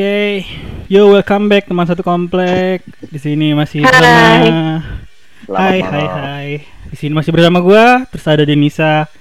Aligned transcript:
Oke, 0.00 0.48
yo 0.88 1.12
welcome 1.12 1.52
back 1.52 1.68
teman 1.68 1.84
satu 1.84 2.00
komplek. 2.00 2.80
Di 3.04 3.20
sini 3.20 3.52
masih 3.52 3.84
Hai. 3.84 4.48
Hai 5.44 5.78
hai 5.84 6.06
hai. 6.08 6.48
Di 6.88 6.96
sini 6.96 7.12
masih 7.12 7.28
bersama 7.36 7.60
gua, 7.60 8.08
terus 8.08 8.24
ada 8.24 8.40
Denisa, 8.48 9.12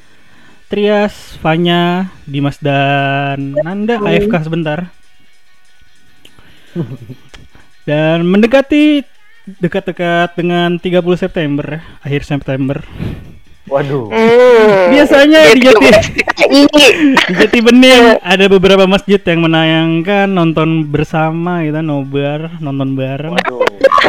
Trias, 0.71 1.35
Fanya, 1.43 2.07
Dimas 2.23 2.63
dan 2.63 3.59
Nanda 3.59 3.99
Hai. 3.99 4.23
AFK 4.23 4.39
sebentar. 4.39 4.87
Dan 7.83 8.23
mendekati 8.23 9.03
dekat-dekat 9.59 10.39
dengan 10.39 10.79
30 10.79 11.03
September, 11.19 11.83
akhir 11.99 12.23
September. 12.23 12.79
Waduh. 13.69 14.09
Hmm. 14.09 14.89
Biasanya 14.97 15.39
di 15.53 15.61
Jati, 15.61 15.87
Ini 16.49 16.65
di 17.29 17.33
Jati 17.37 17.59
Bening 17.61 18.17
ada 18.17 18.45
beberapa 18.49 18.89
masjid 18.89 19.21
yang 19.21 19.45
menayangkan 19.45 20.25
nonton 20.25 20.89
bersama 20.89 21.61
gitu, 21.61 21.77
nobar, 21.85 22.57
nonton 22.57 22.97
bareng. 22.97 23.37
Waduh. 23.37 23.61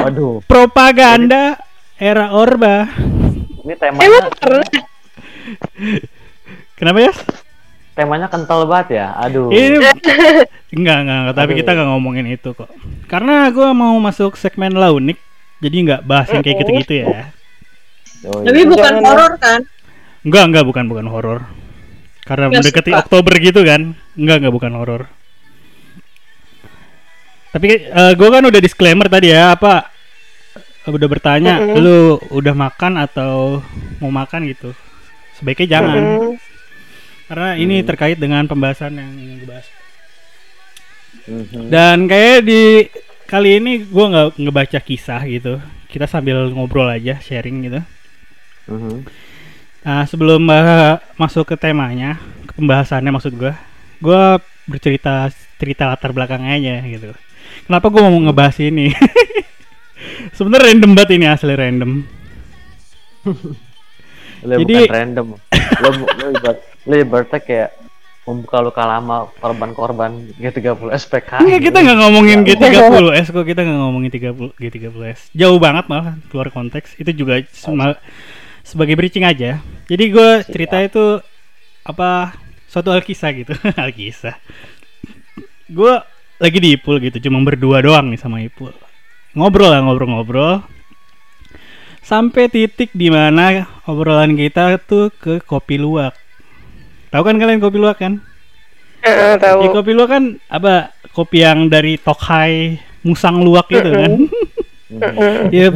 Waduh. 0.08 0.34
Propaganda 0.48 1.60
era 2.00 2.32
Orba. 2.32 2.88
Ini 3.60 3.76
temanya 3.76 4.32
emang 4.32 4.64
Kenapa 6.80 6.98
ya? 7.04 7.12
temanya 7.92 8.32
kental 8.32 8.64
banget 8.64 8.96
ya. 8.96 9.06
Aduh. 9.20 9.52
Ini 9.52 9.76
enggak, 10.80 10.98
enggak, 11.04 11.18
enggak, 11.20 11.36
tapi 11.36 11.52
Aduh. 11.52 11.58
kita 11.60 11.70
enggak 11.76 11.88
ngomongin 11.92 12.26
itu 12.32 12.48
kok. 12.56 12.70
Karena 13.04 13.52
gua 13.52 13.76
mau 13.76 13.92
masuk 14.00 14.40
segmen 14.40 14.72
launik, 14.72 15.20
jadi 15.60 15.76
enggak 15.84 16.00
bahas 16.08 16.32
yang 16.32 16.40
kayak 16.40 16.64
gitu-gitu 16.64 17.04
ya. 17.04 17.28
Yoi. 18.20 18.44
tapi 18.44 18.60
bukan 18.68 18.94
horor 19.00 19.32
kan 19.40 19.60
Enggak, 20.20 20.44
enggak, 20.52 20.64
bukan 20.68 20.84
bukan 20.84 21.06
horor. 21.08 21.40
Karena 22.28 22.52
Nggak 22.52 22.60
mendekati 22.60 22.90
suka. 22.92 23.00
Oktober 23.00 23.34
gitu 23.40 23.60
kan. 23.64 23.96
Enggak, 24.20 24.36
enggak 24.44 24.52
bukan 24.52 24.72
horor. 24.76 25.02
Tapi 27.50 27.88
eh, 27.88 28.12
gua 28.14 28.28
kan 28.28 28.44
udah 28.44 28.60
disclaimer 28.60 29.08
tadi 29.08 29.32
ya, 29.32 29.56
apa 29.56 29.88
udah 30.84 31.08
bertanya, 31.08 31.60
Mm-mm. 31.60 31.76
lu 31.80 31.98
udah 32.36 32.52
makan 32.52 33.00
atau 33.00 33.64
mau 33.96 34.12
makan 34.12 34.44
gitu. 34.52 34.76
Sebaiknya 35.40 35.80
jangan. 35.80 36.02
Hmm. 36.04 36.34
Karena 37.30 37.48
ini 37.56 37.80
terkait 37.80 38.20
dengan 38.20 38.44
pembahasan 38.44 38.98
yang 39.00 39.10
ingin 39.16 39.36
gue 39.40 39.48
bahas. 39.48 39.66
Mhm. 41.30 41.70
Dan 41.70 41.96
kayak 42.10 42.44
di 42.44 42.90
kali 43.24 43.56
ini 43.56 43.88
gua 43.88 44.06
nggak 44.12 44.28
ngebaca 44.36 44.78
kisah 44.84 45.24
gitu. 45.24 45.56
Kita 45.88 46.04
sambil 46.04 46.52
ngobrol 46.52 46.92
aja, 46.92 47.16
sharing 47.24 47.64
gitu. 47.64 47.80
Mhm. 48.70 48.96
Nah, 49.80 50.04
sebelum 50.04 50.44
uh, 50.44 51.00
masuk 51.16 51.48
ke 51.48 51.56
temanya, 51.56 52.20
ke 52.44 52.52
pembahasannya 52.54 53.10
maksud 53.10 53.32
gua, 53.34 53.56
gua 53.98 54.36
bercerita 54.68 55.32
cerita 55.56 55.88
latar 55.88 56.12
belakangnya 56.12 56.56
aja 56.56 56.74
gitu. 56.86 57.10
Kenapa 57.66 57.88
gua 57.88 58.06
mau 58.06 58.20
ngebahas 58.20 58.60
ini? 58.60 58.92
Sebenarnya 60.36 60.72
random 60.72 60.90
banget 60.94 61.10
ini 61.16 61.26
asli 61.26 61.54
random. 61.56 61.90
Lu 64.48 64.54
Jadi- 64.64 64.88
bukan 64.88 64.94
random. 64.96 65.26
Lu 65.80 65.88
lu 65.92 66.26
ibarat 66.32 66.58
lu 66.88 66.94
ibaratnya 66.96 67.40
kayak 67.44 67.70
membuka 68.24 68.58
luka 68.62 68.84
lama 68.84 69.28
korban-korban 69.40 70.12
G30 70.40 70.92
SPK. 70.96 71.40
Enggak, 71.40 71.60
kita 71.66 71.78
nggak 71.82 71.98
ngomongin 71.98 72.38
G30S 72.46 73.26
kok, 73.32 73.44
kita 73.44 73.60
nggak 73.64 73.80
ngomongin 73.80 74.10
30 74.12 74.54
G30S. 74.60 75.34
Jauh 75.34 75.58
banget 75.60 75.88
malah 75.90 76.16
keluar 76.30 76.48
konteks. 76.48 76.96
Itu 76.96 77.10
juga 77.12 77.42
sema- 77.52 77.98
sebagai 78.70 78.94
bridging 78.94 79.26
aja. 79.26 79.58
Jadi 79.90 80.04
gue 80.14 80.30
cerita 80.46 80.78
itu 80.78 81.18
apa 81.82 82.38
suatu 82.70 82.94
alkisah 82.94 83.30
gitu, 83.34 83.52
alkisah. 83.82 84.38
Gue 85.66 85.98
lagi 86.38 86.58
di 86.62 86.78
Ipul 86.78 87.02
gitu, 87.02 87.18
cuma 87.26 87.42
berdua 87.42 87.82
doang 87.82 88.14
nih 88.14 88.20
sama 88.22 88.38
Ipul. 88.46 88.70
Ngobrol 89.34 89.74
lah 89.74 89.82
ngobrol-ngobrol. 89.82 90.62
Sampai 92.06 92.50
titik 92.50 92.90
di 92.94 93.10
mana 93.10 93.66
obrolan 93.86 94.34
kita 94.38 94.78
tuh 94.82 95.10
ke 95.14 95.42
kopi 95.42 95.78
luwak. 95.78 96.14
Tahu 97.10 97.22
kan 97.26 97.38
kalian 97.38 97.58
kopi 97.58 97.78
luwak 97.78 97.98
kan? 97.98 98.22
Eh, 99.02 99.34
tahu 99.38 99.66
Ya, 99.66 99.68
kopi 99.74 99.90
luwak 99.94 100.10
kan 100.10 100.24
apa 100.50 100.94
kopi 101.14 101.42
yang 101.42 101.70
dari 101.70 101.98
Tokai 101.98 102.78
Musang 103.06 103.42
Luwak 103.42 103.70
gitu 103.70 103.90
kan. 103.90 104.12
Mhm. 104.90 105.54
ya 105.54 105.70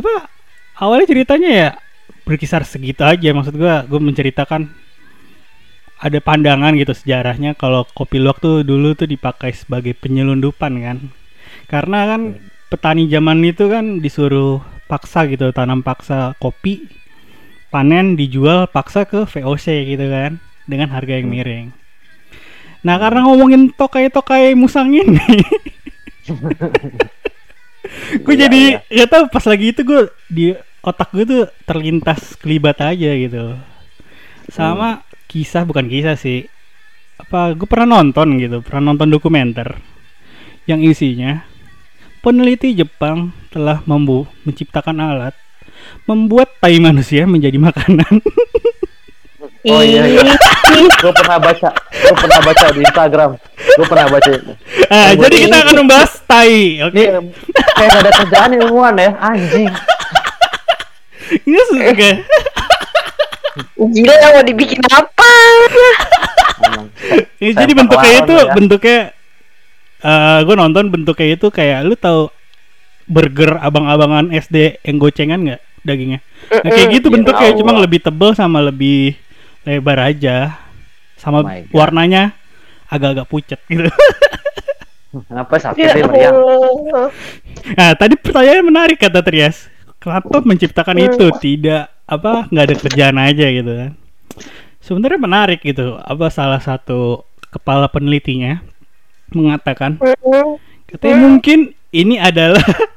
apa 0.00 0.14
awalnya 0.80 1.04
ceritanya 1.04 1.50
ya 1.52 1.70
berkisar 2.24 2.64
segitu 2.64 3.04
aja 3.04 3.30
maksud 3.36 3.54
gua 3.56 3.84
gue 3.84 4.00
menceritakan 4.00 4.72
ada 6.04 6.18
pandangan 6.20 6.76
gitu 6.76 6.92
sejarahnya 6.92 7.56
kalau 7.56 7.88
kopi 7.96 8.20
luwak 8.20 8.42
tuh 8.42 8.60
dulu 8.60 8.92
tuh 8.92 9.08
dipakai 9.08 9.56
sebagai 9.56 9.96
penyelundupan 9.96 10.72
kan. 10.84 10.98
Karena 11.64 12.04
kan 12.04 12.36
petani 12.68 13.08
zaman 13.08 13.40
itu 13.40 13.70
kan 13.72 14.04
disuruh 14.04 14.60
paksa 14.84 15.24
gitu 15.30 15.48
tanam 15.54 15.80
paksa 15.80 16.36
kopi 16.36 16.90
panen 17.72 18.20
dijual 18.20 18.68
paksa 18.68 19.08
ke 19.08 19.24
VOC 19.24 19.96
gitu 19.96 20.06
kan 20.12 20.36
dengan 20.68 20.92
harga 20.92 21.16
yang 21.16 21.32
miring. 21.32 21.72
Nah 22.84 23.00
karena 23.00 23.24
ngomongin 23.24 23.72
tokai-tokai 23.72 24.52
musang 24.52 24.92
ini, 24.92 25.16
gue 28.24 28.34
Iya, 28.36 28.40
jadi 28.44 28.62
iya. 28.92 29.04
ya 29.04 29.04
tau 29.08 29.24
pas 29.32 29.44
lagi 29.48 29.72
itu 29.72 29.80
gue 29.80 30.12
di 30.28 30.52
otak 30.84 31.08
gue 31.16 31.24
tuh 31.24 31.42
terlintas 31.64 32.36
kelibat 32.36 32.76
aja 32.84 33.10
gitu. 33.16 33.56
Sama 34.52 35.00
kisah 35.26 35.64
bukan 35.64 35.88
kisah 35.88 36.14
sih. 36.14 36.44
Apa 37.16 37.56
gue 37.56 37.64
pernah 37.64 37.98
nonton 37.98 38.36
gitu, 38.36 38.60
pernah 38.60 38.92
nonton 38.92 39.08
dokumenter 39.08 39.80
yang 40.68 40.80
isinya 40.84 41.44
peneliti 42.20 42.72
Jepang 42.72 43.32
telah 43.52 43.84
membu 43.84 44.24
menciptakan 44.48 44.96
alat 44.96 45.34
membuat 46.08 46.56
tai 46.58 46.80
manusia 46.80 47.24
menjadi 47.24 47.56
makanan. 47.56 48.20
Oh 49.64 49.80
iya, 49.80 50.04
iya. 50.04 50.20
Gue 51.00 51.12
pernah 51.16 51.40
baca. 51.40 51.72
Gue 51.88 52.16
pernah 52.20 52.40
baca 52.44 52.66
di 52.68 52.80
Instagram. 52.84 53.30
Gue 53.80 53.86
pernah 53.88 54.06
baca 54.12 54.28
Membuat 54.36 55.16
jadi 55.24 55.36
kita 55.40 55.56
ini- 55.56 55.64
akan 55.64 55.76
membahas 55.80 56.12
tai. 56.28 56.84
Oke. 56.84 57.00
Ini 57.00 57.04
kayak 57.72 57.88
gak 57.88 58.02
ada 58.04 58.10
kerjaan 58.12 58.50
ilmuwan 58.60 58.94
ya, 59.00 59.10
anjing. 59.16 59.72
Ini 61.44 61.58
suka. 61.70 62.10
gila 63.78 64.14
mau 64.34 64.42
dibikin 64.42 64.82
apa. 64.90 65.32
Ya, 67.38 67.50
jadi 67.54 67.72
bentuknya 67.76 68.12
itu 68.24 68.34
ya. 68.34 68.52
bentuknya 68.54 68.98
eh 70.04 70.38
gue 70.44 70.54
nonton 70.56 70.84
bentuknya 70.92 71.28
itu 71.36 71.46
kayak 71.48 71.86
lu 71.86 71.94
tahu 71.96 72.28
burger 73.04 73.60
abang-abangan 73.60 74.32
SD 74.32 74.80
yang 74.84 74.96
gocengan 74.98 75.40
nggak 75.44 75.60
dagingnya? 75.84 76.20
Nah, 76.50 76.70
kayak 76.72 76.88
gitu 76.98 77.06
Iya, 77.12 77.14
bentuknya 77.20 77.50
cuma 77.60 77.72
lebih 77.78 78.00
tebel 78.00 78.32
sama 78.32 78.64
lebih 78.64 79.16
lebar 79.68 80.12
aja. 80.12 80.56
Sama 81.20 81.44
Oh 81.44 81.48
warnanya 81.72 82.32
agak-agak 82.88 83.26
pucat 83.28 83.60
gitu. 83.68 83.88
Kenapa 85.30 85.54
sakit 85.62 85.78
Ya 85.78 85.94
meriang? 86.10 86.36
Nah, 87.78 87.92
tadi 87.94 88.18
pertanyaan 88.18 88.66
menarik 88.66 88.98
kata 88.98 89.22
Trias. 89.22 89.70
Kenapa 90.04 90.44
menciptakan 90.44 91.00
itu 91.00 91.32
tidak 91.40 91.88
apa 92.04 92.44
nggak 92.52 92.64
ada 92.68 92.76
kerjaan 92.76 93.16
aja 93.16 93.46
gitu 93.48 93.72
kan? 93.72 93.90
Sebenarnya 94.84 95.16
menarik 95.16 95.64
gitu. 95.64 95.96
Apa 95.96 96.28
salah 96.28 96.60
satu 96.60 97.24
kepala 97.48 97.88
penelitinya 97.88 98.60
mengatakan 99.32 99.96
Hmm. 99.96 100.60
katanya 100.84 101.16
mungkin 101.24 101.72
ini 101.88 102.20
adalah 102.20 102.60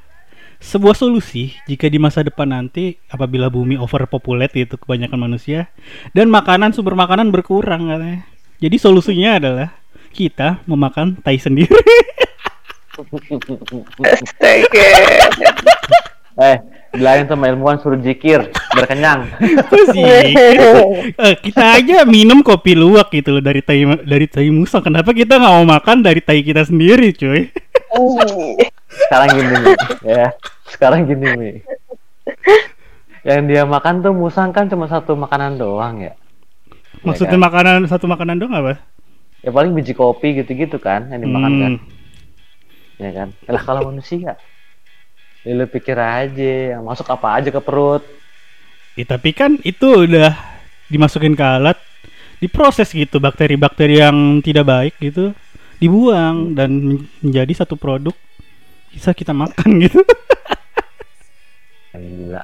sebuah 0.59 0.98
solusi 0.98 1.54
jika 1.69 1.88
di 1.88 2.01
masa 2.01 2.25
depan 2.25 2.50
nanti 2.50 2.98
apabila 3.07 3.48
bumi 3.48 3.77
overpopulate 3.77 4.57
itu 4.68 4.75
kebanyakan 4.75 5.30
manusia 5.31 5.69
dan 6.12 6.27
makanan 6.27 6.75
sumber 6.75 6.98
makanan 6.98 7.31
berkurang 7.31 7.88
katanya. 7.88 8.27
Jadi 8.57 8.75
solusinya 8.75 9.38
adalah 9.39 9.69
kita 10.12 10.60
memakan 10.68 11.15
tai 11.24 11.38
sendiri. 11.39 11.71
Astaga. 14.01 14.89
Eh, 16.38 16.57
bilangin 16.94 17.25
sama 17.25 17.50
ilmuwan 17.50 17.81
suruh 17.81 17.98
jikir, 17.98 18.45
biar 18.54 18.86
kenyang. 18.86 19.25
Apa 19.62 19.78
sih? 19.89 20.06
Eh, 21.18 21.36
kita 21.42 21.81
aja 21.81 22.06
minum 22.06 22.45
kopi 22.45 22.78
luwak 22.78 23.10
gitu 23.10 23.34
loh 23.34 23.42
dari 23.42 23.66
tai 23.66 23.81
dari 24.06 24.30
tai 24.30 24.54
musang. 24.54 24.86
Kenapa 24.86 25.18
kita 25.18 25.42
nggak 25.42 25.54
mau 25.57 25.66
makan 25.66 26.06
dari 26.06 26.22
tai 26.22 26.45
kita 26.45 26.62
sendiri, 26.62 27.10
cuy? 27.18 27.50
Sekarang 28.86 29.30
gini 29.34 29.54
nih, 29.66 29.75
ya. 30.06 30.28
Sekarang 30.69 31.10
gini 31.10 31.25
nih. 31.25 31.56
Yang 33.25 33.42
dia 33.50 33.63
makan 33.66 34.06
tuh 34.06 34.13
musang 34.13 34.54
kan 34.54 34.69
cuma 34.69 34.86
satu 34.86 35.18
makanan 35.18 35.57
doang 35.57 36.06
ya. 36.06 36.13
Maksudnya 37.01 37.42
kan? 37.42 37.45
makanan 37.50 37.89
satu 37.89 38.06
makanan 38.06 38.38
dong 38.38 38.54
apa? 38.54 38.78
Ya 39.42 39.50
paling 39.50 39.74
biji 39.74 39.98
kopi 39.98 40.38
gitu-gitu 40.38 40.78
kan 40.78 41.10
yang 41.10 41.25
dimakan 41.25 41.54
kan. 41.57 41.74
Hmm. 41.81 43.01
Ya 43.01 43.10
kan. 43.13 43.28
Lah 43.50 43.63
kalau 43.66 43.89
manusia 43.89 44.38
ya 45.48 45.54
lu 45.56 45.64
pikir 45.64 45.96
aja 45.96 46.76
yang 46.76 46.84
masuk 46.84 47.08
apa 47.08 47.40
aja 47.40 47.48
ke 47.48 47.62
perut. 47.64 48.04
Ya, 49.00 49.08
tapi 49.08 49.32
kan 49.32 49.56
itu 49.64 49.88
udah 50.04 50.36
dimasukin 50.92 51.40
ke 51.40 51.46
alat 51.46 51.80
diproses 52.44 52.92
gitu 52.92 53.24
bakteri-bakteri 53.24 54.04
yang 54.04 54.44
tidak 54.44 54.68
baik 54.68 54.94
gitu 55.00 55.32
dibuang 55.80 56.52
dan 56.58 56.70
men- 56.74 57.08
menjadi 57.24 57.64
satu 57.64 57.80
produk 57.80 58.14
bisa 58.92 59.16
kita 59.16 59.32
makan 59.32 59.70
gitu. 59.88 60.04
Gila. 61.96 62.42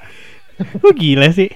Lu 0.80 0.90
gila 0.96 1.28
sih. 1.34 1.50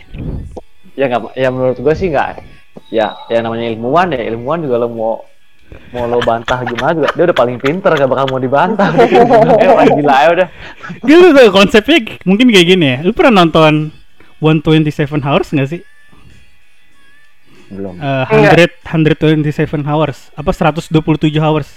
Ya 0.98 1.06
nggak, 1.08 1.32
ya 1.38 1.48
menurut 1.48 1.78
gue 1.78 1.94
sih 1.96 2.10
nggak. 2.12 2.44
Ya, 2.92 3.16
ya 3.30 3.38
namanya 3.40 3.72
ilmuwan 3.72 4.12
ya, 4.14 4.22
ilmuwan 4.26 4.62
juga 4.62 4.76
lo 4.82 4.88
mau 4.90 5.14
mau 5.92 6.04
lo 6.04 6.20
bantah 6.20 6.60
gimana 6.68 6.92
juga 6.92 7.08
dia 7.16 7.24
udah 7.28 7.36
paling 7.36 7.56
pinter 7.60 7.92
gak 7.96 8.08
bakal 8.08 8.26
mau 8.28 8.40
dibantah 8.40 8.92
eh 9.62 9.68
orang 9.68 9.88
gila 9.96 10.16
ya 10.20 10.28
udah 10.36 10.48
Dia 11.04 11.16
lu 11.16 11.28
tau 11.32 11.48
konsepnya 11.52 11.98
mungkin 12.24 12.48
kayak 12.52 12.66
gini 12.66 12.86
ya. 12.86 12.98
Lu 13.04 13.12
pernah 13.12 13.44
nonton 13.44 13.92
127 14.40 15.20
Hours 15.24 15.48
nggak 15.52 15.68
sih? 15.68 15.82
belum 17.68 18.00
Eh, 18.00 18.24
Enggak. 18.32 18.80
100 18.80 19.20
127 19.20 19.84
Hours 19.84 20.18
apa 20.32 20.50
127 20.56 21.36
Hours. 21.36 21.68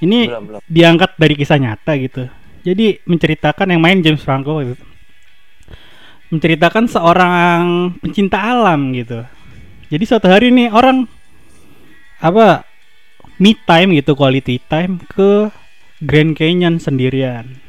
Ini 0.00 0.30
belum 0.30 0.44
belum 0.46 0.60
diangkat 0.64 1.10
dari 1.18 1.34
kisah 1.34 1.58
nyata 1.58 1.92
gitu. 1.98 2.30
Jadi 2.62 3.02
menceritakan 3.04 3.66
yang 3.74 3.80
main 3.82 3.98
James 4.00 4.22
Franco 4.22 4.62
gitu. 4.62 4.84
Menceritakan 6.30 6.86
seorang 6.86 7.62
pencinta 7.98 8.38
alam 8.38 8.94
gitu. 8.94 9.26
Jadi 9.90 10.04
suatu 10.06 10.30
hari 10.30 10.54
nih 10.54 10.70
orang 10.70 11.10
apa 12.20 12.68
me 13.40 13.56
time 13.56 13.96
gitu 13.96 14.12
quality 14.12 14.60
time 14.68 15.00
ke 15.08 15.48
Grand 16.00 16.32
Canyon 16.36 16.76
sendirian. 16.80 17.60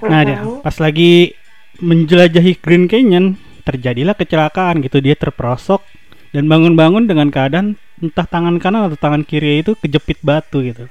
Nah, 0.00 0.20
dia 0.24 0.40
pas 0.64 0.76
lagi 0.80 1.36
menjelajahi 1.80 2.56
Grand 2.60 2.88
Canyon 2.88 3.36
terjadilah 3.64 4.16
kecelakaan 4.16 4.80
gitu 4.80 5.04
dia 5.04 5.12
terperosok 5.16 5.84
dan 6.32 6.48
bangun-bangun 6.48 7.04
dengan 7.04 7.28
keadaan 7.28 7.76
entah 8.00 8.24
tangan 8.24 8.56
kanan 8.56 8.88
atau 8.88 8.96
tangan 8.96 9.22
kiri 9.28 9.60
itu 9.60 9.76
kejepit 9.76 10.20
batu 10.24 10.64
gitu. 10.64 10.88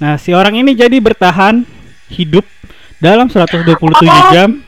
Nah, 0.00 0.20
si 0.20 0.36
orang 0.36 0.60
ini 0.60 0.76
jadi 0.76 1.00
bertahan 1.00 1.64
hidup 2.12 2.44
dalam 3.00 3.28
127 3.32 3.72
jam 4.32 4.60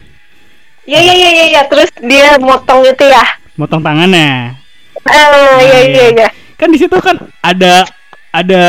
Iya 0.86 1.02
iya 1.02 1.14
iya 1.18 1.30
iya 1.34 1.46
ya. 1.50 1.62
terus 1.66 1.90
dia 1.98 2.38
motong 2.38 2.86
itu 2.86 3.04
ya. 3.10 3.24
motong 3.58 3.82
tangannya. 3.82 4.54
Ah 5.02 5.58
iya 5.58 5.80
iya 5.82 6.04
iya. 6.14 6.28
Kan 6.56 6.72
di 6.72 6.78
situ 6.80 6.96
kan 7.00 7.20
ada 7.44 7.84
ada 8.32 8.64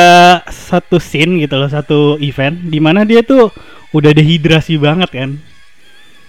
satu 0.48 1.00
scene 1.00 1.44
gitu 1.44 1.56
loh, 1.56 1.68
satu 1.68 2.20
event 2.20 2.56
di 2.68 2.80
mana 2.80 3.04
dia 3.04 3.24
tuh 3.24 3.52
udah 3.92 4.12
dehidrasi 4.12 4.76
banget 4.80 5.12
kan. 5.12 5.32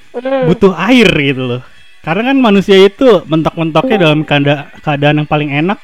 Hmm. 0.09 0.51
butuh 0.51 0.75
air 0.75 1.07
gitu 1.07 1.47
loh. 1.47 1.63
Karena 2.03 2.33
kan 2.33 2.37
manusia 2.41 2.75
itu 2.81 3.23
mentok-mentoknya 3.29 3.97
dalam 4.01 4.27
keada- 4.27 4.67
keadaan 4.83 5.23
yang 5.23 5.29
paling 5.29 5.51
enak 5.53 5.79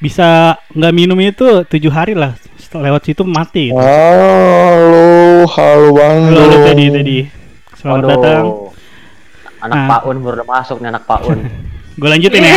bisa 0.00 0.56
nggak 0.72 0.94
minum 0.96 1.18
itu 1.20 1.64
tujuh 1.68 1.92
hari 1.92 2.16
lah 2.16 2.32
setelah 2.56 2.94
lewat 2.94 3.02
situ 3.04 3.20
mati 3.26 3.68
gitu. 3.68 3.76
Halo, 3.76 5.44
halo 5.44 5.88
Bang. 5.92 6.20
Halo, 6.32 6.40
halo 6.40 6.56
tadi 6.64 6.84
tadi. 6.88 7.18
Selamat 7.76 7.96
Waduh. 8.00 8.08
datang. 8.08 8.44
anak 9.60 9.76
Nah. 9.76 9.88
Paun 9.92 10.16
baru 10.24 10.34
udah 10.40 10.48
masuk 10.48 10.76
nih 10.80 10.88
anak 10.88 11.04
Paun 11.04 11.38
Gue 12.00 12.08
lanjutin 12.08 12.40
ya. 12.40 12.56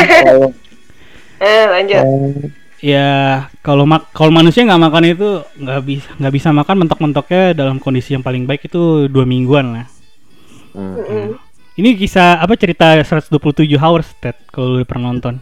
Eh 1.44 1.64
lanjut. 1.68 2.00
Bang. 2.00 2.52
ya 2.84 3.08
kalau 3.64 3.88
mak 3.88 4.12
kalau 4.12 4.28
manusia 4.28 4.68
nggak 4.68 4.84
makan 4.92 5.04
itu 5.08 5.30
nggak 5.56 5.82
bisa 5.88 6.10
nggak 6.20 6.34
bisa 6.36 6.50
makan 6.52 6.76
mentok-mentoknya 6.84 7.56
dalam 7.56 7.80
kondisi 7.80 8.12
yang 8.12 8.24
paling 8.24 8.44
baik 8.44 8.68
itu 8.68 9.08
dua 9.08 9.24
mingguan 9.24 9.76
lah. 9.76 9.88
Hmm. 10.76 11.00
Mm-mm. 11.00 11.26
Ini 11.74 11.98
kisah 11.98 12.38
apa 12.38 12.54
cerita 12.54 12.94
127 13.02 13.66
hours 13.80 14.06
Ted 14.22 14.38
kalau 14.52 14.78
lu 14.78 14.86
pernah 14.86 15.10
nonton. 15.10 15.42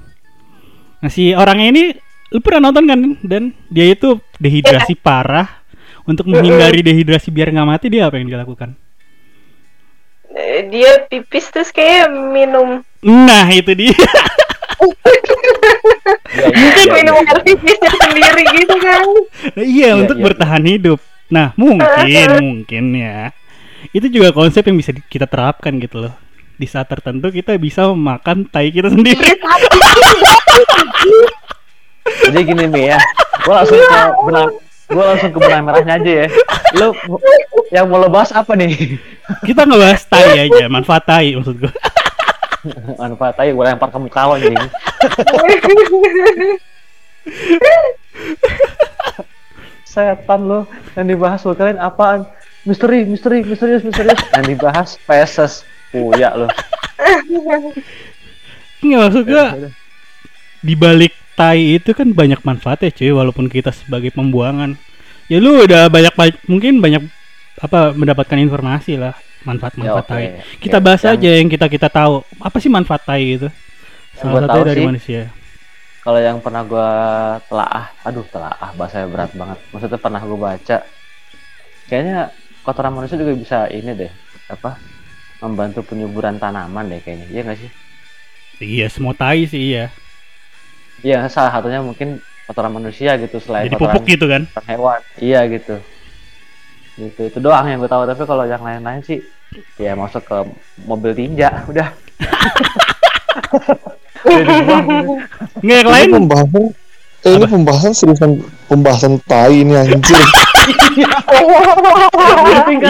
Nah 1.01 1.09
si 1.09 1.33
orangnya 1.33 1.67
ini 1.73 1.83
lu 2.31 2.39
pernah 2.39 2.69
nonton 2.69 2.87
kan 2.87 2.99
dan 3.25 3.43
dia 3.67 3.91
itu 3.91 4.21
dehidrasi 4.39 4.95
parah 4.95 5.49
untuk 6.07 6.29
menghindari 6.31 6.79
dehidrasi 6.85 7.33
biar 7.33 7.51
nggak 7.51 7.67
mati 7.67 7.85
dia 7.91 8.07
apa 8.07 8.15
yang 8.21 8.31
dia 8.31 8.39
lakukan? 8.39 8.77
Eh, 10.31 10.63
Dia 10.71 11.03
pipis 11.11 11.51
terus 11.51 11.75
kayak 11.75 12.07
minum 12.07 12.79
Nah 13.03 13.49
itu 13.51 13.75
dia. 13.75 13.91
Iya, 16.31 16.73
iya, 16.79 16.93
minum 16.95 17.15
iya. 17.21 17.29
air 17.29 17.39
pipisnya 17.43 17.91
sendiri 17.91 18.43
gitu 18.55 18.75
kan. 18.79 19.03
Nah, 19.51 19.63
iya 19.63 19.85
Iya, 19.91 19.99
untuk 19.99 20.17
bertahan 20.19 20.63
hidup. 20.63 20.99
Nah 21.31 21.53
mungkin 21.59 22.27
mungkin 22.39 22.83
ya 22.95 23.31
itu 23.91 24.07
juga 24.07 24.31
konsep 24.31 24.63
yang 24.67 24.77
bisa 24.79 24.91
kita 24.95 25.27
terapkan 25.27 25.75
gitu 25.77 26.07
loh. 26.07 26.13
Di 26.57 26.65
saat 26.69 26.87
tertentu 26.87 27.29
kita 27.33 27.57
bisa 27.57 27.89
memakan 27.91 28.47
tai 28.47 28.71
kita 28.71 28.89
sendiri. 28.89 29.21
jadi 32.01 32.39
gini 32.41 32.65
nih 32.69 32.83
ya 32.95 32.99
gue 33.45 33.53
langsung 33.53 33.77
ke 33.77 33.99
benang 34.25 34.49
gue 34.91 35.03
langsung 35.05 35.31
ke 35.31 35.39
benang 35.39 35.63
merahnya 35.65 35.93
aja 36.01 36.11
ya 36.25 36.27
lu 36.77 36.87
yang 37.71 37.85
mau 37.87 38.01
lo 38.01 38.09
bahas 38.09 38.33
apa 38.33 38.53
nih 38.57 38.97
kita 39.47 39.63
ngebahas 39.63 40.01
tai 40.11 40.49
aja, 40.49 40.67
manfaat 40.67 41.03
tai 41.07 41.31
maksud 41.39 41.55
gue. 41.55 41.71
Manfaat 42.97 43.35
aja 43.41 43.51
gue 43.51 43.65
lempar 43.65 43.89
ke 43.89 43.97
muka 43.97 44.21
lo 44.29 44.35
nih 44.37 44.53
setan 49.91 50.41
lo 50.47 50.59
yang 50.95 51.07
dibahas 51.11 51.43
lo 51.43 51.51
kalian 51.51 51.81
apaan? 51.81 52.23
Misteri 52.63 53.03
misteri 53.09 53.41
misterius 53.43 53.83
misterius. 53.83 54.21
Yang 54.37 54.45
dibahas 54.55 54.89
peses 55.03 55.65
puya 55.89 56.31
lo. 56.37 56.47
Nggak 58.81 58.99
maksud 59.01 59.23
gue 59.25 59.45
di 60.61 60.73
balik 60.77 61.13
tai 61.33 61.81
itu 61.81 61.91
kan 61.97 62.13
banyak 62.13 62.39
manfaatnya 62.45 62.93
cuy 62.93 63.11
walaupun 63.11 63.49
kita 63.49 63.73
sebagai 63.73 64.13
pembuangan. 64.13 64.77
Ya 65.27 65.41
lu 65.41 65.65
udah 65.65 65.89
banyak 65.89 66.13
ba- 66.13 66.41
mungkin 66.45 66.79
banyak 66.79 67.03
apa 67.61 67.93
mendapatkan 67.93 68.39
informasi 68.41 68.97
lah 68.97 69.13
manfaat-manfaat 69.41 70.05
Ya, 70.05 70.05
oke. 70.05 70.11
tai. 70.11 70.27
kita 70.59 70.77
Oke, 70.77 70.85
bahas 70.85 71.01
yang- 71.01 71.15
aja 71.15 71.29
yang 71.35 71.49
kita 71.49 71.65
kita 71.65 71.87
tahu. 71.87 72.21
Apa 72.37 72.57
sih 72.57 72.67
manfaat 72.67 73.01
tai 73.03 73.35
itu 73.35 73.47
salah 74.13 74.37
satunya 74.37 74.49
tahu 74.49 74.63
dari 74.63 74.77
sih, 74.77 74.87
manusia. 74.87 75.21
kalau 75.99 76.17
yang 76.17 76.37
pernah 76.37 76.61
gue 76.61 76.89
telaah 77.45 77.85
aduh 78.01 78.25
telaah 78.27 78.69
bahasanya 78.73 79.07
berat 79.07 79.31
banget. 79.33 79.57
Maksudnya 79.69 79.97
pernah 79.97 80.21
gue 80.21 80.39
baca. 80.39 80.77
Kayaknya 81.85 82.17
kotoran 82.61 82.93
manusia 82.93 83.17
juga 83.17 83.33
bisa 83.33 83.57
ini 83.67 83.91
deh 83.91 84.11
apa 84.47 84.77
membantu 85.39 85.81
penyuburan 85.83 86.37
tanaman 86.37 86.85
deh 86.87 86.99
kayaknya. 86.99 87.27
Iya 87.27 87.41
nggak 87.43 87.59
sih? 87.59 87.71
Iya 88.61 88.87
semua 88.87 89.13
tai 89.13 89.45
sih 89.45 89.73
iya. 89.73 89.89
Iya 91.01 91.25
salah 91.27 91.49
satunya 91.51 91.81
mungkin 91.81 92.21
kotoran 92.45 92.73
manusia 92.73 93.17
gitu 93.17 93.37
selain 93.37 93.65
jadi 93.65 93.73
kotoran 93.73 93.95
pupuk 93.97 94.05
gitu 94.07 94.25
kan? 94.27 94.41
hewan. 94.67 95.01
Iya 95.17 95.39
gitu 95.49 95.75
gitu 96.99 97.21
itu 97.27 97.37
doang 97.39 97.65
yang 97.67 97.79
gue 97.79 97.91
tahu. 97.91 98.03
Tapi 98.07 98.23
kalau 98.27 98.43
yang 98.43 98.63
lain-lain 98.63 99.01
sih 99.03 99.19
ya 99.79 99.95
masuk 99.95 100.23
ke 100.23 100.37
mobil 100.87 101.11
tinja 101.15 101.63
udah. 101.67 101.91
Nggak 105.61 105.77
yang 105.81 105.87
Ini 105.87 105.91
lain 105.91 106.09
pembahasan 106.13 106.63
eh, 107.25 107.33
ini 107.37 107.45
pembahasan 107.49 107.91
seriusan 107.93 108.31
pembahasan 108.69 109.13
tai 109.25 109.65
ini 109.65 109.73
anjir. 109.75 110.17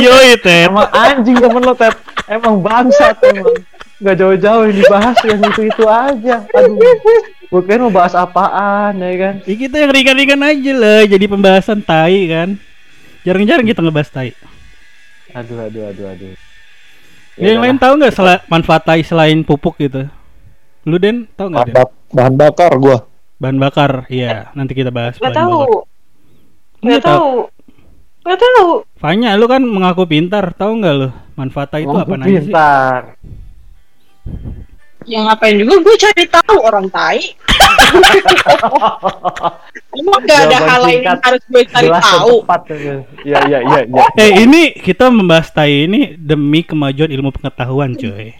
yo 0.04 0.16
itu 0.28 0.50
emang 0.68 0.88
anjing 0.92 1.38
temen 1.40 1.64
lo 1.64 1.74
Ted. 1.74 1.96
Emang 2.28 2.60
bangsat 2.62 3.18
emang. 3.26 3.56
Nggak 4.02 4.16
jauh-jauh 4.18 4.66
yang 4.66 4.78
dibahas 4.82 5.18
yang 5.24 5.40
itu 5.46 5.62
itu 5.70 5.84
aja. 5.86 6.36
Aduh. 6.58 6.78
Gue 7.52 7.62
kira 7.68 7.84
mau 7.84 7.92
bahas 7.92 8.16
apaan 8.16 8.96
ya 8.98 9.14
kan? 9.20 9.34
Ya 9.44 9.56
kita 9.60 9.76
yang 9.76 9.92
ringan-ringan 9.92 10.42
aja 10.42 10.74
lah 10.74 11.04
jadi 11.04 11.26
pembahasan 11.28 11.84
tai 11.84 12.32
kan 12.32 12.56
jarang-jarang 13.22 13.66
kita 13.66 13.80
ngebahas 13.80 14.10
tai 14.10 14.32
aduh 15.32 15.58
aduh 15.64 15.84
aduh 15.90 16.08
aduh 16.10 16.34
Ya, 17.40 17.56
yang 17.56 17.64
lain 17.64 17.80
tahu 17.80 17.96
nggak 17.96 18.14
sela- 18.14 18.44
manfaat 18.52 18.84
tai 18.84 19.02
selain 19.08 19.40
pupuk 19.42 19.80
gitu? 19.80 20.04
Lu 20.84 21.00
Den 21.00 21.32
tahu 21.32 21.48
nggak? 21.48 21.74
Bahan, 21.74 21.90
bahan 22.12 22.34
bakar 22.36 22.72
gua. 22.76 23.08
Bahan 23.40 23.58
bakar, 23.58 23.92
iya. 24.12 24.52
Nanti 24.52 24.76
kita 24.76 24.92
bahas. 24.92 25.16
Gak 25.16 25.34
tahu. 25.34 25.82
Gak 26.84 27.00
Nggak 27.00 27.02
tahu. 27.02 27.30
Gak 28.22 28.38
tahu. 28.38 28.66
Fanya, 29.00 29.40
lu 29.40 29.48
kan 29.48 29.64
mengaku 29.64 30.06
pintar, 30.06 30.52
tahu 30.54 30.84
nggak 30.84 30.94
lu? 30.94 31.10
Manfaat 31.40 31.72
tai 31.72 31.88
itu 31.88 31.96
apa 31.96 32.14
aja 32.14 32.28
sih? 32.28 32.52
pintar 32.52 33.02
yang 35.10 35.26
ngapain 35.26 35.58
juga 35.58 35.82
gue 35.82 35.96
cari 35.98 36.24
tahu 36.30 36.58
orang 36.62 36.86
tai 36.94 37.34
emang 39.92 40.22
gak 40.24 40.40
ada 40.40 40.58
Jawaban 40.58 40.70
hal 40.70 40.80
lain 40.82 41.02
yang 41.04 41.22
harus 41.22 41.42
gue 41.46 41.64
cari 41.68 41.90
tahu? 41.90 42.36
iya 43.24 43.40
iya 43.48 43.60
iya 43.62 43.80
iya 43.86 44.04
Eh, 44.16 44.32
ini 44.42 44.72
kita 44.76 45.08
membahas 45.08 45.52
tai 45.52 45.86
ini 45.86 46.16
demi 46.16 46.64
kemajuan 46.64 47.12
ilmu 47.12 47.30
pengetahuan, 47.32 47.94
cuy. 47.96 48.34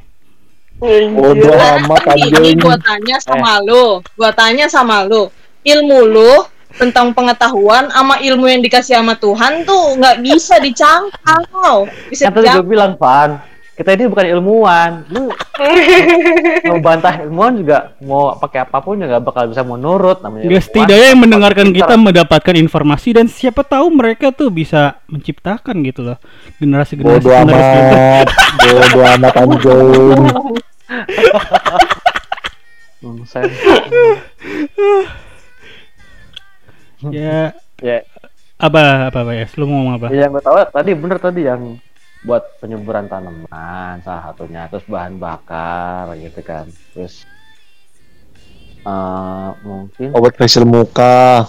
Bodoh 0.82 1.54
amat 1.54 2.04
ini 2.18 2.58
anjing. 2.58 2.58
gue 2.58 2.78
tanya 2.82 3.18
sama 3.22 3.62
lo 3.62 4.02
gue 4.02 4.32
tanya 4.34 4.66
sama 4.66 5.06
lo 5.06 5.30
ilmu 5.62 6.10
lo 6.10 6.50
tentang 6.74 7.14
pengetahuan 7.14 7.86
sama 7.94 8.18
ilmu 8.18 8.50
yang 8.50 8.66
dikasih 8.66 8.98
sama 8.98 9.14
Tuhan 9.14 9.62
tuh 9.62 9.94
nggak 10.02 10.26
bisa 10.26 10.58
dicangkau 10.58 11.86
bisa 12.10 12.34
kan 12.34 12.34
tadi 12.34 12.50
gue 12.50 12.50
dicangkau 12.50 12.66
bilang 12.66 12.94
Van 12.98 13.38
kita 13.72 13.90
ini 13.92 14.06
bukan 14.06 14.26
ilmuwan 14.30 14.92
lu 15.10 15.32
mau 16.70 16.80
bantah 16.80 17.18
ilmuwan 17.20 17.56
juga 17.56 17.78
mau 18.00 18.36
pakai 18.36 18.62
apa 18.62 18.78
pun 18.78 18.96
juga 18.96 19.18
bakal 19.18 19.48
bisa 19.48 19.64
menurut 19.64 20.20
namanya 20.20 20.44
Ya 20.44 20.50
ilmuwan. 20.52 20.64
setidaknya 20.64 21.08
yang 21.08 21.20
mendengarkan 21.20 21.68
kita 21.72 21.96
mendapatkan 21.96 22.56
informasi 22.58 23.10
dan 23.12 23.26
siapa 23.26 23.64
tahu 23.64 23.90
mereka 23.90 24.30
tuh 24.30 24.50
bisa 24.50 25.00
menciptakan 25.08 25.82
gitu 25.82 26.04
loh 26.04 26.18
generasi-generasi 26.58 27.22
Bodoh 27.22 27.34
penerus 27.34 27.66
gitu. 27.66 27.96
amat, 27.96 28.28
bodoh 28.62 29.06
amat 29.10 29.34
anjing. 29.36 30.22
Ya 37.10 37.58
ya 37.82 38.06
apa 38.62 39.10
apa 39.10 39.26
apa 39.26 39.32
ya? 39.34 39.46
Lu 39.58 39.66
mau 39.66 39.82
ngomong 39.82 39.94
apa? 39.98 40.08
Ya, 40.14 40.30
yang 40.30 40.38
gue 40.38 40.44
tahu 40.46 40.54
tadi 40.70 40.92
bener 40.94 41.18
tadi 41.18 41.42
yang 41.50 41.82
buat 42.22 42.44
penyuburan 42.62 43.10
tanaman 43.10 43.98
salah 44.06 44.30
satunya 44.30 44.70
terus 44.70 44.86
bahan 44.86 45.18
bakar 45.18 46.14
gitu 46.22 46.40
kan 46.46 46.66
terus 46.94 47.26
eh 48.82 49.50
mungkin 49.66 50.10
Obat 50.14 50.34
facial 50.38 50.66
muka. 50.66 51.46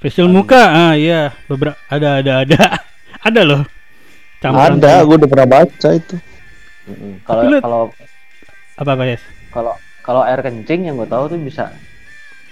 Facial 0.00 0.28
muka, 0.28 0.60
ah 0.60 0.92
iya, 0.92 1.32
beberapa 1.48 1.76
ada 1.88 2.20
ada 2.20 2.32
ada 2.44 2.58
ada 3.28 3.40
loh. 3.44 3.62
Campuran 4.40 4.76
Ada, 4.76 4.92
gue 5.08 5.16
udah 5.16 5.30
pernah 5.32 5.48
baca 5.48 5.88
itu. 5.96 6.16
kalau 7.24 7.42
Tapi 7.42 7.44
lu- 7.50 7.62
kalau 7.64 7.80
apa 8.76 8.90
apa 8.92 9.04
ya? 9.08 9.18
kalau 9.50 9.74
kalau 10.04 10.22
air 10.28 10.40
kencing 10.44 10.86
yang 10.86 11.00
gue 11.00 11.08
tahu 11.08 11.24
tuh 11.32 11.40
bisa 11.40 11.72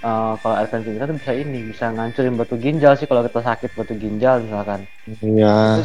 eh, 0.00 0.32
kalau 0.40 0.54
air 0.56 0.68
kencing 0.72 0.96
kita 0.96 1.04
tuh 1.06 1.16
bisa 1.20 1.32
ini 1.36 1.58
bisa 1.68 1.84
ngancurin 1.92 2.34
batu 2.40 2.56
ginjal 2.56 2.92
sih 2.96 3.04
kalau 3.06 3.22
kita 3.28 3.40
sakit 3.44 3.70
batu 3.76 3.94
ginjal 3.94 4.40
misalkan 4.40 4.88
Iya. 5.20 5.84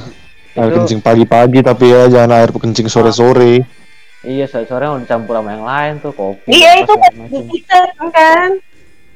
Air 0.60 0.70
itu 0.70 0.78
kencing 0.78 1.02
pagi-pagi 1.02 1.60
tapi 1.62 1.86
ya 1.88 2.02
jangan 2.08 2.32
air 2.36 2.50
kencing 2.50 2.86
sore-sore. 2.86 3.64
iya 4.20 4.44
sore 4.46 4.66
sore 4.66 4.84
mau 4.86 4.98
dicampur 4.98 5.32
sama 5.34 5.50
yang 5.50 5.64
lain 5.64 5.94
tuh 5.98 6.12
kopi 6.12 6.52
Iya 6.52 6.72
itu 6.78 6.92
macam. 6.92 7.44
bisa 7.48 7.80
kan. 8.10 8.52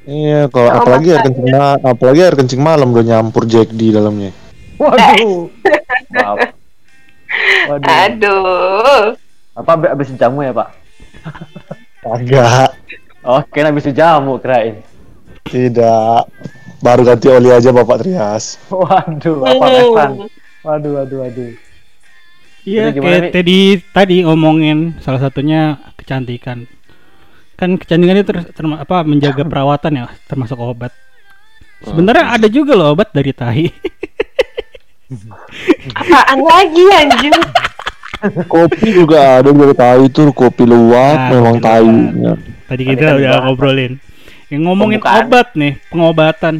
Iya, 0.04 0.40
kalau 0.46 0.64
Kalau 0.66 0.80
apalagi 0.80 1.08
air 1.10 1.22
kencing 1.22 1.48
ma- 1.50 1.80
apalagi 1.82 2.20
air 2.22 2.34
kencing 2.34 2.60
malam 2.60 2.88
udah 2.90 3.04
nyampur 3.04 3.44
Jack 3.44 3.68
di 3.70 3.88
dalamnya. 3.88 4.32
waduh 4.74 5.48
Maaf. 6.10 6.36
waduh 7.66 7.88
Aduh. 8.02 9.04
apa 9.54 9.70
ab- 9.72 9.92
abis 9.92 10.08
jamu 10.14 10.40
ya 10.40 10.50
pak 10.50 10.68
Agak. 12.02 12.74
oh 13.22 13.40
kira 13.48 13.70
abis 13.70 13.86
jamu 13.88 14.36
kirain 14.36 14.82
Tidak. 15.44 16.20
Baru 16.80 17.00
ganti 17.00 17.28
oli 17.28 17.48
aja 17.48 17.70
Bapak 17.70 18.02
Trias. 18.02 18.56
waduh 18.66 19.40
apa 19.42 19.64
Hmm. 20.10 20.26
Waduh 20.64 20.92
waduh 20.96 21.18
waduh 21.22 21.52
Iya, 22.64 22.96
kayak 22.96 23.20
Mi? 23.20 23.28
tadi 23.28 23.58
tadi 23.92 24.16
ngomongin 24.24 24.96
salah 25.04 25.20
satunya 25.20 25.76
kecantikan. 26.00 26.64
Kan 27.60 27.76
kecantikan 27.76 28.16
itu 28.16 28.32
ter- 28.32 28.48
apa 28.80 29.04
menjaga 29.04 29.44
perawatan 29.52 30.00
ya, 30.00 30.04
termasuk 30.24 30.56
obat. 30.56 30.88
Sebenarnya 31.84 32.32
ada 32.32 32.48
juga 32.48 32.72
loh 32.72 32.96
obat 32.96 33.12
dari 33.12 33.36
tahi. 33.36 33.68
Apaan 35.94 36.40
lagi 36.40 36.84
anjing? 36.88 37.36
Kopi 38.48 38.88
juga 38.96 39.44
ada 39.44 39.52
dari 39.52 39.76
tahu 39.76 40.08
itu 40.08 40.32
kopi 40.32 40.64
luwak 40.64 41.16
Ah, 41.20 41.28
memang 41.28 41.60
luwak. 41.60 42.38
Tadi 42.64 42.82
kita 42.88 43.20
udah 43.20 43.44
ngobrolin. 43.44 44.00
Yang 44.48 44.62
ngomongin 44.64 45.00
Pembukaan. 45.04 45.28
obat 45.28 45.46
nih, 45.52 45.72
pengobatan. 45.92 46.54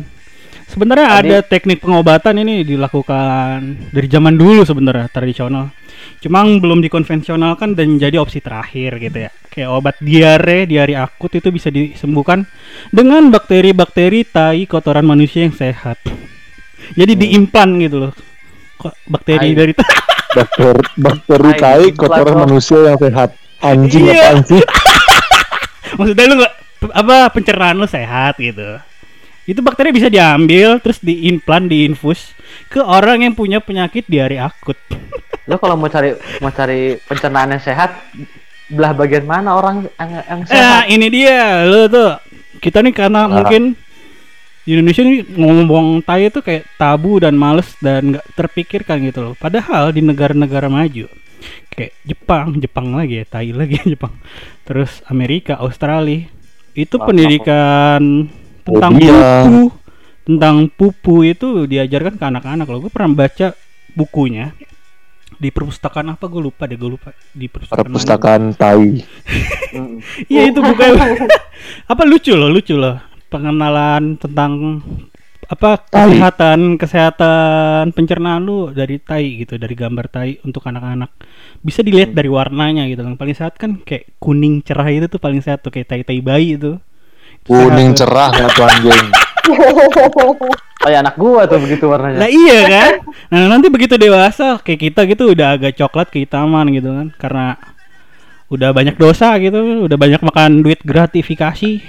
Sebenarnya 0.74 1.06
Tadi- 1.08 1.30
ada 1.30 1.38
teknik 1.40 1.78
pengobatan 1.78 2.34
ini 2.36 2.66
dilakukan 2.66 3.58
dari 3.94 4.08
zaman 4.10 4.34
dulu 4.34 4.66
sebenarnya 4.66 5.06
tradisional. 5.06 5.70
Cuma 6.18 6.42
belum 6.42 6.82
dikonvensionalkan 6.82 7.78
dan 7.78 7.94
jadi 7.94 8.18
opsi 8.18 8.42
terakhir 8.42 8.98
gitu 8.98 9.18
ya. 9.22 9.30
Kayak 9.46 9.70
obat 9.70 9.94
diare, 10.02 10.66
diare 10.66 10.98
akut 10.98 11.30
itu 11.30 11.48
bisa 11.48 11.70
disembuhkan 11.70 12.42
dengan 12.90 13.30
bakteri-bakteri 13.30 14.26
tai 14.26 14.66
kotoran 14.66 15.06
manusia 15.06 15.46
yang 15.46 15.54
sehat. 15.54 16.02
Jadi 16.92 17.14
diimplan 17.14 17.78
gitu 17.78 18.10
loh. 18.10 18.12
Kok 18.76 18.94
bakteri 19.06 19.54
Tai. 19.54 19.56
dari 19.56 19.72
Bakter 20.34 20.74
bakteri 21.06 21.50
Tai, 21.54 21.84
kotoran 21.94 22.36
manusia 22.42 22.78
yang 22.82 22.98
sehat. 22.98 23.30
Anjing 23.62 24.10
Iya. 24.10 24.34
apaan 24.34 24.38
sih? 24.42 24.62
maksudnya 25.98 26.24
lu 26.26 26.34
nggak 26.36 26.54
apa 26.90 27.16
pencernaan 27.30 27.78
lu 27.78 27.86
sehat 27.86 28.34
gitu 28.36 28.76
itu 29.44 29.60
bakteri 29.60 29.92
bisa 29.92 30.08
diambil 30.08 30.80
terus 30.80 30.98
diimplan 30.98 31.68
diinfus 31.68 32.32
ke 32.66 32.80
orang 32.80 33.22
yang 33.22 33.34
punya 33.34 33.60
penyakit 33.60 34.04
diare 34.06 34.40
akut. 34.40 34.76
Lo 35.48 35.60
kalau 35.60 35.76
mau 35.76 35.88
cari 35.88 36.16
mau 36.40 36.48
cari 36.48 36.96
pencernaan 36.98 37.52
yang 37.52 37.60
sehat 37.60 37.92
belah 38.64 38.96
bagian 38.96 39.28
mana 39.28 39.52
orang 39.52 39.84
yang, 40.00 40.10
yang 40.24 40.40
eh 40.48 40.48
sehat? 40.48 40.88
ini 40.88 41.06
dia 41.08 41.64
lu 41.64 41.84
tuh. 41.86 42.16
Kita 42.58 42.80
nih 42.80 42.96
karena 42.96 43.28
Ah. 43.28 43.28
mungkin 43.28 43.76
di 44.64 44.72
Indonesia 44.72 45.04
nih 45.04 45.20
ngomong 45.36 46.00
tai 46.00 46.32
itu 46.32 46.40
kayak 46.40 46.64
tabu 46.80 47.20
dan 47.20 47.36
males 47.36 47.68
dan 47.84 48.16
nggak 48.16 48.24
terpikirkan 48.32 49.04
gitu 49.04 49.20
loh. 49.20 49.34
Padahal 49.36 49.92
di 49.92 50.00
negara-negara 50.00 50.72
maju 50.72 51.04
kayak 51.68 51.92
Jepang 52.08 52.56
Jepang 52.56 52.96
lagi 52.96 53.20
ya 53.20 53.24
tai 53.28 53.52
lagi 53.52 53.76
Jepang. 53.92 54.16
Terus 54.64 55.04
Amerika 55.04 55.60
Australia 55.60 56.24
itu 56.72 56.96
Wah, 56.96 57.04
pendidikan 57.04 58.32
tentang 58.64 58.92
Fobia. 58.96 59.12
pupu 59.44 59.84
tentang 60.24 60.56
pupu 60.72 61.14
itu 61.22 61.68
diajarkan 61.68 62.16
ke 62.16 62.24
anak-anak 62.24 62.66
loh. 62.66 62.88
Gue 62.88 62.92
pernah 62.92 63.12
baca 63.12 63.52
bukunya. 63.92 64.56
Di 65.36 65.52
perpustakaan 65.52 66.16
apa? 66.16 66.24
Gue 66.32 66.48
lupa 66.48 66.64
deh 66.64 66.80
gue 66.80 66.90
lupa. 66.96 67.12
Di 67.36 67.46
perpustakaan. 67.46 67.84
Perpustakaan 67.84 68.42
tai. 68.56 69.04
Iya 70.32 70.54
itu 70.54 70.62
bukan. 70.62 70.94
Apa 71.92 72.06
lucu 72.06 72.32
loh 72.32 72.46
lucu 72.48 72.78
loh. 72.78 72.96
Pengenalan 73.28 74.14
tentang 74.16 74.80
apa 75.44 75.76
Tai. 75.76 76.08
kesehatan 76.08 76.80
kesehatan 76.80 77.92
pencernaan 77.92 78.40
lu 78.48 78.72
dari 78.72 78.96
tai 78.96 79.44
gitu 79.44 79.60
dari 79.60 79.76
gambar 79.76 80.06
tai 80.08 80.40
untuk 80.46 80.64
anak-anak. 80.64 81.10
Bisa 81.60 81.84
dilihat 81.84 82.16
dari 82.16 82.30
warnanya 82.32 82.88
gitu 82.88 83.04
yang 83.04 83.18
paling 83.18 83.36
sehat 83.36 83.58
kan 83.60 83.82
kayak 83.84 84.16
kuning 84.22 84.64
cerah 84.64 84.88
itu 84.88 85.10
tuh 85.10 85.20
paling 85.20 85.42
sehat 85.44 85.60
tuh 85.60 85.74
kayak 85.74 85.90
tai 85.90 86.02
tai 86.06 86.22
bayi 86.24 86.56
itu 86.56 86.80
Kuning 87.44 87.92
cerah 87.92 88.32
nggak 88.32 88.50
tuh 88.56 88.64
anjing. 88.64 89.04
kayak 90.80 91.00
anak 91.04 91.16
gua 91.20 91.44
tuh 91.44 91.60
begitu 91.60 91.84
warnanya. 91.88 92.24
Lah 92.24 92.30
iya 92.32 92.60
kan? 92.64 92.92
Nah 93.28 93.40
nanti 93.52 93.68
begitu 93.68 94.00
dewasa 94.00 94.56
kayak 94.64 94.80
kita 94.88 95.00
gitu 95.04 95.36
udah 95.36 95.60
agak 95.60 95.76
coklat 95.76 96.08
kehitaman 96.08 96.72
gitu 96.72 96.88
kan. 96.88 97.08
Karena 97.20 97.56
udah 98.48 98.72
banyak 98.72 98.96
dosa 98.96 99.36
gitu 99.40 99.84
udah 99.84 99.96
banyak 99.96 100.20
makan 100.24 100.64
duit 100.64 100.80
gratifikasi. 100.80 101.84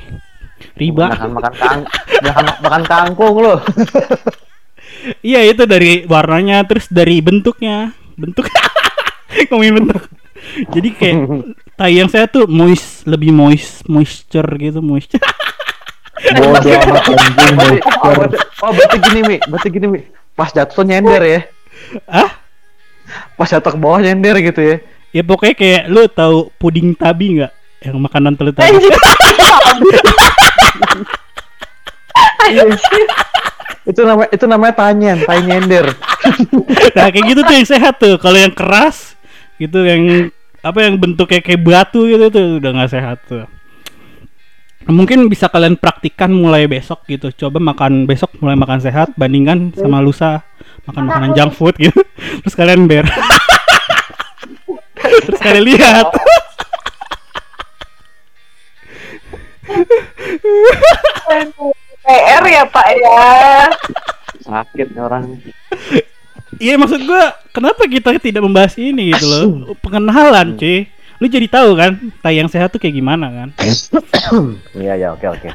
Riba. 0.76 1.08
Makan 1.16 1.32
makan 1.36 1.54
kang 1.56 1.80
makan 2.24 2.46
makan 2.64 2.84
kangkung 2.88 3.36
lo 3.44 3.60
Iya 5.36 5.46
itu 5.46 5.64
dari 5.68 6.04
warnanya 6.08 6.64
terus 6.66 6.92
dari 6.92 7.20
bentuknya. 7.24 7.96
Bentuk. 8.16 8.48
Ngomongin 9.52 9.84
bentuk. 9.84 10.02
Jadi 10.72 10.90
kayak 10.96 11.18
tai 11.76 12.00
yang 12.00 12.08
saya 12.08 12.26
tuh 12.28 12.48
moist 12.48 13.04
lebih 13.04 13.36
moist 13.36 13.84
moisture 13.88 14.48
gitu 14.60 14.80
moisture. 14.80 15.22
Bodoh 16.36 16.58
amat 16.58 17.06
anjing. 17.12 17.36
oh, 17.44 17.52
berarti, 17.54 17.78
oh, 17.86 18.12
berarti, 18.16 18.38
oh 18.64 18.72
berarti 18.72 18.98
gini 19.04 19.22
mi. 19.22 19.38
Berarti 19.46 19.68
gini 19.70 19.88
mi. 19.92 20.02
Pas 20.34 20.50
jatuh 20.50 20.74
tuh 20.74 20.86
nyender 20.88 21.22
ya. 21.22 21.42
Ah 22.08 22.46
pas 23.36 23.48
jatuh 23.48 23.76
ke 23.76 23.80
bawah 23.80 24.00
nyender 24.02 24.36
gitu 24.42 24.62
ya. 24.62 24.76
Ya 25.16 25.24
pokoknya 25.24 25.56
kayak 25.56 25.84
lu 25.88 26.08
tahu 26.12 26.52
puding 26.60 26.96
tabi 26.96 27.40
nggak? 27.40 27.52
Yang 27.84 27.98
makanan 28.02 28.34
telur 28.36 28.52
tabi. 28.56 28.68
Anjing. 28.68 28.92
itu 33.92 34.02
namanya 34.02 34.30
itu 34.34 34.46
namanya 34.50 34.74
tanyen 34.74 35.18
tai 35.24 35.46
nyender. 35.46 35.94
Nah 36.98 37.08
kayak 37.14 37.26
gitu 37.32 37.42
tuh 37.46 37.54
yang 37.54 37.68
sehat 37.68 37.96
tuh. 38.02 38.18
Kalau 38.20 38.36
yang 38.36 38.52
keras 38.52 39.14
gitu 39.62 39.86
yang 39.86 40.34
apa 40.66 40.82
yang 40.82 40.98
bentuknya 40.98 41.46
kayak 41.46 41.62
batu 41.62 42.10
gitu 42.10 42.34
tuh 42.34 42.58
udah 42.58 42.72
nggak 42.74 42.90
sehat 42.90 43.22
tuh. 43.30 43.46
Mungkin 44.90 45.30
bisa 45.30 45.50
kalian 45.50 45.78
praktikkan 45.78 46.34
mulai 46.34 46.66
besok 46.66 47.06
gitu. 47.06 47.30
Coba 47.34 47.62
makan 47.62 48.10
besok 48.10 48.34
mulai 48.42 48.58
makan 48.58 48.82
sehat 48.82 49.14
bandingkan 49.14 49.74
sama 49.78 50.02
lusa 50.02 50.42
makan 50.90 51.06
makanan 51.06 51.32
junk 51.38 51.54
food 51.54 51.78
gitu. 51.78 52.02
Terus 52.42 52.56
kalian 52.58 52.90
ber 52.90 53.06
terus 55.06 55.38
kalian 55.38 55.66
lihat. 55.70 56.08
PR 62.06 62.44
ya 62.46 62.64
Pak 62.66 62.88
ya. 62.94 63.22
sakit 64.46 64.94
nih 64.94 65.02
orang 65.02 65.42
iya 66.58 66.76
maksud 66.76 67.02
gua 67.04 67.34
kenapa 67.52 67.86
kita 67.86 68.16
tidak 68.18 68.42
membahas 68.42 68.76
ini 68.76 69.12
gitu 69.12 69.26
loh 69.26 69.46
pengenalan 69.80 70.56
cuy 70.56 70.88
lu 71.16 71.26
jadi 71.26 71.48
tahu 71.48 71.80
kan 71.80 71.96
tai 72.20 72.38
yang 72.38 72.52
sehat 72.52 72.72
tuh 72.72 72.80
kayak 72.80 73.00
gimana 73.00 73.32
kan 73.32 73.50
iya 74.82 74.94
ya 75.00 75.08
oke 75.16 75.26
oke 75.26 75.50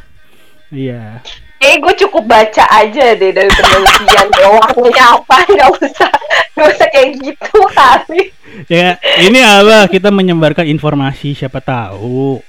iya 0.72 1.20
Eh, 1.60 1.76
gue 1.76 1.92
cukup 1.92 2.24
baca 2.24 2.64
aja 2.72 3.12
deh 3.12 3.36
dari 3.36 3.52
penelitian 3.52 4.32
waktunya 4.56 5.04
apa, 5.12 5.44
nggak 5.44 5.68
usah, 5.76 6.08
nggak 6.56 6.68
usah 6.72 6.88
kayak 6.88 7.08
gitu 7.20 7.58
kali. 7.76 8.32
Ya, 8.64 8.96
ini 9.20 9.44
apa? 9.44 9.84
Kita 9.92 10.08
menyebarkan 10.08 10.64
informasi 10.64 11.36
siapa 11.36 11.60
tahu. 11.60 12.40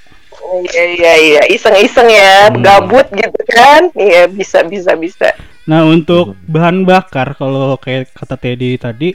Iya 0.63 0.83
iya 0.95 1.13
iya, 1.19 1.41
iseng-iseng 1.51 2.07
ya, 2.07 2.55
Hmm. 2.55 2.63
gabut 2.63 3.03
gitu 3.11 3.41
kan? 3.51 3.91
Iya 3.99 4.31
bisa 4.31 4.63
bisa 4.63 4.95
bisa. 4.95 5.35
Nah, 5.61 5.85
untuk 5.85 6.33
bahan 6.45 6.81
bakar 6.83 7.37
kalau 7.37 7.77
kayak 7.77 8.09
kata 8.11 8.35
Teddy 8.35 8.75
tadi, 8.75 9.13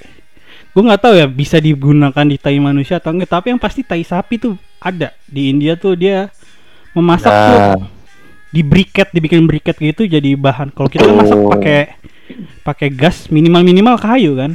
gue 0.71 0.83
nggak 0.83 1.03
tahu 1.03 1.15
ya 1.17 1.27
bisa 1.27 1.59
digunakan 1.59 2.23
di 2.23 2.39
tai 2.39 2.59
manusia 2.59 3.03
atau 3.03 3.11
enggak, 3.11 3.31
tapi 3.33 3.51
yang 3.51 3.59
pasti 3.59 3.83
tai 3.83 4.07
sapi 4.07 4.39
tuh 4.39 4.55
ada. 4.79 5.11
Di 5.27 5.51
India 5.51 5.75
tuh 5.75 5.99
dia 5.99 6.31
memasak 6.93 7.29
tuh 7.29 7.59
Nah, 7.59 7.77
di 8.47 8.63
briket 8.63 9.11
dibikin 9.11 9.45
briket 9.45 9.77
gitu 9.77 10.07
jadi 10.07 10.33
bahan. 10.33 10.71
Kalau 10.71 10.89
kita 10.89 11.05
kan 11.05 11.17
masak 11.19 11.39
pakai 11.51 11.79
pakai 12.63 12.89
gas 12.89 13.27
minimal 13.29 13.63
minimal 13.63 13.97
kayu 13.99 14.39
kan. 14.39 14.55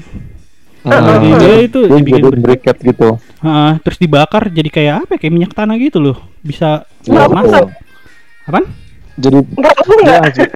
Nah, 0.81 1.21
Di 1.21 1.27
India 1.29 1.55
itu 1.61 1.79
dia 1.85 1.97
dibikin 1.99 2.23
jadi 2.25 2.39
briket. 2.39 2.75
gitu. 2.81 3.19
Ah, 3.37 3.77
terus 3.83 4.01
dibakar 4.01 4.49
jadi 4.49 4.69
kayak 4.71 4.95
apa 5.05 5.11
ya, 5.13 5.17
kayak 5.21 5.33
minyak 5.35 5.53
tanah 5.53 5.75
gitu 5.77 6.01
loh. 6.01 6.17
Bisa 6.41 6.87
Nggak 7.05 7.27
masak. 7.29 7.61
apa. 7.61 7.69
apaan? 8.49 8.65
Jadi 9.21 9.37
Enggak 9.37 9.73
dia, 9.75 9.93
enggak. 9.93 10.49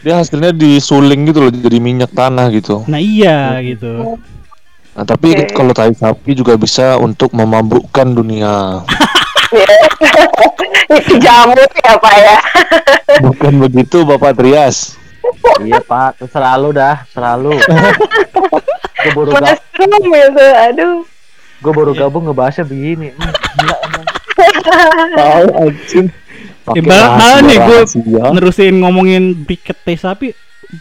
Dia 0.00 0.16
hasilnya 0.16 0.50
disuling 0.50 1.24
gitu 1.24 1.38
loh 1.40 1.50
jadi 1.50 1.76
minyak 1.76 2.10
tanah 2.10 2.48
gitu. 2.50 2.82
nah 2.84 2.96
iya 2.96 3.56
gitu 3.60 4.16
Nah, 4.90 5.06
tapi 5.06 5.32
Oke. 5.32 5.54
kalau 5.54 5.70
tai 5.70 5.92
sapi 5.92 6.34
juga 6.34 6.56
bisa 6.56 6.98
untuk 6.98 7.30
memabukkan 7.30 8.10
dunia. 8.10 8.82
Itu 10.90 11.14
jamu 11.16 11.54
ya 11.54 11.94
pak 11.94 12.14
ya. 12.16 12.36
Bukan 13.22 13.52
begitu 13.60 14.02
Bapak 14.02 14.34
Trias. 14.34 14.98
iya 15.62 15.78
pak 15.78 16.18
selalu 16.26 16.74
dah 16.74 17.06
selalu 17.08 17.54
gue 17.60 19.10
baru 19.14 19.30
ga- 19.30 19.52
Mushroom 19.52 20.10
itu, 20.10 20.46
aduh. 20.58 20.96
gue 21.56 21.72
baru 21.72 21.92
gabung 21.94 22.24
ngebahasnya 22.26 22.64
begini 22.64 23.12
Hmm, 23.12 23.32
gila 23.54 23.76
emang 23.80 24.04
Tahu 25.12 25.46
anjing. 25.60 26.06
Pakai 26.72 26.82
malah- 26.82 27.12
malah 27.16 27.40
nih 27.42 27.58
rahasia. 27.58 28.24
nerusin 28.30 28.74
ngomongin 28.76 29.24
briket 29.36 29.78
tai 29.78 29.94
sapi 29.94 30.30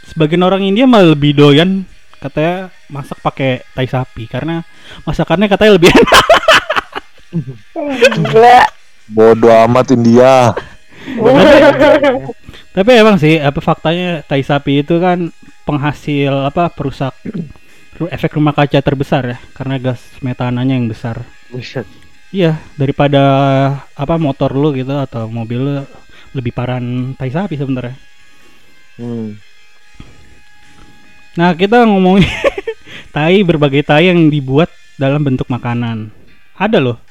sebagian 0.06 0.42
orang 0.42 0.62
India 0.62 0.86
malah 0.86 1.12
lebih 1.12 1.34
doyan 1.34 1.84
katanya 2.16 2.70
masak 2.88 3.18
pakai 3.20 3.66
tai 3.72 3.86
sapi 3.86 4.26
karena 4.26 4.62
masakannya 5.04 5.48
katanya 5.48 5.74
lebih 5.76 5.90
enak 5.90 6.26
Gila. 8.20 8.60
Bodoh 9.08 9.54
amat 9.66 9.90
India. 9.92 10.54
tapi 12.70 12.92
emang 12.94 13.18
sih 13.18 13.38
apa 13.38 13.58
faktanya 13.60 14.22
tai 14.22 14.42
sapi 14.42 14.82
itu 14.82 14.98
kan 14.98 15.34
penghasil 15.64 16.30
apa 16.46 16.70
perusak 16.70 17.14
ru- 17.96 18.10
efek 18.10 18.34
rumah 18.34 18.52
kaca 18.52 18.78
terbesar 18.78 19.24
ya 19.26 19.38
karena 19.52 19.78
gas 19.78 20.02
metananya 20.20 20.74
yang 20.74 20.86
besar 20.86 21.26
Buset. 21.50 21.86
Iya, 22.30 22.62
daripada 22.78 23.22
apa 23.98 24.16
motor 24.22 24.54
lu 24.54 24.70
gitu 24.78 24.94
atau 24.94 25.26
mobil 25.26 25.60
lu 25.60 25.74
lebih 26.38 26.54
paran 26.54 27.18
tai 27.18 27.34
sapi 27.34 27.58
sebenarnya. 27.58 27.98
Hmm. 29.02 29.34
Nah, 31.34 31.58
kita 31.58 31.90
ngomongin 31.90 32.30
tai 33.16 33.42
berbagai 33.42 33.82
tai 33.82 34.14
yang 34.14 34.30
dibuat 34.30 34.70
dalam 35.02 35.26
bentuk 35.26 35.50
makanan. 35.50 36.14
Ada 36.54 36.78
loh. 36.78 37.02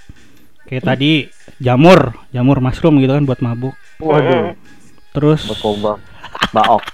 Kayak 0.68 0.84
tadi 0.94 1.26
jamur, 1.58 2.14
jamur 2.30 2.62
mushroom 2.62 3.02
gitu 3.02 3.16
kan 3.16 3.24
buat 3.26 3.40
mabuk. 3.42 3.74
waduh 3.98 4.54
Terus 5.10 5.42
baok 6.54 6.84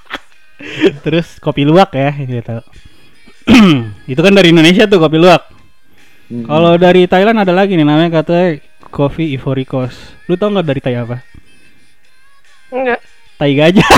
terus 1.04 1.36
kopi 1.42 1.66
luwak 1.66 1.92
ya 1.92 2.14
gitu. 2.14 2.62
itu 4.12 4.20
kan 4.22 4.32
dari 4.32 4.54
Indonesia 4.54 4.88
tuh 4.88 5.02
kopi 5.02 5.18
luwak. 5.20 5.53
Hmm. 6.24 6.48
Kalau 6.48 6.72
dari 6.80 7.04
Thailand 7.04 7.36
ada 7.36 7.52
lagi 7.52 7.76
nih 7.76 7.84
namanya 7.84 8.24
katanya 8.24 8.58
Coffee 8.88 9.36
Ivory 9.36 9.68
Coast. 9.68 9.98
Lu 10.24 10.40
tau 10.40 10.48
nggak 10.48 10.66
dari 10.66 10.80
tai 10.80 10.96
apa? 10.96 11.20
Enggak. 12.72 13.00
Tai 13.36 13.52
gajah. 13.52 13.90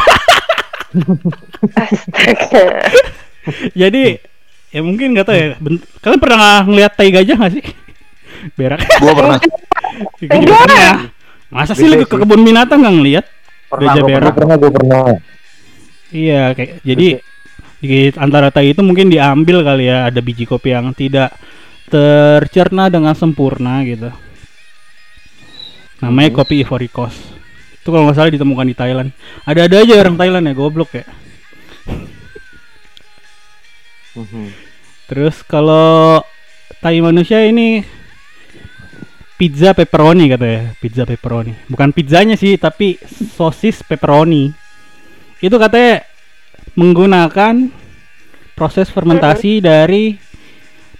Astaga. 1.76 2.64
Jadi 3.80 4.18
ya 4.74 4.80
mungkin 4.82 5.14
nggak 5.14 5.26
tahu 5.26 5.36
ya. 5.36 5.46
bent- 5.62 5.86
Kalian 6.02 6.20
pernah 6.20 6.64
ngeliat 6.66 6.92
tai 6.98 7.10
gajah 7.14 7.36
nggak 7.38 7.52
sih? 7.54 7.64
Berak. 8.58 8.80
Gua 8.98 9.12
pernah. 9.14 9.38
Juga 10.20 10.56
pernah. 10.66 10.96
Masa 11.46 11.72
sih 11.78 11.86
lu 11.86 12.02
ke 12.02 12.16
kebun 12.16 12.42
binatang 12.42 12.82
nggak 12.82 12.96
ngeliat? 12.98 13.26
pernah 13.70 13.92
Gajah 13.94 14.02
gua 14.02 14.08
berak. 14.10 14.22
Gua 14.22 14.34
pernah, 14.34 14.56
gua 14.58 14.70
pernah. 14.74 15.02
Iya 16.10 16.42
kayak 16.54 16.72
jadi 16.86 17.08
di 17.76 18.08
antara 18.16 18.48
tai 18.48 18.72
itu 18.72 18.80
mungkin 18.80 19.12
diambil 19.12 19.60
kali 19.62 19.90
ya 19.90 20.08
ada 20.08 20.20
biji 20.24 20.48
kopi 20.48 20.72
yang 20.72 20.90
tidak 20.96 21.34
tercerna 21.86 22.90
dengan 22.90 23.14
sempurna 23.14 23.82
gitu. 23.86 24.10
Namanya 26.02 26.30
kopi 26.34 26.60
Ivory 26.60 26.90
Coast. 26.92 27.18
Itu 27.80 27.94
kalau 27.94 28.10
nggak 28.10 28.16
salah 28.18 28.34
ditemukan 28.34 28.66
di 28.66 28.76
Thailand. 28.76 29.10
Ada-ada 29.46 29.86
aja 29.86 29.94
orang 30.02 30.18
Thailand 30.18 30.44
ya 30.50 30.54
goblok 30.58 30.90
ya. 30.92 31.06
Mhm. 34.16 34.48
Terus 35.06 35.46
kalau 35.46 36.18
tai 36.82 36.98
manusia 36.98 37.46
ini 37.46 37.84
pizza 39.38 39.76
pepperoni 39.76 40.26
katanya, 40.26 40.74
pizza 40.82 41.04
pepperoni. 41.06 41.54
Bukan 41.70 41.94
pizzanya 41.94 42.34
sih, 42.34 42.58
tapi 42.58 42.98
sosis 43.36 43.84
pepperoni. 43.86 44.50
Itu 45.38 45.60
katanya 45.60 46.02
menggunakan 46.74 47.70
proses 48.56 48.88
fermentasi 48.88 49.60
dari 49.60 50.16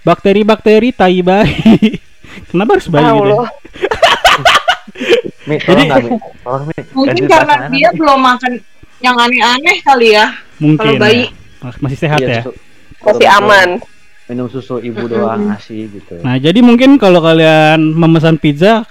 bakteri-bakteri 0.07 0.89
tai 0.91 1.19
bayi. 1.19 1.99
Kenapa 2.49 2.79
harus 2.79 2.87
bayi 2.87 3.03
gitu? 3.03 3.11
ya? 3.11 3.35
Allah. 3.35 3.47
Mi, 5.47 5.55
Jadi- 5.57 5.63
tolong 5.63 5.85
nggak, 5.85 5.99
Mi? 6.01 6.09
Tolong, 6.41 6.63
Mi. 6.63 6.73
Mungkin 6.91 7.15
Ganti 7.17 7.29
karena 7.29 7.55
dia 7.69 7.87
Mi. 7.87 7.97
belum 7.97 8.19
makan 8.19 8.51
yang 8.97 9.15
aneh-aneh 9.15 9.75
kali 9.81 10.07
ya. 10.13 10.25
Mungkin. 10.57 10.79
Kalau 10.79 10.93
bayi. 10.97 11.23
ya. 11.23 11.27
Mas- 11.59 11.79
Masih 11.79 11.97
sehat 11.97 12.19
Iya, 12.19 12.29
ya. 12.29 12.41
susu- 12.41 12.57
Masih 12.99 13.29
aman. 13.29 13.69
minum 14.27 14.45
susu 14.45 14.75
ibu 14.77 15.07
doang 15.07 15.47
ngasih 15.47 15.87
gitu 15.87 16.19
Nah, 16.19 16.35
jadi 16.35 16.59
mungkin 16.59 16.99
kalau 16.99 17.23
kalian 17.23 17.79
memesan 17.95 18.35
pizza 18.35 18.83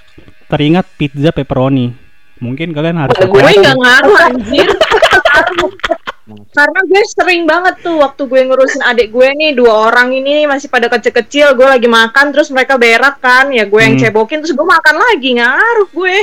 teringat 0.47 0.87
pizza 0.97 1.29
pepperoni. 1.29 1.93
Mungkin 2.37 2.69
kalian 2.71 2.97
harus. 2.97 3.13
Gue 3.13 3.41
nggak 3.41 3.75
ngaruh 3.75 4.17
anjir. 4.23 4.65
Karena 6.27 6.79
gue 6.83 7.01
sering 7.07 7.47
banget 7.47 7.79
tuh 7.79 8.03
waktu 8.03 8.27
gue 8.27 8.41
ngurusin 8.43 8.83
adik 8.83 9.15
gue 9.15 9.27
nih 9.31 9.55
dua 9.55 9.87
orang 9.87 10.11
ini 10.11 10.43
masih 10.43 10.67
pada 10.67 10.91
kecil-kecil 10.91 11.55
gue 11.55 11.63
lagi 11.63 11.87
makan 11.87 12.35
terus 12.35 12.51
mereka 12.51 12.75
berak 12.75 13.17
kan 13.17 13.47
ya 13.47 13.63
gue 13.63 13.79
yang 13.79 13.95
Hmm. 13.95 14.03
cebokin 14.03 14.43
terus 14.43 14.51
gue 14.51 14.67
makan 14.67 14.95
lagi 14.97 15.39
ngaruh 15.39 15.87
gue 15.87 16.17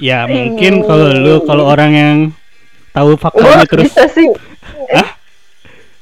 Ya, 0.00 0.24
mungkin 0.24 0.80
kalau 0.82 1.12
lu 1.12 1.44
kalau 1.44 1.68
orang 1.68 1.90
yang 1.92 2.16
tahu 2.92 3.12
gak 3.12 3.68
terus 3.68 3.92
bisa 3.92 4.08
sih. 4.08 4.24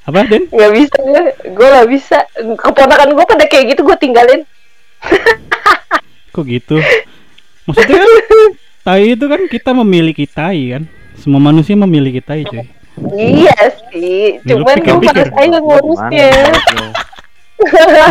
apa, 0.07 0.27
Den? 0.31 0.47
Gak 0.47 0.71
bisa 0.71 0.95
gue. 0.95 1.23
Gue 1.51 1.69
gak 1.69 1.89
bisa. 1.91 2.19
Keponakan 2.39 3.19
gue 3.19 3.25
pada 3.27 3.45
kayak 3.51 3.75
gitu 3.75 3.83
gue 3.83 3.97
tinggalin. 3.99 4.47
Kok 6.31 6.45
gitu? 6.47 6.79
Maksudnya 7.67 7.99
kan 7.99 8.11
tai 8.87 9.05
itu 9.11 9.25
kan 9.27 9.41
kita 9.51 9.71
memiliki 9.75 10.31
tai 10.31 10.79
kan. 10.79 10.83
Semua 11.19 11.43
manusia 11.43 11.75
memiliki 11.75 12.23
tai, 12.23 12.47
cuy. 12.47 12.63
Iya 13.09 13.59
sih. 13.91 14.41
Cuman 14.45 14.77
gue 14.81 14.97
malas 15.01 15.33
aja 15.33 15.59
ngurusnya. 15.59 16.31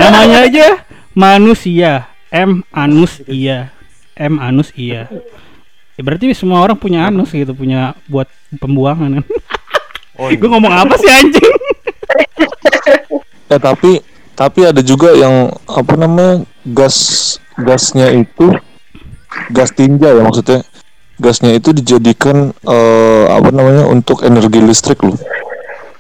Namanya 0.02 0.38
aja 0.50 0.68
manusia. 1.14 1.92
M 2.30 2.62
anus 2.74 3.22
iya. 3.26 3.74
M 4.18 4.38
anus 4.38 4.70
iya. 4.78 5.10
Ya 5.98 6.02
berarti 6.02 6.32
semua 6.32 6.64
orang 6.64 6.80
punya 6.80 7.10
anus 7.10 7.34
gitu, 7.34 7.52
punya 7.52 7.98
buat 8.08 8.30
pembuangan 8.62 9.20
kan. 9.20 9.26
oh, 10.16 10.30
Gue 10.40 10.50
ngomong 10.50 10.72
apa 10.72 10.96
sih 10.96 11.10
anjing? 11.12 11.54
Ya 13.50 13.58
tapi 13.58 14.00
tapi 14.38 14.64
ada 14.64 14.80
juga 14.80 15.12
yang 15.18 15.52
apa 15.68 15.94
namanya 16.00 16.48
gas 16.64 17.36
gasnya 17.60 18.14
itu 18.14 18.56
gas 19.52 19.76
tinja 19.76 20.16
ya 20.16 20.22
maksudnya 20.24 20.64
gasnya 21.20 21.52
itu 21.52 21.70
dijadikan 21.70 22.56
eh, 22.58 23.26
apa 23.28 23.50
namanya 23.50 23.86
untuk 23.86 24.24
energi 24.24 24.60
listrik 24.60 25.00
loh 25.02 25.20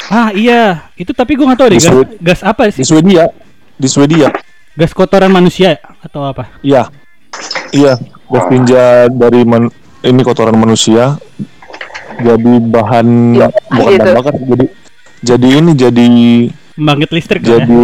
Ah 0.10 0.34
iya, 0.34 0.89
itu 0.95 1.13
tapi 1.13 1.38
gue 1.38 1.45
nggak 1.45 1.60
tahu 1.60 1.69
deh 1.69 1.77
gas, 1.77 1.93
gas 2.17 2.41
apa 2.41 2.65
di 2.65 2.82
sih? 2.82 2.84
Swedia 2.84 3.29
di 3.75 3.86
Swedia 3.86 4.34
Gas 4.73 4.89
kotoran 4.89 5.29
manusia 5.29 5.77
atau 5.99 6.25
apa? 6.25 6.49
iya 6.60 6.89
iya 7.69 7.93
gas 8.25 8.45
tinja 8.47 8.84
dari 9.08 9.43
man- 9.43 9.69
ini 10.01 10.21
kotoran 10.23 10.55
manusia 10.55 11.13
jadi 12.17 12.53
bahan 12.60 13.08
Iya, 13.32 13.47
bukan 13.69 13.91
gitu. 13.91 14.01
bahan 14.01 14.17
bakar 14.17 14.34
jadi 14.36 14.65
jadi 15.21 15.47
ini 15.53 15.71
jadi 15.73 16.08
Pembangkit 16.73 17.10
listrik 17.12 17.39
kan 17.39 17.45
ya? 17.45 17.53
jadi 17.60 17.82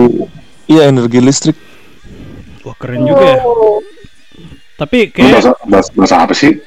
iya 0.65 0.81
energi 0.87 1.19
listrik 1.19 1.57
Wah 2.63 2.73
keren 2.73 3.05
juga 3.05 3.21
ya. 3.21 3.37
Oh. 3.43 3.77
Tapi 4.75 5.07
kayak 5.07 5.29
bahasa, 5.37 5.51
bahasa, 5.63 5.89
bahasa 5.93 6.15
apa 6.17 6.33
sih? 6.33 6.57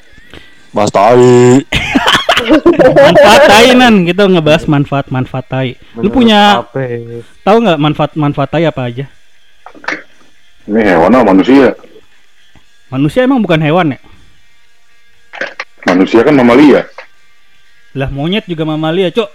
Mas 0.69 0.89
tai 0.89 1.65
manfaat 2.95 3.41
tai 3.45 3.69
nan 3.73 4.05
kita 4.05 4.23
ngebahas 4.25 4.63
manfaat 4.65 5.05
manfaat 5.09 5.45
tai 5.45 5.69
lu 5.95 6.09
punya 6.09 6.61
apa? 6.61 6.81
tahu 7.41 7.57
nggak 7.59 7.79
manfaat 7.79 8.11
manfaat 8.15 8.49
tai 8.49 8.63
apa 8.63 8.81
aja 8.83 9.05
Ini 10.63 10.79
hewan 10.87 11.09
apa 11.11 11.25
manusia? 11.27 11.73
manusia 12.87 13.21
emang 13.23 13.41
bukan 13.41 13.59
hewan 13.59 13.93
ya 13.93 13.99
Manusia 15.81 16.21
kan 16.21 16.33
mamalia. 16.33 16.85
lah 17.91 18.09
monyet 18.09 18.45
juga 18.45 18.61
mamalia 18.63 19.09
cok 19.09 19.29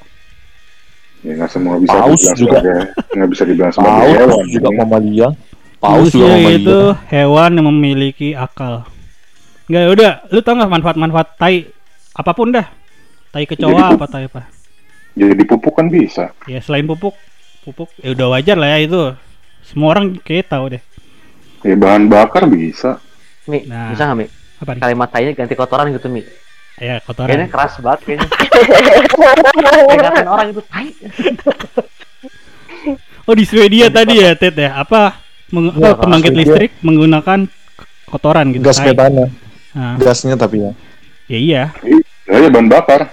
Ya 1.24 1.32
nggak 1.34 1.50
semua 1.50 1.80
bisa 1.80 1.90
Paus 1.90 2.20
dibilang 2.20 2.38
juga. 2.38 2.58
nggak 3.10 3.28
bisa 3.30 3.42
dibilang 3.42 3.72
sebagai 3.72 3.90
Paus 3.90 4.12
hewan. 4.12 4.44
juga 4.46 4.68
ini. 4.68 4.76
mamalia. 4.76 5.28
Paus 5.74 6.08
juga 6.08 6.24
manusia 6.24 6.28
mamalia. 6.30 6.58
itu 6.60 6.78
hewan 7.08 7.50
yang 7.52 7.66
memiliki 7.66 8.28
akal 8.32 8.74
nggak 9.64 9.84
udah 9.90 10.12
lu 10.28 10.40
tau 10.40 10.54
nggak 10.54 10.70
manfaat 10.70 10.96
manfaat 10.96 11.28
tai 11.34 11.64
apa 12.12 12.30
pun 12.30 12.50
dah 12.50 12.66
tai 13.30 13.44
kecoa 13.44 13.92
apa 13.92 14.06
tai 14.06 14.26
apa 14.26 14.42
Jadi 15.14 15.42
pupuk 15.42 15.72
kan 15.72 15.86
bisa. 15.86 16.34
ya 16.44 16.58
selain 16.58 16.84
pupuk 16.84 17.14
pupuk 17.62 17.86
ya 17.96 18.12
udah 18.12 18.26
wajar 18.30 18.54
lah 18.54 18.68
ya 18.68 18.82
itu 18.82 19.14
semua 19.62 19.92
orang 19.92 20.18
kayak 20.18 20.48
tahu 20.48 20.74
deh 20.74 20.82
Ya 21.60 21.72
bahan 21.72 22.06
bakar 22.06 22.44
bisa. 22.44 23.00
Mi, 23.44 23.64
Nah. 23.64 23.88
bisa 23.88 24.04
nggak 24.04 24.18
Mi? 24.18 24.26
apa 24.54 24.70
nih 24.70 24.80
Kalimat 24.80 25.08
tanya 25.08 25.30
ganti 25.32 25.54
kotoran 25.54 25.88
gitu 25.90 26.08
Mi. 26.08 26.20
ya 26.76 26.98
Kayaknya 26.98 26.98
kotoran 27.00 27.48
keras 27.48 27.72
banget 27.78 28.00
kayaknya. 28.04 28.28
Kayak 29.88 30.02
ngatain 30.02 30.28
orang 30.28 30.46
itu 30.50 30.62
tai. 30.66 30.88
oh 33.24 33.34
di 33.34 33.44
Swedia 33.44 33.86
tadi 33.88 34.14
ya 34.18 34.34
Ted 34.34 34.54
ya 34.54 34.76
apa, 34.76 35.16
meng- 35.48 35.72
apa, 35.72 35.96
pembangkit 35.98 36.30
Swedia. 36.30 36.42
listrik 36.44 36.70
menggunakan 36.80 37.38
kotoran 38.06 38.46
gitu 38.50 38.60
gas 38.62 38.76
tai. 38.76 38.92
metana. 38.92 39.24
Nah, 39.74 39.98
Gasnya 39.98 40.34
tapi 40.34 40.62
ya. 40.62 40.70
ya 41.26 41.38
iya 41.38 41.62
Ya, 42.24 42.36
ya 42.38 42.48
bahan 42.48 42.66
bakar. 42.66 43.10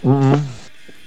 Mm-mm. 0.00 0.38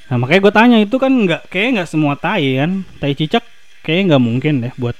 nah 0.05 0.17
makanya 0.17 0.39
gue 0.39 0.53
tanya 0.53 0.77
itu 0.77 0.95
kan 0.95 1.09
nggak 1.09 1.49
kayak 1.49 1.69
nggak 1.73 1.89
semua 1.89 2.13
tai 2.13 2.55
kan 2.55 2.71
tai 2.95 3.11
cicak 3.11 3.41
kayaknya 3.81 4.13
nggak 4.13 4.23
mungkin 4.23 4.53
deh 4.61 4.73
buat 4.75 4.93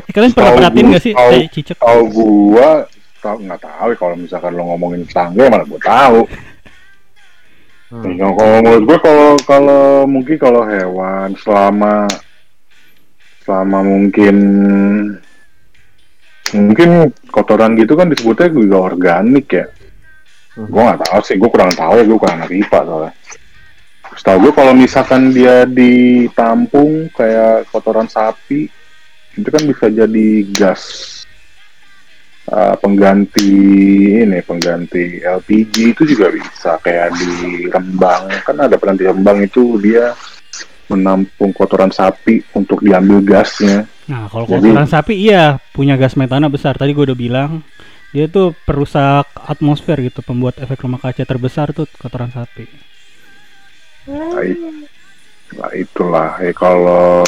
Eh, 0.00 0.12
kalian 0.12 0.32
pernah 0.32 0.52
perhatiin 0.54 0.86
nggak 0.86 1.02
sih 1.02 1.12
tahu- 1.12 1.32
tai 1.32 1.46
cicak 1.48 1.76
Tahu 1.76 2.02
gua 2.08 2.84
tahu 3.18 3.36
nggak 3.40 3.60
tahu 3.60 3.90
kalau 3.96 4.14
misalkan 4.14 4.52
lo 4.52 4.62
ngomongin 4.66 5.02
tetangga 5.02 5.40
ya 5.40 5.50
malah 5.50 5.66
gua 5.66 5.80
tahu. 5.80 6.20
Hmm. 7.88 8.14
Ya, 8.14 8.28
kalau 8.28 8.52
menurut 8.60 8.82
gue 8.84 8.98
kalau 9.00 9.28
kalau 9.42 9.82
mungkin 10.04 10.36
kalau 10.36 10.60
hewan 10.62 11.32
selama 11.34 12.04
selama 13.40 13.78
mungkin 13.82 14.36
mungkin 16.56 17.12
kotoran 17.28 17.76
gitu 17.76 17.98
kan 17.98 18.08
disebutnya 18.08 18.48
juga 18.52 18.76
organik 18.94 19.46
ya. 19.52 19.66
Hmm. 20.56 20.68
Gue 20.70 20.82
nggak 20.82 21.00
tahu 21.06 21.20
sih, 21.22 21.36
gue 21.36 21.50
kurang 21.50 21.72
tahu 21.74 21.92
ya, 22.00 22.04
gue 22.04 22.18
kurang 22.18 22.36
anak 22.42 22.52
IPA 22.52 22.80
soalnya. 22.84 23.12
Setahu 24.18 24.38
gue 24.48 24.52
kalau 24.56 24.72
misalkan 24.74 25.30
dia 25.30 25.62
ditampung 25.68 27.06
kayak 27.14 27.70
kotoran 27.70 28.10
sapi, 28.10 28.66
itu 29.38 29.48
kan 29.48 29.62
bisa 29.62 29.86
jadi 29.86 30.28
gas 30.50 30.82
uh, 32.50 32.74
pengganti 32.80 33.52
ini, 34.24 34.42
pengganti 34.42 35.22
LPG 35.22 35.94
itu 35.94 36.02
juga 36.08 36.34
bisa. 36.34 36.80
Kayak 36.82 37.14
di 37.14 37.68
Rembang, 37.70 38.26
kan 38.42 38.56
ada 38.58 38.74
pernah 38.74 38.96
di 38.98 39.04
Rembang 39.06 39.38
itu 39.44 39.78
dia 39.78 40.16
menampung 40.88 41.52
kotoran 41.52 41.92
sapi 41.92 42.42
untuk 42.56 42.80
diambil 42.82 43.20
gasnya. 43.22 43.84
Nah, 44.08 44.24
kalau 44.26 44.48
kotoran 44.48 44.88
sapi 44.88 45.14
iya 45.20 45.60
punya 45.70 45.94
gas 45.94 46.16
metana 46.16 46.48
besar. 46.48 46.74
Tadi 46.74 46.90
gue 46.90 47.04
udah 47.04 47.18
bilang 47.18 47.60
dia 48.08 48.24
tuh 48.24 48.56
perusak 48.58 49.28
atmosfer 49.36 50.00
gitu, 50.02 50.24
pembuat 50.24 50.56
efek 50.56 50.80
rumah 50.80 50.96
kaca 50.96 51.22
terbesar 51.22 51.70
tuh 51.70 51.84
kotoran 51.94 52.28
sapi. 52.28 52.64
Baik. 54.08 54.56
Nah 55.50 55.72
itulah 55.72 56.36
ya 56.38 56.52
kalau 56.52 57.24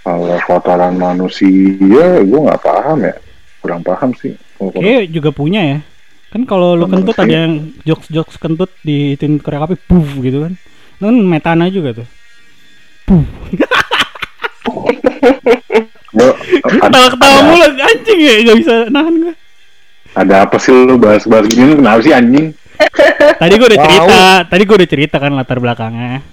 kalau 0.00 0.36
kotoran 0.42 0.96
manusia 0.96 1.48
gue 2.20 2.38
nggak 2.38 2.62
paham 2.62 2.98
ya 3.02 3.16
kurang 3.60 3.80
paham 3.80 4.12
sih 4.14 4.32
kotoran- 4.54 4.84
Kayak 4.84 5.04
juga 5.10 5.30
punya 5.30 5.60
ya. 5.62 5.78
Kan 6.26 6.44
kalau 6.44 6.76
lu 6.76 6.84
kentut 6.86 7.16
ada 7.16 7.32
yang 7.48 7.54
jokes-jokes 7.82 8.36
kentut 8.36 8.68
di 8.82 9.16
tin 9.16 9.40
korek 9.40 9.62
api, 9.62 9.76
puff 9.78 10.20
gitu 10.20 10.44
kan. 10.44 10.52
Itu 10.92 11.04
kan 11.06 11.16
metana 11.22 11.64
juga 11.68 11.96
tuh. 11.96 12.08
Ada, 13.08 13.66
Ketawa-ketawa 16.56 17.38
mulu 17.44 17.66
anjing 17.76 18.18
ya, 18.18 18.34
gak 18.42 18.56
bisa 18.58 18.74
nahan 18.88 19.14
gue. 19.20 19.34
ada 20.14 20.34
apa 20.42 20.56
sih 20.56 20.72
lu 20.72 20.96
bahas-bahas 20.96 21.44
gini 21.44 21.68
lu 21.68 21.76
kenapa 21.76 22.00
sih 22.00 22.10
anjing 22.10 22.56
Tadi 23.36 23.52
gue 23.54 23.66
udah 23.66 23.76
Tahu. 23.76 23.86
cerita, 23.86 24.20
tadi 24.48 24.62
gue 24.64 24.76
udah 24.76 24.90
cerita 24.90 25.16
kan 25.16 25.32
latar 25.32 25.58
belakangnya. 25.58 26.24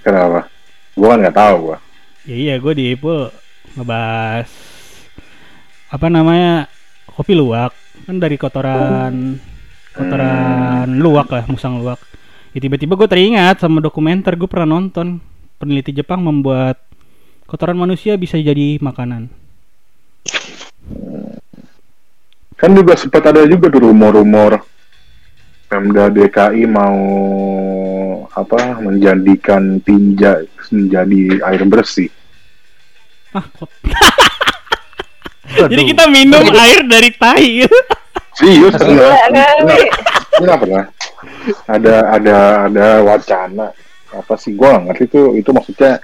kenapa 0.00 0.50
gue 0.92 1.06
kan 1.06 1.18
nggak 1.20 1.36
tahu 1.36 1.56
gue 1.64 1.78
Ya 2.22 2.34
iya, 2.36 2.54
gue 2.56 2.72
di 2.72 2.84
Ipul 2.92 3.30
ngebahas 3.72 4.46
apa 5.88 6.06
namanya 6.08 6.66
kopi 7.08 7.32
luwak 7.32 7.70
kan 8.02 8.16
dari 8.16 8.34
kotoran 8.34 9.38
kotoran 9.92 10.88
luwak 10.96 11.28
lah 11.28 11.44
musang 11.46 11.78
luwak. 11.78 11.98
Ya, 12.50 12.60
tiba-tiba 12.60 12.94
gue 12.94 13.06
teringat 13.06 13.58
sama 13.58 13.78
dokumenter 13.78 14.34
gue 14.34 14.44
pernah 14.44 14.76
nonton 14.76 15.22
peneliti 15.56 15.90
Jepang 15.92 16.20
membuat 16.20 16.82
kotoran 17.52 17.76
manusia 17.76 18.16
bisa 18.16 18.40
jadi 18.40 18.80
makanan. 18.80 19.28
kan 22.56 22.70
juga 22.72 22.96
sempat 22.96 23.28
ada 23.28 23.44
juga 23.44 23.68
tuh 23.68 23.90
rumor-rumor 23.92 24.64
Pemda 25.68 26.08
DKI 26.08 26.64
mau 26.64 26.96
apa 28.32 28.80
menjadikan 28.80 29.82
tinja 29.84 30.40
menjadi 30.72 31.42
air 31.44 31.62
bersih. 31.68 32.08
Ah, 33.36 33.44
kot- 33.52 33.72
jadi 35.68 35.82
kita 35.92 36.08
minum 36.08 36.44
air 36.56 36.80
dari 36.88 37.10
tai. 37.12 37.68
serius? 38.32 38.72
Enggak 38.80 39.16
enggak 40.40 40.58
pernah. 40.60 40.84
Ada 41.68 41.94
ada 42.16 42.36
ada 42.68 42.86
wacana. 43.04 43.66
Apa 44.12 44.36
sih? 44.40 44.52
Gue 44.56 44.68
nggak 44.68 44.84
ngerti 44.92 45.04
itu 45.08 45.20
itu 45.40 45.50
maksudnya 45.56 46.00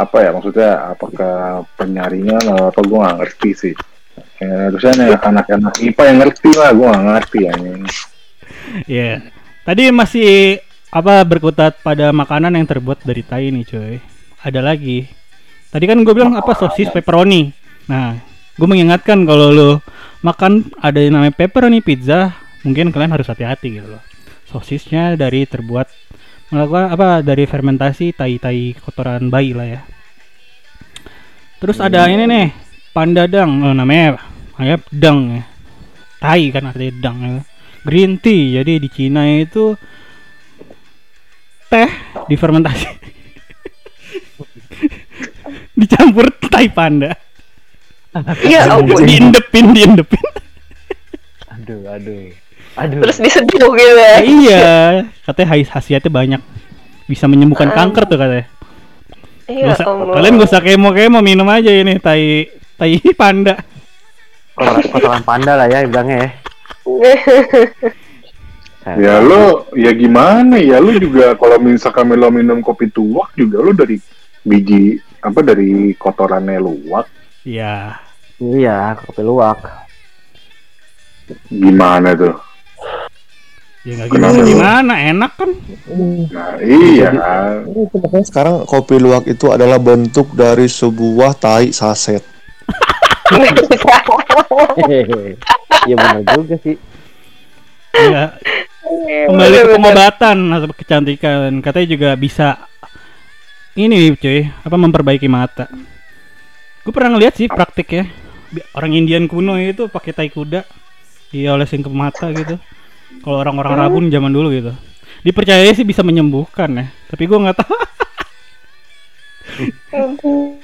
apa 0.00 0.16
ya 0.24 0.30
maksudnya 0.32 0.70
apakah 0.96 1.68
penyaringan 1.76 2.40
atau 2.40 2.72
apa 2.72 2.80
gue 2.80 2.98
nggak 2.98 3.18
ngerti 3.20 3.50
sih 3.52 3.74
ya, 4.40 4.72
harusnya 4.72 4.92
nih 4.96 5.08
anak-anak 5.20 5.74
IPA 5.76 6.02
yang 6.08 6.18
ngerti 6.24 6.50
lah 6.56 6.70
gue 6.72 6.86
nggak 6.88 7.04
ngerti 7.20 7.38
ya 7.44 7.52
Ya. 8.86 9.24
Tadi 9.66 9.90
masih 9.90 10.58
apa 10.90 11.22
berkutat 11.26 11.82
pada 11.82 12.10
makanan 12.10 12.58
yang 12.58 12.66
terbuat 12.66 13.02
dari 13.06 13.22
tai 13.22 13.50
nih, 13.50 13.64
coy. 13.66 13.94
Ada 14.42 14.60
lagi. 14.62 15.06
Tadi 15.70 15.84
kan 15.86 16.02
gue 16.02 16.14
bilang 16.14 16.34
apa 16.34 16.54
sosis 16.58 16.90
pepperoni. 16.90 17.50
Nah, 17.86 18.18
gue 18.58 18.66
mengingatkan 18.66 19.22
kalau 19.26 19.54
lo 19.54 19.70
makan 20.26 20.70
ada 20.82 20.98
yang 20.98 21.18
namanya 21.18 21.34
pepperoni 21.36 21.78
pizza, 21.82 22.34
mungkin 22.66 22.90
kalian 22.90 23.14
harus 23.14 23.30
hati-hati 23.30 23.78
gitu 23.78 23.88
loh. 23.98 24.02
Sosisnya 24.50 25.14
dari 25.14 25.46
terbuat 25.46 25.86
melakukan 26.50 26.86
apa 26.90 27.08
dari 27.22 27.46
fermentasi 27.46 28.14
tai-tai 28.14 28.74
kotoran 28.78 29.30
bayi 29.30 29.54
lah 29.54 29.66
ya. 29.66 29.80
Terus 31.62 31.78
ada 31.78 32.10
ini 32.10 32.26
nih, 32.26 32.48
pandadang, 32.90 33.62
oh, 33.64 33.74
namanya 33.76 34.18
kayak 34.58 34.82
dang 34.90 35.40
ya. 35.40 35.42
Tai 36.20 36.44
kan 36.52 36.68
artinya 36.68 36.92
dang 37.00 37.18
ya 37.22 37.40
green 37.84 38.16
tea. 38.20 38.60
Jadi 38.60 38.80
di 38.80 38.88
Cina 38.92 39.24
itu 39.28 39.76
teh 41.70 41.88
difermentasi. 42.28 42.88
Dicampur 45.78 46.26
tai 46.50 46.68
panda. 46.68 47.14
Iya. 48.42 48.82
Diindepin, 48.82 49.72
diindepin. 49.72 50.26
Aduh, 51.54 51.86
aduh. 51.86 52.34
Aduh. 52.76 53.00
Terus 53.02 53.16
diseduh 53.18 53.70
gitu 53.72 53.92
ya. 53.96 54.14
iya, 54.20 54.60
katanya 55.22 55.48
hais- 55.50 55.68
khasiatnya 55.68 56.08
banyak. 56.08 56.40
Bisa 57.04 57.26
menyembuhkan 57.26 57.68
kanker 57.68 58.06
tuh 58.06 58.16
katanya. 58.16 58.44
Iya 59.44 59.66
Nggak 59.66 59.76
usah- 59.76 59.86
kalian 60.14 60.32
gak 60.36 60.46
usah 60.46 60.60
kemo-kemo 60.60 61.18
minum 61.20 61.46
aja 61.46 61.68
ini 61.68 61.98
tai 61.98 62.46
tai 62.76 62.96
panda. 63.18 63.54
kotoran, 64.52 64.82
kotoran 64.86 65.22
panda 65.24 65.52
lah 65.54 65.66
ya 65.66 65.82
bilangnya 65.82 66.16
ya. 66.20 66.28
ya 68.96 69.18
lo 69.18 69.66
ya 69.72 69.90
gimana 69.90 70.54
ya 70.56 70.78
lo 70.78 70.90
juga 70.94 71.34
kalau 71.34 71.58
misalkan 71.58 72.06
lo 72.10 72.28
minum 72.28 72.60
kopi 72.60 72.86
tuak 72.88 73.32
juga 73.34 73.58
lo 73.58 73.70
dari 73.70 73.98
biji 74.40 74.96
apa 75.18 75.40
dari 75.40 75.92
kotorannya 75.94 76.56
luwak 76.56 77.06
Iya. 77.40 77.96
Iya, 78.36 78.92
kopi 78.98 79.20
luwak. 79.20 79.58
gimana 81.46 82.12
tuh 82.12 82.34
Ya 83.80 83.96
nggak 83.96 84.08
gimana 84.12 84.38
gimana, 84.44 84.94
enak 85.00 85.32
kan? 85.40 85.50
nah 86.30 86.60
iya 86.60 87.08
makanya 87.96 88.26
sekarang 88.28 88.54
kopi 88.68 89.00
luwak 89.00 89.24
itu 89.24 89.48
adalah 89.48 89.80
bentuk 89.80 90.36
dari 90.36 90.68
sebuah 90.68 91.32
tai 91.40 91.72
saset. 91.72 92.20
Iya 95.88 95.94
benar 95.96 96.22
juga 96.28 96.56
sih. 96.60 96.76
Ya, 97.96 98.36
kembali 99.32 99.56
ke 99.56 99.68
pengobatan 99.80 100.38
atau 100.52 100.68
kecantikan. 100.76 101.50
Katanya 101.64 101.88
juga 101.88 102.10
bisa 102.20 102.48
ini 103.80 104.12
cuy 104.12 104.44
apa 104.44 104.76
memperbaiki 104.76 105.24
mata. 105.24 105.72
Gue 106.84 106.92
pernah 106.92 107.16
ngeliat 107.16 107.32
sih 107.32 107.48
praktik 107.48 107.88
ya 107.96 108.04
orang 108.74 108.92
Indian 108.92 109.24
kuno 109.30 109.56
itu 109.56 109.86
pakai 109.86 110.12
tai 110.12 110.28
kuda 110.28 110.66
diolesin 111.30 111.86
ke 111.86 111.90
mata 111.90 112.28
gitu 112.34 112.58
kalau 113.20 113.36
orang-orang 113.42 113.74
rabun 113.76 114.04
zaman 114.08 114.32
dulu 114.32 114.48
gitu. 114.54 114.72
Dipercaya 115.20 115.68
sih 115.76 115.84
bisa 115.84 116.00
menyembuhkan 116.00 116.70
ya 116.72 116.86
tapi 117.10 117.26
gue 117.28 117.38
nggak 117.38 117.58
tahu. 117.60 117.76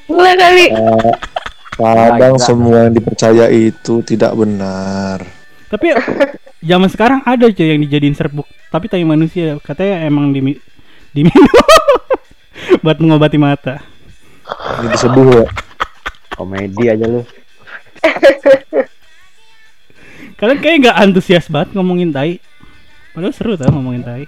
Gila 0.09 0.33
kali. 0.39 0.67
Eh, 0.73 1.13
kadang 1.77 2.37
semua 2.41 2.89
yang 2.89 2.95
dipercaya 2.97 3.53
itu 3.53 4.01
tidak 4.07 4.33
benar. 4.33 5.21
Tapi 5.69 5.93
zaman 6.65 6.89
sekarang 6.89 7.21
ada 7.27 7.51
cuy 7.51 7.69
yang 7.75 7.83
dijadiin 7.85 8.17
serbuk 8.17 8.49
tapi 8.73 8.91
tai 8.91 9.05
manusia 9.07 9.57
katanya 9.63 10.05
emang 10.05 10.35
dimi 10.35 10.59
diminum 11.15 11.49
buat 12.85 12.99
mengobati 13.01 13.39
mata. 13.39 13.81
Ini 14.81 14.87
disebuh 14.95 15.27
ya? 15.33 15.47
Komedi 16.37 16.85
aja 16.87 17.07
lu. 17.09 17.23
kalian 20.37 20.59
kayak 20.61 20.77
nggak 20.85 20.97
antusias 21.01 21.49
banget 21.49 21.73
ngomongin 21.73 22.13
tai 22.13 22.39
padahal 23.13 23.33
seru 23.33 23.57
tau 23.57 23.73
ngomongin 23.73 24.05
tai 24.05 24.25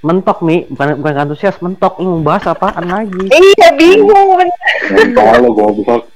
Mentok 0.00 0.40
nih, 0.48 0.64
bukan 0.72 0.96
bukan 0.96 1.28
antusias, 1.28 1.60
mentok. 1.60 2.00
Lu 2.00 2.24
mau 2.24 2.32
bahas 2.32 2.48
apaan 2.48 2.88
lagi? 2.88 3.20
Iya 3.28 3.68
bingung. 3.76 4.48
Mental 4.96 5.44
lo 5.44 5.52
goblok. 5.52 6.08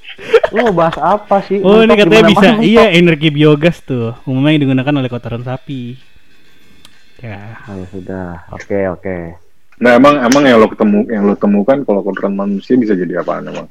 Lu 0.56 0.72
mau 0.72 0.88
bahas 0.88 0.96
apa 0.96 1.44
sih? 1.44 1.60
Oh 1.60 1.84
ini 1.84 1.92
Mentok 1.92 2.08
katanya 2.08 2.24
bisa 2.32 2.46
mana-mana 2.48 2.64
Iya 2.64 2.84
mentok. 2.88 3.00
energi 3.04 3.28
biogas 3.28 3.76
tuh 3.84 4.16
Umumnya 4.24 4.56
digunakan 4.56 4.94
oleh 4.96 5.10
kotoran 5.12 5.44
sapi 5.44 6.00
Ya 7.20 7.60
Oh, 7.68 7.76
ya 7.76 7.86
sudah. 7.92 8.28
Oke, 8.56 8.78
oke. 8.88 9.16
Nah 9.84 10.00
emang 10.00 10.16
emang 10.16 10.42
yang 10.48 10.64
lo 10.64 10.72
ketemu 10.72 10.98
yang 11.12 11.28
lo 11.28 11.36
temukan 11.36 11.84
kalau 11.84 12.00
kotoran 12.00 12.32
manusia 12.32 12.80
bisa 12.80 12.96
jadi 12.96 13.20
apaan 13.20 13.52
emang? 13.52 13.68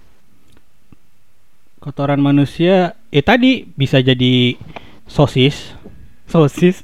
Kotoran 1.82 2.22
manusia 2.22 2.94
Eh 3.10 3.26
tadi 3.26 3.66
bisa 3.66 3.98
jadi 3.98 4.54
Sosis 5.14 5.78
Sosis 6.26 6.82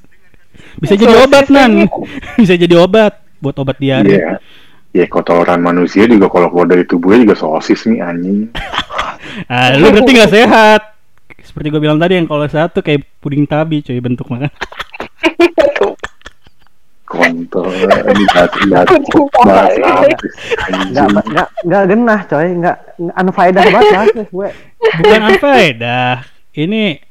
Bisa 0.77 0.93
jadi 0.93 1.09
Sosis 1.09 1.25
obat 1.25 1.45
nan. 1.49 1.89
Bisa 2.41 2.53
jadi 2.53 2.77
obat 2.77 3.17
Buat 3.41 3.57
obat 3.57 3.81
diare 3.81 4.05
Iya. 4.05 4.31
Ya 4.89 5.05
kotoran 5.05 5.61
manusia 5.61 6.05
juga 6.09 6.29
kalau 6.29 6.49
keluar 6.49 6.65
dari 6.65 6.81
tubuhnya 6.81 7.21
juga 7.21 7.37
sosis 7.37 7.85
nih 7.85 8.01
anjing. 8.01 8.49
ah, 9.53 9.77
Lu 9.77 9.93
berarti 9.93 10.17
gak 10.17 10.33
sehat 10.33 10.81
Seperti 11.45 11.69
gue 11.69 11.81
bilang 11.81 12.01
tadi 12.01 12.17
yang 12.17 12.25
kalau 12.25 12.45
satu 12.49 12.81
kayak 12.81 13.05
puding 13.21 13.45
tabi 13.49 13.81
cuy 13.85 14.01
bentuk 14.01 14.29
makan 14.29 14.49
Kontol. 17.09 17.73
Ini 17.73 18.25
bahas 18.29 18.53
enggak 21.65 21.83
genah, 21.89 22.21
coy. 22.29 22.47
Enggak 22.53 22.77
unfaedah 23.01 23.65
banget 23.65 24.29
gue. 24.29 24.49
Bukan 24.77 25.21
unfaedah 25.33 26.21
Ini 26.53 27.08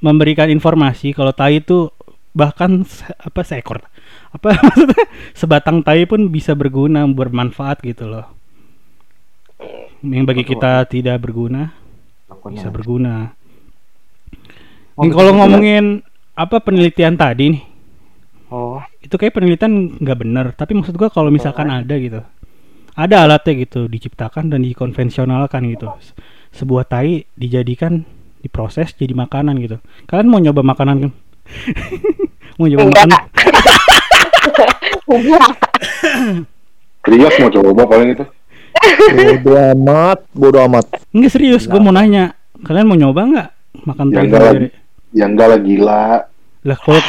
memberikan 0.00 0.48
informasi 0.52 1.16
kalau 1.16 1.32
tai 1.32 1.60
itu 1.64 1.88
bahkan 2.36 2.84
se- 2.84 3.08
apa 3.16 3.40
seekor. 3.42 3.80
Apa 4.32 4.52
maksudnya 4.66 5.04
sebatang 5.32 5.80
tai 5.80 6.04
pun 6.04 6.28
bisa 6.28 6.52
berguna 6.52 7.04
bermanfaat 7.08 7.80
gitu 7.84 8.06
loh. 8.08 8.26
Yang 10.04 10.24
bagi 10.28 10.44
kita 10.44 10.84
tidak 10.86 11.16
berguna 11.24 11.72
bisa 12.52 12.68
berguna. 12.70 13.32
Oh, 14.96 15.04
Ini 15.04 15.12
kalau 15.12 15.30
betul. 15.32 15.38
ngomongin 15.40 15.84
apa 16.36 16.56
penelitian 16.60 17.16
tadi 17.16 17.56
nih. 17.56 17.62
Oh, 18.46 18.78
itu 19.02 19.14
kayak 19.18 19.34
penelitian 19.34 19.98
nggak 19.98 20.18
benar 20.22 20.46
tapi 20.54 20.78
maksud 20.78 20.94
gua 20.94 21.10
kalau 21.10 21.32
misalkan 21.32 21.66
ada 21.72 21.94
gitu. 21.98 22.22
Ada 22.96 23.28
alatnya 23.28 23.52
gitu 23.66 23.88
diciptakan 23.90 24.48
dan 24.52 24.64
dikonvensionalkan 24.64 25.68
gitu. 25.72 25.88
Se- 26.00 26.16
sebuah 26.62 26.88
tai 26.88 27.28
dijadikan 27.36 28.06
diproses 28.38 28.92
jadi 28.92 29.12
makanan 29.12 29.56
gitu 29.58 29.76
kalian 30.04 30.26
mau 30.26 30.38
nyoba 30.38 30.62
makanan 30.62 30.96
kan 31.00 31.12
mau 32.56 32.66
nyoba 32.66 32.82
Enggak. 32.84 33.06
makanan. 33.06 33.22
Trias 37.00 37.34
mau 37.40 37.50
coba 37.50 37.82
paling 37.86 38.10
itu. 38.12 38.24
bodo 39.38 39.52
amat 39.72 40.18
bodo 40.30 40.58
amat 40.62 40.84
Enggak 41.10 41.32
serius 41.32 41.64
gue 41.64 41.78
mau 41.78 41.90
nanya 41.90 42.36
kalian 42.60 42.84
mau 42.84 42.94
nyoba 42.94 43.20
nggak 43.24 43.48
makan 43.84 44.06
Ya 44.06 44.12
tai 44.12 44.22
enggak 44.22 44.40
sendiri 44.42 44.68
Ya 45.12 45.24
enggak 45.26 45.46
lah 45.48 45.60
gila. 45.60 46.04
lah 46.62 46.76
kalau 46.76 47.00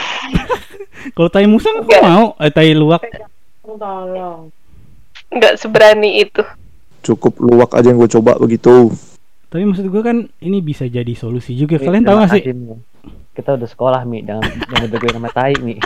kalau 1.16 1.30
tai 1.30 1.46
musang 1.46 1.76
aku 1.78 1.90
Enggak. 1.90 2.04
mau 2.04 2.26
eh 2.38 2.52
tai 2.52 2.72
luwak 2.72 3.04
Tolong. 3.68 4.48
Enggak 5.28 5.54
seberani 5.56 6.24
itu. 6.24 6.42
cukup 7.00 7.36
luwak 7.38 7.72
aja 7.72 7.88
yang 7.88 7.98
gue 7.98 8.10
coba 8.12 8.36
begitu 8.36 8.92
tapi 9.47 9.63
maksud 9.63 9.88
gue 9.88 10.01
kan 10.01 10.27
ini 10.39 10.60
bisa 10.60 10.83
jadi 10.83 11.13
solusi 11.13 11.53
juga 11.53 11.77
Mi, 11.77 11.86
kalian 11.88 12.03
tahu 12.03 12.17
terima 12.17 12.27
gak 12.27 12.36
sih. 12.36 12.43
Kita 13.31 13.49
udah 13.53 13.65
sekolah, 13.65 14.01
Mi. 14.03 14.19
Jangan 14.21 14.43
jangan 14.67 14.88
begoin 14.91 15.15
sama 15.15 15.29
tai, 15.31 15.55
Mi. 15.60 15.75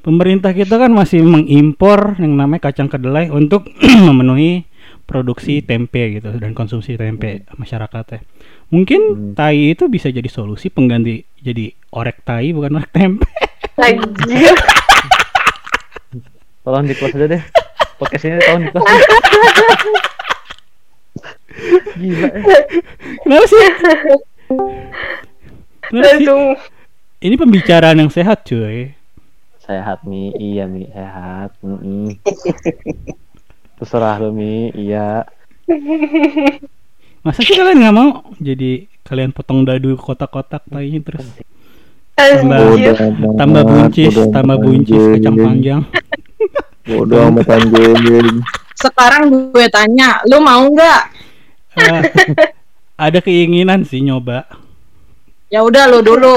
pemerintah 0.00 0.50
kita 0.50 0.80
kan 0.80 0.90
masih 0.90 1.20
mengimpor 1.20 2.16
yang 2.16 2.32
namanya 2.32 2.72
kacang 2.72 2.88
kedelai 2.88 3.28
untuk 3.28 3.68
memenuhi 4.08 4.64
produksi 5.04 5.60
tempe 5.60 6.16
gitu 6.16 6.30
dan 6.38 6.54
konsumsi 6.54 6.94
tempe 6.94 7.42
masyarakatnya. 7.58 8.22
Mungkin 8.70 9.00
Hmm. 9.10 9.34
tai 9.34 9.74
itu 9.74 9.90
bisa 9.90 10.06
jadi 10.06 10.30
solusi 10.30 10.70
pengganti 10.70 11.26
jadi 11.42 11.74
orek 11.90 12.22
tai 12.22 12.54
bukan 12.54 12.78
orek 12.78 12.90
tempe. 12.94 13.26
Anjir. 13.76 14.54
Tolong 16.62 16.86
di 16.86 16.94
close 16.94 17.16
aja 17.16 17.26
deh. 17.26 17.42
Podcast 17.98 18.22
ini 18.22 18.38
tolong 18.38 18.62
di 18.62 18.70
close. 18.70 18.86
Gila. 21.98 22.28
eh. 22.30 22.42
Kenapa 23.24 23.46
sih? 23.46 23.64
Kenapa 25.90 26.08
sih? 26.16 26.26
Langsung 26.26 26.42
Ini 27.20 27.34
pembicaraan 27.36 28.00
yang 28.00 28.08
sehat 28.08 28.48
cuy. 28.48 28.96
Sehat, 29.60 30.02
Mi. 30.08 30.32
Iya, 30.34 30.64
Mi. 30.64 30.88
Sehat. 30.88 31.52
Mm-mm. 31.60 32.16
Terserah 33.76 34.16
lu, 34.24 34.32
Mi. 34.32 34.72
Iya. 34.72 35.28
Masa 37.20 37.44
sih 37.44 37.52
kalian 37.52 37.84
nggak 37.84 37.94
mau 37.94 38.24
jadi 38.40 38.88
kalian 39.04 39.36
potong 39.36 39.68
dadu 39.68 39.92
kotak-kotak 40.00 40.64
tainya 40.72 41.04
terus 41.04 41.28
anjir. 41.28 41.44
amat, 42.96 43.36
tambah 43.36 43.62
buncis, 43.64 44.14
tambah 44.32 44.56
buncis 44.60 45.02
kacang 45.16 45.36
panjang. 45.36 45.80
bodo 46.84 47.16
amat 47.28 47.48
anjing 47.48 48.40
Sekarang 48.76 49.52
gue 49.52 49.66
tanya, 49.68 50.24
lu 50.32 50.40
mau 50.40 50.64
nggak? 50.64 51.19
Eh, 51.76 52.00
ada 52.98 53.18
keinginan 53.20 53.86
sih 53.86 54.02
nyoba. 54.02 54.46
Ya 55.48 55.62
udah 55.62 55.86
lu 55.86 56.02
dulu. 56.02 56.36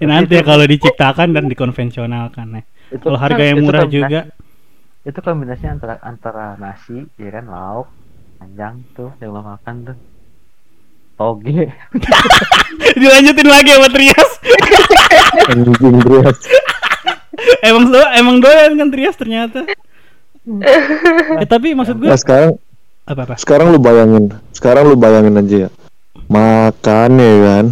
Ya, 0.00 0.06
nanti 0.08 0.38
ya 0.38 0.42
kalau 0.42 0.64
diciptakan 0.64 1.36
dan 1.36 1.44
dikonvensionalkan 1.46 2.56
ya. 2.56 2.62
Itu 2.88 3.10
Kalau 3.10 3.18
kan- 3.18 3.24
harga 3.30 3.42
yang 3.44 3.58
itu 3.60 3.64
murah 3.66 3.82
kombinasi- 3.84 3.96
juga. 4.00 4.20
Itu 5.04 5.18
kombinasinya 5.20 5.70
antara 5.76 5.94
antara 6.00 6.44
nasi, 6.56 7.04
ya 7.20 7.30
kan, 7.30 7.44
lauk, 7.46 7.88
panjang 8.40 8.74
tuh 8.96 9.12
yang 9.20 9.30
lo 9.30 9.42
makan 9.44 9.74
tuh. 9.84 9.96
Toge. 11.14 11.68
Dilanjutin 12.98 13.46
lagi 13.46 13.70
sama 13.70 13.88
Trias. 13.88 14.30
anjing 15.46 15.96
Trias 16.00 16.38
emang 17.60 17.90
do 17.90 18.00
emang 18.14 18.36
doyan 18.40 18.72
kan 18.74 18.88
Trias 18.90 19.14
ternyata. 19.14 19.62
eh 21.40 21.46
tapi 21.46 21.72
maksud 21.72 21.96
gue 21.96 22.08
nah 22.08 22.18
sekarang 22.18 22.60
apa 23.04 23.20
apa? 23.24 23.34
sekarang 23.36 23.68
lu 23.68 23.78
bayangin 23.78 24.32
sekarang 24.50 24.88
lu 24.88 24.96
bayangin 24.96 25.36
aja 25.36 25.56
ya 25.66 25.70
makan 26.26 27.10
ya 27.16 27.34
kan 27.40 27.66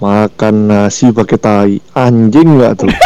makan 0.00 0.54
nasi 0.66 1.10
pakai 1.10 1.38
tai 1.38 1.74
anjing 1.92 2.58
nggak 2.58 2.72
tuh 2.78 2.90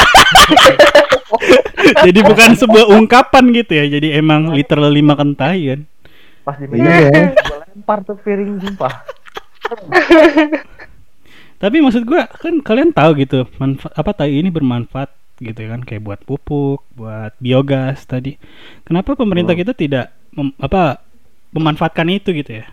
Jadi 1.85 2.21
bukan 2.25 2.57
sebuah 2.57 2.89
ungkapan 2.91 3.53
gitu 3.53 3.77
ya. 3.77 3.85
Jadi 3.87 4.17
emang 4.17 4.57
literally 4.57 5.05
makan 5.05 5.37
tai 5.37 5.69
kan. 5.69 5.81
Pas 6.41 6.57
di 6.57 6.65
Iya. 6.73 7.29
gue 7.29 7.59
lempar 7.61 8.01
tuh 8.01 8.17
piring 8.17 8.57
sumpah. 8.57 9.05
Tapi 11.63 11.77
maksud 11.81 12.05
gua 12.05 12.25
kan 12.29 12.61
kalian 12.61 12.93
tahu 12.93 13.21
gitu 13.21 13.45
manfaat 13.57 13.93
apa 13.97 14.11
tai 14.13 14.33
ini 14.33 14.49
bermanfaat 14.49 15.13
gitu 15.41 15.59
ya 15.61 15.77
kan 15.77 15.85
kayak 15.85 16.03
buat 16.05 16.21
pupuk, 16.25 16.85
buat 16.93 17.37
biogas 17.37 18.05
tadi. 18.05 18.37
Kenapa 18.85 19.13
pemerintah 19.13 19.53
Oh. 19.53 19.61
kita 19.61 19.73
tidak 19.73 20.09
mem- 20.33 20.57
apa 20.57 21.04
memanfaatkan 21.55 22.11
itu 22.11 22.35
gitu 22.35 22.61
ya? 22.61 22.67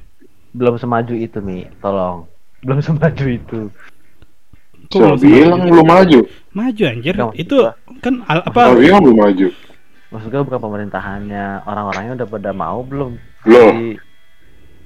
Belum 0.51 0.75
semaju 0.75 1.13
itu, 1.13 1.37
Mi. 1.39 1.69
Tolong. 1.79 2.25
Belum 2.65 2.79
semaju 2.87 3.25
itu. 3.29 3.59
Kok 4.91 4.97
belum 4.97 5.17
semaju 5.17 5.23
bilang 5.23 5.59
belum 5.69 5.87
maju? 5.87 6.19
Maju 6.51 6.83
anjir. 6.83 7.13
Nggak, 7.15 7.33
itu 7.39 7.55
kan 8.03 8.13
al- 8.27 8.43
apa 8.43 8.75
bilang 8.75 9.05
belum 9.05 9.17
maju? 9.21 9.47
Maksud 10.11 10.27
gue 10.27 10.43
bukan 10.43 10.59
pemerintahannya, 10.59 11.63
orang-orangnya 11.63 12.13
udah 12.19 12.27
pada 12.27 12.51
mau 12.51 12.83
belum? 12.83 13.15
Loh. 13.47 13.71
Jadi, 13.71 13.95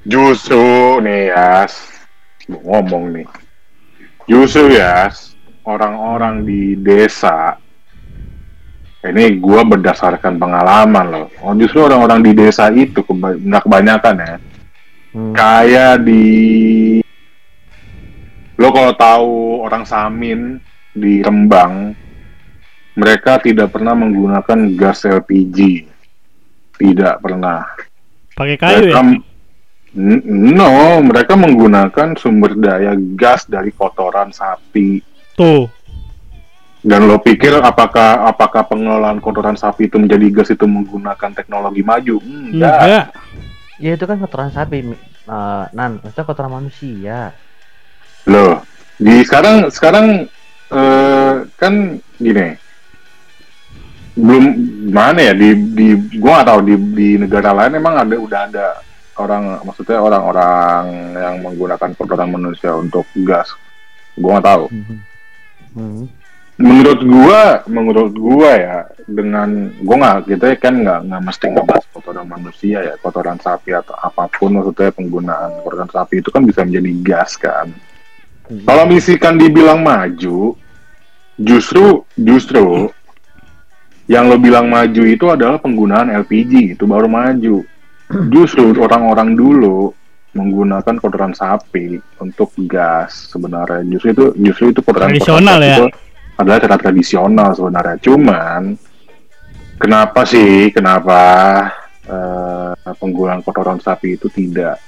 Justru 0.06 1.02
nih 1.02 1.34
Gua 2.46 2.78
ngomong 2.78 3.10
nih. 3.18 3.28
Justru 4.30 4.78
ya 4.78 5.10
orang-orang 5.66 6.46
di 6.46 6.78
desa 6.78 7.58
ini 9.08 9.38
gua 9.38 9.62
berdasarkan 9.62 10.36
pengalaman 10.36 11.06
loh. 11.08 11.28
Oh, 11.40 11.54
justru 11.54 11.82
orang-orang 11.82 12.22
di 12.22 12.32
desa 12.32 12.70
itu 12.70 13.02
keba- 13.02 13.36
kebanyakan 13.38 14.16
ya. 14.18 14.36
Hmm. 15.12 15.32
Kayak 15.32 16.04
di 16.04 16.24
lo 18.56 18.68
kalau 18.72 18.94
tahu 18.96 19.32
orang 19.62 19.84
Samin 19.84 20.60
di 20.92 21.20
Rembang, 21.20 21.92
mereka 22.96 23.38
tidak 23.38 23.72
pernah 23.72 23.92
menggunakan 23.94 24.60
gas 24.74 25.04
LPG. 25.04 25.92
Tidak 26.76 27.20
pernah. 27.20 27.64
Pakai 28.36 28.56
kayu 28.56 28.92
ya? 28.92 29.00
Mereka- 29.00 29.34
N- 29.96 30.28
No, 30.52 31.00
mereka 31.00 31.40
menggunakan 31.40 32.20
sumber 32.20 32.52
daya 32.60 32.92
gas 33.16 33.48
dari 33.48 33.72
kotoran 33.72 34.28
sapi. 34.28 35.00
Tuh. 35.40 35.72
Dan 36.86 37.10
lo 37.10 37.18
pikir 37.18 37.50
apakah 37.66 38.30
apakah 38.30 38.70
pengelolaan 38.70 39.18
kotoran 39.18 39.58
sapi 39.58 39.90
itu 39.90 39.98
menjadi 39.98 40.30
gas 40.30 40.54
itu 40.54 40.70
menggunakan 40.70 41.34
teknologi 41.34 41.82
maju? 41.82 42.22
Enggak. 42.22 42.78
Enggak. 42.78 43.06
Ya 43.82 43.92
itu 43.98 44.06
kan 44.06 44.22
kotoran 44.22 44.54
sapi. 44.54 44.94
Eh, 45.26 45.66
nan, 45.74 45.98
maksudnya 45.98 46.30
kotoran 46.30 46.54
manusia. 46.54 47.34
Loh, 48.30 48.62
di 49.02 49.26
sekarang 49.26 49.74
sekarang 49.74 50.30
eh, 50.70 51.34
kan 51.58 51.98
gini. 52.22 52.54
Belum 54.16 54.46
mana 54.94 55.20
ya 55.26 55.34
di 55.34 55.58
di 55.74 55.88
gua 56.22 56.40
nggak 56.40 56.48
tahu 56.54 56.60
di 56.70 56.76
di 56.94 57.10
negara 57.18 57.50
lain 57.52 57.82
emang 57.82 57.98
ada 57.98 58.16
udah 58.16 58.42
ada 58.48 58.68
orang 59.18 59.60
maksudnya 59.66 60.00
orang-orang 60.00 60.86
yang 61.18 61.36
menggunakan 61.42 61.98
kotoran 61.98 62.30
manusia 62.30 62.78
untuk 62.78 63.10
gas. 63.26 63.50
Gua 64.14 64.38
nggak 64.38 64.48
tahu. 64.54 64.66
Hmm. 65.76 66.08
Menurut 66.56 67.00
gua 67.04 67.68
menurut 67.68 68.16
gua 68.16 68.52
ya 68.56 68.78
dengan 69.04 69.76
gua 69.84 69.96
nggak 70.00 70.20
kita 70.32 70.46
kan 70.56 70.80
nggak 70.80 71.00
nggak 71.12 71.22
mesti 71.28 71.46
ngebahas 71.52 71.86
kotoran 71.92 72.28
manusia 72.32 72.80
ya 72.80 72.94
kotoran 73.04 73.36
sapi 73.44 73.76
atau 73.76 73.92
apa 74.00 74.32
pun 74.32 74.56
maksudnya 74.56 74.96
penggunaan 74.96 75.60
kotoran 75.68 75.92
sapi 75.92 76.24
itu 76.24 76.32
kan 76.32 76.48
bisa 76.48 76.64
menjadi 76.64 76.92
gas 77.04 77.36
kan. 77.36 77.68
Kalau 78.46 78.84
misalkan 78.88 79.36
dibilang 79.42 79.84
maju 79.84 80.56
justru 81.36 82.08
justru 82.16 82.88
yang 84.06 84.30
lo 84.30 84.38
bilang 84.38 84.70
maju 84.70 85.02
itu 85.04 85.26
adalah 85.28 85.60
penggunaan 85.60 86.14
LPG 86.24 86.80
itu 86.80 86.86
baru 86.88 87.10
maju. 87.10 87.66
Justru 88.32 88.78
orang-orang 88.78 89.34
dulu 89.34 89.90
menggunakan 90.38 91.02
kotoran 91.02 91.34
sapi 91.34 91.98
untuk 92.22 92.54
gas 92.70 93.34
sebenarnya. 93.34 93.82
Justru 93.90 94.08
itu 94.14 94.26
justru 94.46 94.64
itu 94.72 94.80
kotoran 94.86 95.10
Tradisional 95.10 95.58
kotoran 95.58 95.66
ya? 95.66 95.76
itu 95.76 95.86
adalah 96.36 96.60
cara 96.60 96.78
tradisional 96.80 97.56
sebenarnya. 97.56 97.98
Cuman 98.04 98.62
kenapa 99.80 100.24
sih 100.28 100.72
kenapa 100.72 101.22
eh, 102.06 102.94
penggunaan 102.96 103.42
kotoran 103.44 103.80
sapi 103.80 104.20
itu 104.20 104.28
tidak 104.32 104.80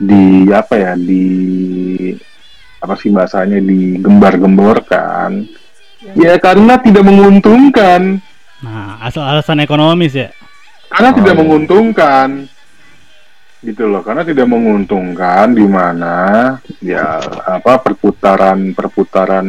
di 0.00 0.48
apa 0.48 0.74
ya 0.80 0.92
di 0.96 1.24
apa 2.80 2.96
sih 2.96 3.12
bahasanya 3.12 3.60
digembar-gemborkan? 3.60 5.44
Ya 6.16 6.40
karena 6.40 6.80
tidak 6.80 7.04
menguntungkan. 7.04 8.24
Nah, 8.64 8.96
asal 9.04 9.24
alasan 9.24 9.60
ekonomis 9.60 10.16
ya. 10.16 10.28
karena 10.90 11.12
Oh, 11.12 11.16
tidak 11.20 11.34
iya. 11.36 11.40
menguntungkan. 11.44 12.28
Gitu 13.60 13.84
loh 13.84 14.00
karena 14.00 14.24
tidak 14.24 14.48
menguntungkan 14.48 15.52
di 15.52 15.68
mana 15.68 16.56
ya 16.80 17.20
apa 17.44 17.76
perputaran 17.84 18.72
perputaran 18.72 19.48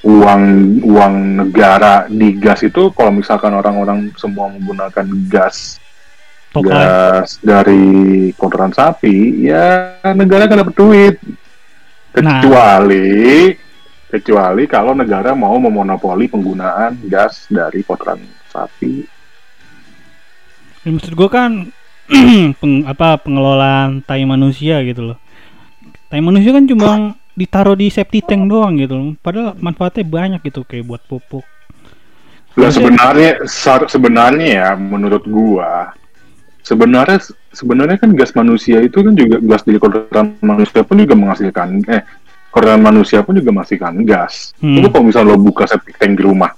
uang 0.00 0.42
uang 0.80 1.14
negara 1.36 2.08
di 2.08 2.32
gas 2.34 2.64
itu 2.64 2.88
kalau 2.90 3.12
misalkan 3.12 3.52
orang-orang 3.52 4.08
semua 4.16 4.48
menggunakan 4.48 5.06
gas 5.28 5.76
Tok 6.50 6.66
lain. 6.66 6.72
gas 6.72 7.36
dari 7.38 7.84
kotoran 8.34 8.72
sapi 8.72 9.44
ya 9.44 9.94
negara 10.12 10.48
kan 10.48 10.64
dapat 10.64 10.74
duit 10.74 11.16
Nah. 12.10 12.42
kecuali 12.42 13.54
kecuali 14.10 14.66
kalau 14.66 14.98
negara 14.98 15.30
mau 15.30 15.54
memonopoli 15.56 16.26
penggunaan 16.26 17.06
gas 17.06 17.46
dari 17.46 17.86
kotoran 17.86 18.18
sapi 18.48 19.06
Ya, 20.80 20.88
maksud 20.90 21.12
gue 21.12 21.28
kan 21.28 21.68
peng, 22.58 22.88
apa 22.88 23.20
pengelolaan 23.20 24.00
tai 24.00 24.24
manusia 24.24 24.80
gitu 24.80 25.12
loh. 25.12 25.18
Tai 26.08 26.18
manusia 26.24 26.50
kan 26.50 26.64
cuma 26.64 26.88
ditaruh 27.40 27.72
di 27.72 27.88
septic 27.88 28.28
tank 28.28 28.44
doang 28.46 28.76
gitu 28.76 28.92
loh. 28.92 29.10
Padahal 29.16 29.56
manfaatnya 29.56 30.04
banyak 30.04 30.40
gitu 30.44 30.60
kayak 30.62 30.84
buat 30.84 31.02
pupuk. 31.02 31.42
Lah 32.54 32.68
sebenarnya 32.68 33.40
sebenarnya 33.88 34.46
ya 34.50 34.68
menurut 34.76 35.24
gua 35.24 35.96
sebenarnya 36.60 37.16
sebenarnya 37.50 37.96
kan 37.96 38.12
gas 38.12 38.36
manusia 38.36 38.78
itu 38.78 39.00
kan 39.00 39.16
juga 39.16 39.40
gas 39.40 39.64
dari 39.64 39.80
kotoran 39.80 40.36
manusia 40.40 40.84
pun 40.84 41.00
juga 41.00 41.16
menghasilkan 41.16 41.80
eh 41.88 42.02
kotoran 42.50 42.82
manusia 42.82 43.24
pun 43.24 43.38
juga 43.38 43.50
menghasilkan 43.50 44.04
gas. 44.04 44.52
Hmm. 44.60 44.82
Kalau 44.84 45.06
misalnya 45.06 45.32
lo 45.32 45.40
buka 45.40 45.64
septic 45.64 45.96
tank 45.96 46.18
di 46.18 46.26
rumah, 46.26 46.50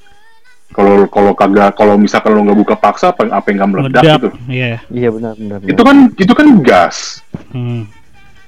kalau 0.72 1.04
kalau 1.06 1.36
kagak 1.36 1.76
kalau 1.76 1.94
misalkan 1.94 2.32
lo 2.32 2.40
nggak 2.42 2.58
buka 2.58 2.74
paksa 2.74 3.12
apa 3.12 3.28
apa 3.28 3.46
yang 3.52 3.56
nggak 3.62 3.70
meledak 3.70 4.02
Meledak. 4.02 4.18
gitu, 4.18 4.28
Iya. 4.48 4.66
Iya 4.88 5.08
benar 5.12 5.32
benar. 5.36 5.56
benar. 5.60 5.70
itu 5.70 5.82
kan 5.84 5.96
itu 6.18 6.32
kan 6.32 6.46
gas 6.64 6.96
Hmm. 7.52 7.84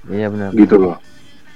Iya 0.09 0.27
benar. 0.33 0.49
gitu 0.53 0.77
loh. 0.81 0.97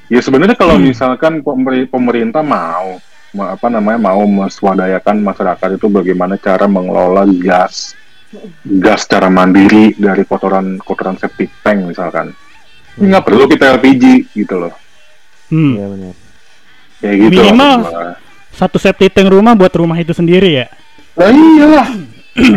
Ya 0.09 0.19
sebenarnya 0.19 0.57
kalau 0.57 0.77
misalkan 0.79 1.41
pemeri- 1.41 1.85
pemerintah 1.85 2.41
mau 2.41 2.97
ma- 3.31 3.53
apa 3.53 3.69
namanya 3.69 4.01
mau 4.03 4.25
menswadayakan 4.25 5.21
masyarakat 5.21 5.69
itu 5.75 5.87
bagaimana 5.87 6.35
cara 6.35 6.65
mengelola 6.65 7.29
gas 7.35 7.93
gas 8.63 9.05
secara 9.05 9.29
mandiri 9.29 9.93
dari 9.95 10.25
kotoran 10.25 10.77
kotoran 10.79 11.17
septic 11.17 11.49
tank 11.61 11.85
misalkan 11.87 12.33
Ya, 12.97 13.15
nggak 13.15 13.25
perlu 13.25 13.47
kita 13.47 13.79
LPG 13.79 14.05
gitu 14.35 14.59
loh 14.59 14.75
Hmm. 15.49 15.73
Iya 15.73 15.87
benar. 15.89 16.15
kayak 16.99 17.17
gitu 17.17 17.33
Minimal. 17.39 17.77
gua. 17.81 18.13
Satu 18.51 18.77
septic 18.77 19.11
tank 19.11 19.29
rumah 19.29 19.55
buat 19.55 19.73
rumah 19.73 19.97
itu 19.97 20.11
sendiri 20.11 20.51
ya. 20.55 20.67
Nah, 21.15 21.31
iyalah 21.31 21.89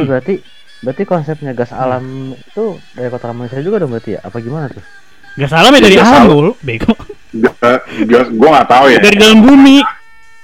berarti 0.03 0.43
berarti 0.81 1.03
konsepnya 1.05 1.51
gas 1.51 1.71
alam 1.71 2.03
itu 2.33 2.63
dari 2.91 3.07
kotoran 3.07 3.37
manusia 3.37 3.59
juga 3.59 3.79
dong 3.79 3.91
berarti 3.91 4.15
ya? 4.15 4.19
Apa 4.19 4.39
gimana 4.39 4.67
tuh? 4.67 4.83
Gak 5.39 5.49
salah 5.49 5.69
ya 5.71 5.79
dari 5.79 5.97
dulu, 6.27 6.51
bego. 6.59 6.93
Ga- 7.31 7.83
gas 8.03 8.27
gue 8.27 8.49
nggak 8.51 8.67
tahu 8.67 8.85
ya. 8.91 8.99
Dari 8.99 9.17
dalam 9.17 9.39
bumi. 9.43 9.79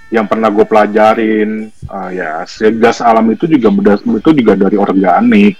yang 0.07 0.23
pernah 0.23 0.47
gue 0.47 0.63
pelajarin 0.63 1.67
ah, 1.91 2.07
ya 2.07 2.47
gas 2.79 3.03
alam 3.03 3.27
itu 3.27 3.43
juga 3.43 3.67
berdas- 3.67 4.07
itu 4.07 4.31
juga 4.31 4.55
dari 4.55 4.79
organik. 4.79 5.59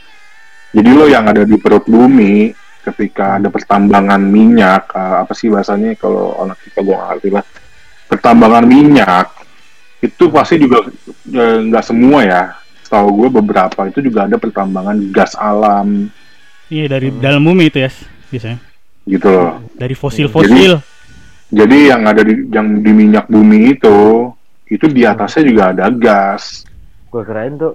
Jadi 0.72 0.90
lo 0.96 1.04
yang 1.04 1.28
ada 1.28 1.44
di 1.44 1.60
perut 1.60 1.84
bumi 1.84 2.56
ketika 2.80 3.36
ada 3.36 3.52
pertambangan 3.52 4.24
minyak 4.24 4.88
ah, 4.96 5.28
apa 5.28 5.36
sih 5.36 5.52
bahasanya 5.52 6.00
kalau 6.00 6.40
anak 6.40 6.64
kita 6.64 6.80
gue 6.80 6.96
nggak 6.96 7.10
ngerti 7.12 7.30
lah. 7.36 7.44
Pertambangan 8.08 8.64
minyak 8.64 9.28
itu 10.00 10.32
pasti 10.32 10.56
juga 10.64 10.88
eh, 11.28 11.60
nggak 11.68 11.84
semua 11.84 12.20
ya. 12.24 12.44
Setahu 12.88 13.28
gue 13.28 13.30
beberapa 13.44 13.84
itu 13.84 14.00
juga 14.00 14.32
ada 14.32 14.40
pertambangan 14.40 14.96
gas 15.12 15.36
alam. 15.36 16.08
Iya 16.72 16.88
dari 16.88 17.12
dalam 17.20 17.44
bumi 17.44 17.68
itu 17.68 17.84
ya 17.84 17.92
biasanya. 18.32 18.64
Gitu 19.08 19.28
loh 19.28 19.64
Dari 19.74 19.94
fosil-fosil. 19.94 20.78
jadi 21.48 21.78
yang 21.90 22.04
ada 22.04 22.22
di 22.22 22.46
yang 22.48 22.80
di 22.80 22.92
minyak 22.92 23.26
bumi 23.26 23.74
itu 23.74 24.30
itu 24.68 24.86
di 24.86 25.02
atasnya 25.02 25.44
juga 25.44 25.64
ada 25.72 25.88
gas 25.90 26.68
Gua 27.08 27.24
kirain 27.24 27.56
tuh 27.56 27.74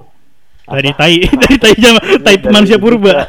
Dari 0.68 0.92
tai, 0.92 1.18
dari 1.26 1.56
tai 1.58 1.74
jam, 1.74 1.98
tai 2.22 2.38
Dari 2.38 2.48
manusia 2.48 2.78
purba. 2.78 3.26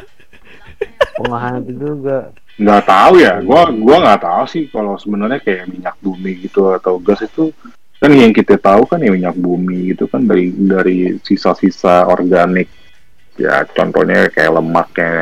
Pengahan 1.16 1.60
itu 1.62 1.74
juga. 1.74 2.30
nggak 2.54 2.82
tahu 2.84 3.18
ya 3.18 3.42
gua 3.42 3.66
gua 3.68 3.96
nggak 4.00 4.22
tahu 4.22 4.44
sih 4.46 4.64
kalau 4.68 4.94
sebenarnya 4.94 5.42
kayak 5.42 5.66
minyak 5.66 5.98
bumi 5.98 6.38
gitu 6.40 6.70
atau 6.70 7.02
gas 7.02 7.18
itu 7.20 7.50
kan 7.96 8.06
yang 8.08 8.30
kita 8.30 8.54
tahu 8.54 8.86
kan 8.86 9.02
ya 9.02 9.10
minyak 9.10 9.34
bumi 9.34 9.90
itu 9.90 10.06
kan 10.06 10.22
dari 10.22 10.54
dari 10.54 11.18
sisa-sisa 11.18 12.06
organik 12.06 12.70
ya 13.34 13.66
contohnya 13.66 14.30
kayak 14.30 14.54
lemaknya 14.54 15.14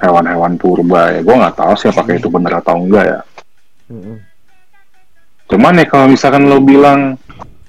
hewan-hewan 0.00 0.56
purba 0.60 1.12
ya. 1.16 1.22
Gua 1.24 1.34
nggak 1.46 1.56
tahu 1.56 1.72
sih 1.78 1.88
apakah 1.92 2.14
itu 2.16 2.28
benar 2.32 2.52
atau 2.60 2.76
enggak 2.80 3.04
ya. 3.04 3.20
Cuman 5.46 5.78
ya 5.78 5.86
kalau 5.86 6.10
misalkan 6.10 6.50
lo 6.50 6.58
bilang 6.58 7.14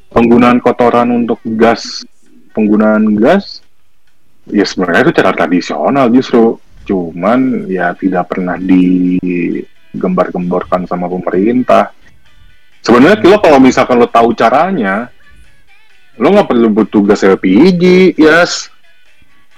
penggunaan 0.10 0.58
kotoran 0.64 1.12
untuk 1.14 1.38
gas 1.58 2.06
penggunaan 2.58 3.06
gas 3.22 3.62
ya 4.50 4.66
sebenarnya 4.66 5.02
itu 5.10 5.14
cara 5.22 5.32
tradisional 5.36 6.10
justru. 6.10 6.58
Cuman 6.88 7.68
ya 7.68 7.92
tidak 8.00 8.32
pernah 8.32 8.56
digembar-gemborkan 8.56 10.88
sama 10.88 11.12
pemerintah. 11.12 11.92
Sebenarnya 12.80 13.20
lo 13.28 13.44
kalau 13.44 13.60
misalkan 13.60 14.00
lo 14.00 14.08
tahu 14.08 14.32
caranya 14.32 15.12
lo 16.18 16.34
nggak 16.34 16.50
perlu 16.50 16.74
butuh 16.74 17.06
gas 17.06 17.22
LPG 17.22 18.18
yes 18.18 18.74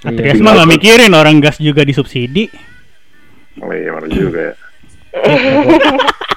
Atrias 0.02 0.34
Iya. 0.34 0.42
mah 0.42 0.52
gak 0.54 0.70
mikirin 0.70 1.12
orang 1.12 1.36
gas 1.38 1.56
juga 1.56 1.82
disubsidi. 1.82 2.48
oh 3.56 3.68
iya 3.70 3.90
benar 3.90 4.08
juga 4.08 4.40
ya 4.42 4.54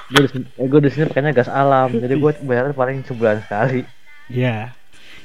gue 0.04 0.20
di 0.20 0.28
sini 0.28 0.44
eh, 0.52 0.66
gue 0.66 0.80
di 0.80 0.90
sini 0.90 1.04
pakainya 1.06 1.32
gas 1.32 1.48
alam 1.48 1.88
jadi 1.92 2.14
gue 2.14 2.30
bayar 2.42 2.70
paling 2.72 3.00
sebulan 3.02 3.40
sekali 3.40 3.82
Ya. 4.24 4.72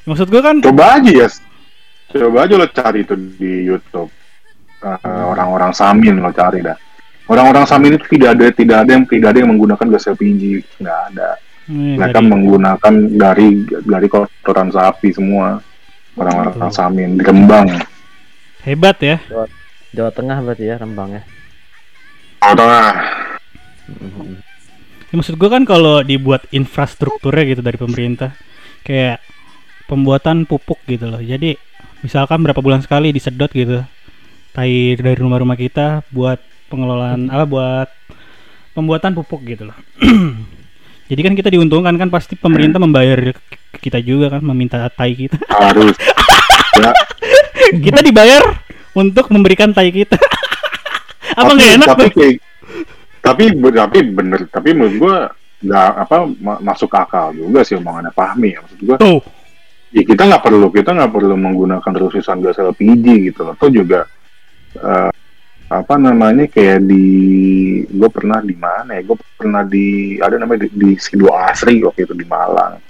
Maksud 0.04 0.28
gue 0.28 0.40
kan 0.40 0.60
Coba 0.60 1.00
aja 1.00 1.08
ya. 1.08 1.28
Coba 2.10 2.44
aja 2.44 2.54
lo 2.54 2.68
cari 2.68 3.00
itu 3.00 3.16
di 3.16 3.64
YouTube. 3.64 4.12
Eh, 4.78 5.00
orang-orang 5.26 5.72
Samin 5.72 6.20
lo 6.20 6.28
cari 6.30 6.60
dah. 6.60 6.76
Orang-orang 7.26 7.64
Samin 7.64 7.96
itu 7.96 8.04
tidak 8.10 8.36
ada 8.36 8.52
tidak 8.52 8.78
ada 8.78 8.92
yang 8.92 9.06
tidak 9.06 9.28
ada 9.32 9.40
yang 9.40 9.50
menggunakan 9.50 9.88
gas 9.88 10.04
LPG, 10.06 10.44
nggak 10.78 11.00
ada. 11.10 11.30
eh, 11.66 11.96
Mereka 11.96 12.12
dari- 12.14 12.28
menggunakan 12.28 12.94
dari 13.14 13.48
dari 13.80 14.08
kotoran 14.10 14.68
sapi 14.68 15.10
semua. 15.10 15.64
Orang-orang 16.14 16.60
Samin 16.70 17.16
di 17.16 17.24
Rembang. 17.24 17.72
Hebat 18.64 18.98
ya. 19.00 19.18
Jawa 19.90 20.12
Tengah 20.14 20.38
berarti 20.46 20.70
ya 20.70 20.76
Rembang 20.78 21.18
ya 21.18 21.24
Jawa 22.40 22.56
Tengah. 22.56 22.94
Ya, 25.10 25.14
maksud 25.18 25.42
gue 25.42 25.50
kan 25.50 25.66
kalau 25.66 26.06
dibuat 26.06 26.46
infrastrukturnya 26.54 27.58
gitu 27.58 27.62
dari 27.66 27.78
pemerintah 27.82 28.38
kayak 28.86 29.18
pembuatan 29.90 30.46
pupuk 30.46 30.78
gitu 30.86 31.10
loh. 31.10 31.18
Jadi 31.18 31.58
misalkan 32.06 32.46
berapa 32.46 32.62
bulan 32.62 32.86
sekali 32.86 33.10
disedot 33.10 33.50
gitu 33.50 33.82
tai 34.54 34.94
dari 34.98 35.18
rumah-rumah 35.18 35.58
kita 35.58 36.06
buat 36.14 36.38
pengelolaan 36.70 37.34
apa 37.34 37.46
buat 37.50 37.90
pembuatan 38.78 39.18
pupuk 39.18 39.42
gitu 39.50 39.74
loh. 39.74 39.78
Jadi 41.10 41.22
kan 41.26 41.34
kita 41.34 41.50
diuntungkan 41.50 41.98
kan 41.98 42.14
pasti 42.14 42.38
pemerintah 42.38 42.78
membayar 42.78 43.34
kita 43.82 43.98
juga 44.06 44.38
kan 44.38 44.46
meminta 44.46 44.78
tai 44.94 45.18
kita. 45.18 45.42
Harus. 45.50 45.98
ya, 46.82 46.94
kita 47.86 48.00
dibayar 48.02 48.44
untuk 48.98 49.30
memberikan 49.30 49.72
tai 49.72 49.90
kita. 49.94 50.18
apa 51.40 51.52
nggak 51.54 51.72
enak 51.80 51.88
tapi, 51.88 52.04
tuh? 52.10 52.12
kayak- 52.18 52.42
tapi 53.20 53.44
tapi 53.54 53.98
bener 54.10 54.42
tapi 54.50 54.70
menurut 54.74 54.96
gua 54.98 55.16
nggak 55.60 55.90
apa 56.08 56.16
ma- 56.40 56.62
masuk 56.64 56.90
akal 56.96 57.36
juga 57.36 57.68
sih 57.68 57.76
omongannya 57.76 58.16
Fahmi 58.16 58.56
ya 58.56 58.60
maksud 58.64 58.80
gua 58.80 58.96
Tuh. 58.98 59.20
ya 59.92 60.02
kita 60.08 60.24
nggak 60.24 60.44
perlu 60.44 60.68
kita 60.72 60.96
nggak 60.96 61.12
perlu 61.12 61.36
menggunakan 61.36 61.92
terusan 61.92 62.40
gas 62.40 62.58
LPG 62.58 63.06
gitu 63.30 63.44
loh. 63.44 63.54
Atau 63.60 63.70
juga 63.70 64.08
eh, 64.80 65.12
apa 65.70 65.96
namanya 66.02 66.50
kayak 66.50 66.82
di 66.90 67.06
gue 67.86 68.10
pernah 68.10 68.42
di 68.42 68.58
mana 68.58 68.98
ya? 68.98 69.06
Gue 69.06 69.22
pernah 69.38 69.62
di 69.62 70.18
ada 70.18 70.34
namanya 70.42 70.66
di, 70.66 70.70
di 70.74 70.90
Sido 70.98 71.30
Asri 71.30 71.86
waktu 71.86 72.10
itu 72.10 72.18
di 72.18 72.26
Malang. 72.26 72.82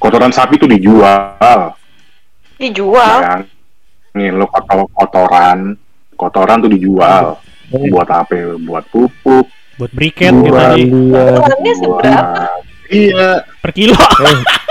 Kotoran 0.00 0.32
sapi 0.32 0.56
itu 0.56 0.64
dijual. 0.64 1.76
Dijual. 2.56 3.44
Bayangin 4.08 4.34
lo 4.34 4.46
kotor 4.48 4.88
kotoran 4.94 5.58
kotoran 6.16 6.56
tuh 6.64 6.70
dijual. 6.72 7.38
Buat 7.68 8.08
apa? 8.08 8.56
Buat 8.58 8.84
pupuk. 8.88 9.46
Buat 9.78 9.92
briket 9.94 10.32
gitu 10.34 10.50
Buat 10.50 10.74
tadi 10.74 10.82
lihat 10.90 11.38
Ukurannya 11.38 11.72
seberapa? 11.78 12.42
Iya. 12.88 13.30
per 13.60 13.70
kilo. 13.70 13.94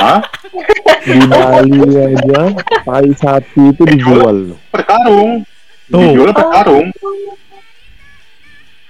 Hah? 0.01 0.19
di 1.07 1.19
Bali 1.23 1.79
aja 2.09 2.41
tai 2.83 3.11
sapi 3.13 3.63
itu 3.71 3.83
dijual 3.85 4.35
loh. 4.51 4.59
Per 4.73 4.81
karung. 4.83 5.45
Tuh. 5.87 6.01
Dijual 6.01 6.31
per 6.33 6.47
karung. 6.51 6.87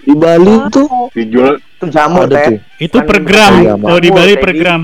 Di 0.02 0.14
Bali 0.16 0.54
tuh 0.72 0.88
Dijual 1.12 1.60
Itu 1.60 1.86
jamur 1.92 2.26
ada 2.26 2.48
tuh. 2.48 2.58
Itu 2.80 2.98
Kan 2.98 3.06
per 3.06 3.20
gram. 3.22 3.54
iya, 3.60 3.74
Kalau 3.76 4.00
di 4.00 4.10
Maaf. 4.10 4.18
Bali 4.18 4.32
Kayak 4.32 4.42
per 4.42 4.54
gram. 4.56 4.82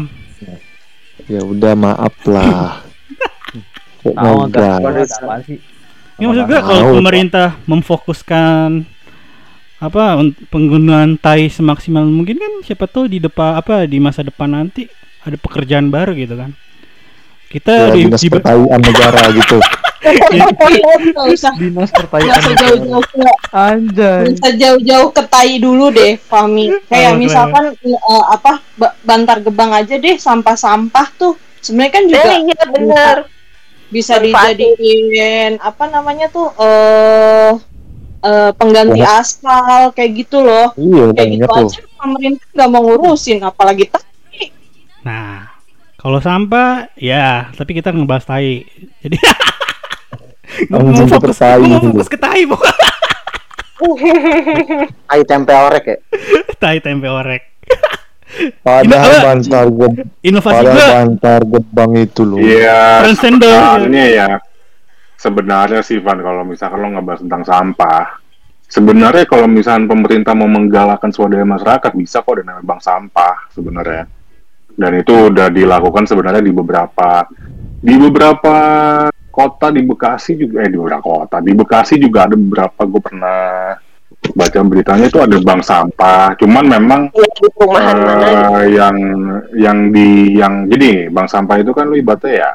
Ya 1.23 1.39
udah 1.39 1.73
maaf 1.73 2.15
lah. 2.27 2.83
Kok 4.03 4.13
tahu 4.13 4.37
ada 4.45 4.61
apaan 5.01 5.41
sih 5.43 5.59
Ya 6.13 6.29
maksud 6.29 6.45
gue 6.45 6.59
kalau 6.61 6.93
pemerintah 6.93 7.57
memfokuskan 7.65 8.85
apa 9.81 10.03
un- 10.15 10.37
penggunaan 10.47 11.17
tai 11.17 11.49
semaksimal 11.49 12.05
mungkin 12.05 12.39
kan 12.39 12.53
siapa 12.63 12.87
tahu 12.87 13.09
di 13.09 13.19
depan 13.19 13.57
apa 13.57 13.83
di 13.83 13.97
masa 13.99 14.23
depan 14.23 14.47
nanti 14.47 14.87
ada 15.23 15.35
pekerjaan 15.35 15.89
baru 15.89 16.13
gitu 16.13 16.37
kan. 16.37 16.53
Kita 17.49 17.91
Ya, 17.91 17.93
di, 17.93 18.07
dinas 18.07 18.21
di- 18.21 18.31
negara 18.31 19.21
gitu. 19.31 19.57
Nggak 20.03 21.55
dinas 21.55 21.89
nggak 21.91 22.55
jauh-jauh 22.59 23.03
ke 23.07 23.23
anjay 23.55 24.23
nggak 24.35 24.55
jauh-jauh 24.59 25.09
ke 25.11 25.21
tai 25.27 25.53
dulu 25.57 25.85
deh, 25.89 26.19
Fami. 26.19 26.67
Kayak 26.87 27.11
Apa, 27.15 27.19
misalkan 27.19 27.65
eh, 27.83 28.23
apa 28.29 28.51
ba- 28.75 28.95
Bantar 29.01 29.39
Gebang 29.39 29.71
aja 29.71 29.95
deh 29.95 30.15
sampah-sampah 30.15 31.07
tuh 31.15 31.33
sebenarnya 31.59 31.91
kan 31.91 32.03
juga 32.05 32.29
Eh, 32.29 32.39
iya 32.43 32.63
bener. 32.67 33.17
Bisa 33.93 34.17
dijadiin 34.17 35.61
apa 35.61 35.85
namanya 35.87 36.27
tuh 36.27 36.49
eh 36.57 37.51
eh, 38.23 38.51
pengganti 38.57 38.99
Ya. 38.99 39.21
aspal 39.21 39.93
kayak 39.93 40.25
gitu 40.25 40.41
loh. 40.41 40.73
Iya, 40.73 41.13
Kayak 41.13 41.29
gitu 41.29 41.45
tuh. 41.45 41.67
aja 41.69 41.79
pemerintah 41.95 42.45
nggak 42.51 42.69
mau 42.69 42.81
ngurusin 42.81 43.37
apalagi 43.39 43.85
tai. 43.87 44.49
Nah, 45.03 45.51
kalau 45.95 46.19
sampah 46.19 46.87
ya, 46.95 47.51
tapi 47.53 47.75
kita 47.75 47.91
ngebahas 47.91 48.25
tai. 48.25 48.63
Jadi 48.99 49.17
Langsung 50.71 51.07
mau 51.09 51.19
fokus, 51.19 51.39
mau 51.39 51.81
fokus 51.81 52.07
ke 52.07 52.17
tai, 52.17 52.43
Tai 55.03 55.21
tempe 55.25 55.51
orek 55.51 55.83
ya. 55.85 55.97
tai 56.61 56.79
tempe 56.79 57.07
orek. 57.07 57.43
Padahal 58.65 59.11
Ini- 59.13 59.23
bantar 59.23 59.65
geb 59.69 59.93
Inovasi 60.25 60.55
padahal 60.57 60.73
gua 60.73 60.87
bantar 60.89 61.39
gebang 61.45 61.91
itu 61.99 62.21
loh. 62.25 62.37
Iya. 62.41 63.05
Sebenarnya 63.13 64.05
ya, 64.09 64.27
sebenarnya 65.19 65.81
sih 65.85 66.01
Van 66.01 66.19
kalau 66.19 66.43
misalkan 66.43 66.79
lo 66.81 66.87
ngebahas 66.97 67.21
tentang 67.21 67.43
sampah, 67.45 68.19
sebenarnya 68.67 69.25
kalau 69.29 69.45
misalkan 69.45 69.85
pemerintah 69.85 70.33
mau 70.33 70.49
menggalakkan 70.49 71.13
swadaya 71.13 71.45
masyarakat 71.45 71.91
bisa 71.93 72.25
kok 72.25 72.35
dengan 72.41 72.63
bank 72.65 72.81
sampah 72.81 73.47
sebenarnya. 73.53 74.09
Dan 74.73 74.91
itu 74.97 75.13
udah 75.29 75.53
dilakukan 75.53 76.09
sebenarnya 76.09 76.41
di 76.41 76.49
beberapa 76.49 77.29
di 77.83 77.93
beberapa 77.99 78.55
kota 79.29 79.69
di 79.69 79.81
Bekasi 79.85 80.37
juga 80.37 80.65
eh 80.65 80.69
di 80.69 80.77
beberapa 80.81 81.03
kota 81.25 81.37
di 81.41 81.53
Bekasi 81.53 82.01
juga 82.01 82.25
ada 82.25 82.33
beberapa 82.33 82.81
gue 82.85 83.01
pernah 83.01 83.41
baca 84.31 84.59
beritanya 84.63 85.05
itu 85.11 85.19
ada 85.19 85.37
bank 85.43 85.61
sampah. 85.61 86.31
Cuman 86.39 86.63
memang 86.65 87.01
Iya, 87.11 87.27
di 87.35 87.65
mana 87.67 87.91
Eh, 88.63 88.67
yang 88.71 88.95
yang 89.53 89.77
di 89.91 90.39
yang 90.39 90.53
jadi 90.71 91.11
bank 91.11 91.27
sampah 91.27 91.59
itu 91.59 91.75
kan 91.75 91.91
lu 91.91 91.99
ibaratnya 91.99 92.31
ya 92.33 92.51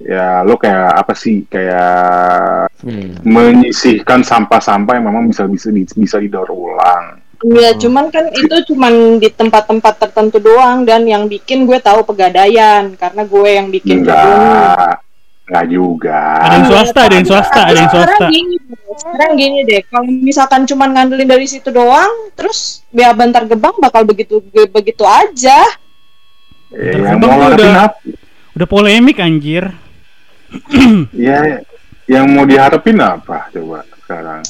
ya 0.00 0.26
lo 0.44 0.56
kayak 0.56 0.96
apa 0.96 1.12
sih 1.12 1.44
kayak 1.44 2.68
Hmm. 2.80 3.20
menyisihkan 3.28 4.24
sampah-sampah 4.24 4.96
yang 4.96 5.12
memang 5.12 5.28
bisa 5.28 5.44
bisa 5.44 5.68
bisa 5.72 6.16
didaur 6.16 6.48
ulang. 6.48 7.20
Iya, 7.44 7.76
Hmm. 7.76 7.80
cuman 7.80 8.04
kan 8.08 8.24
itu 8.32 8.56
cuman 8.72 9.20
di 9.20 9.28
tempat-tempat 9.28 10.00
tertentu 10.00 10.40
doang 10.40 10.88
dan 10.88 11.04
yang 11.04 11.28
bikin 11.28 11.68
gue 11.68 11.76
tahu 11.76 12.04
pegadaian 12.04 12.92
karena 12.96 13.22
gue 13.24 13.48
yang 13.52 13.68
bikin. 13.68 14.04
Enggak, 14.04 15.00
enggak 15.50 15.66
juga. 15.66 16.20
Ada 16.46 16.54
yang 16.54 16.66
swasta, 16.70 17.00
ada 17.02 17.14
yang 17.18 17.26
swasta, 17.26 17.60
ada 17.66 17.78
yang 17.82 17.90
swasta. 17.90 18.14
Sekarang 18.14 18.30
gini, 18.30 18.54
sekarang 18.94 19.32
gini 19.34 19.58
deh, 19.66 19.80
kalau 19.90 20.06
misalkan 20.06 20.62
cuman 20.70 20.88
ngandelin 20.94 21.26
dari 21.26 21.46
situ 21.50 21.74
doang, 21.74 22.30
terus 22.38 22.86
biar 22.94 23.18
bantar 23.18 23.50
gebang 23.50 23.74
bakal 23.82 24.06
begitu 24.06 24.38
begitu 24.70 25.02
aja. 25.02 25.58
Eh, 26.70 27.02
Bentar, 27.02 27.18
Bang, 27.18 27.34
mau 27.34 27.50
udah-? 27.50 27.98
Udah 28.54 28.68
polemik 28.70 29.18
anjir. 29.18 29.74
Ya, 31.14 31.62
yang 32.10 32.26
mau 32.30 32.42
diharapin 32.42 32.98
apa 32.98 33.50
coba 33.54 33.86
sekarang? 34.02 34.42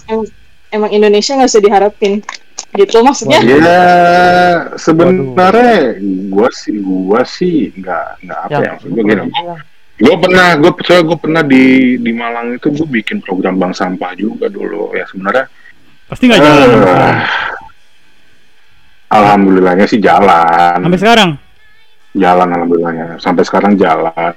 Emang 0.73 0.91
Indonesia 0.93 1.37
nggak 1.37 1.49
usah 1.49 1.65
diharapin. 1.65 2.25
Gitu 2.71 2.97
maksudnya. 3.03 3.41
Ya, 3.43 3.83
sebenarnya 4.81 6.01
gua 6.33 6.49
sih 6.55 6.81
gua 6.81 7.21
sih 7.27 7.69
nggak 7.77 8.25
nggak 8.25 8.41
apa 8.49 8.59
ya, 8.63 8.71
maksud 8.79 8.89
gua 8.95 9.05
gini. 9.05 9.29
Gue 10.01 10.17
pernah, 10.17 10.57
gue 10.57 10.73
percaya 10.73 11.05
gue 11.05 11.19
pernah 11.21 11.45
di 11.45 11.97
di 12.01 12.13
Malang 12.17 12.57
itu 12.57 12.73
gue 12.73 12.89
bikin 12.89 13.21
program 13.21 13.61
bank 13.61 13.77
sampah 13.77 14.17
juga 14.17 14.49
dulu 14.49 14.97
ya 14.97 15.05
sebenarnya. 15.05 15.45
Pasti 16.09 16.25
nggak 16.25 16.41
jalan 16.41 16.69
sekarang. 16.73 17.17
alhamdulillahnya 19.11 19.87
sih 19.91 20.01
jalan, 20.01 20.81
Sampai 20.81 21.01
sekarang. 21.03 21.31
jalan 22.17 22.49
alhamdulillahnya 22.49 23.07
sampai 23.21 23.45
sekarang 23.45 23.73
jalan. 23.77 24.33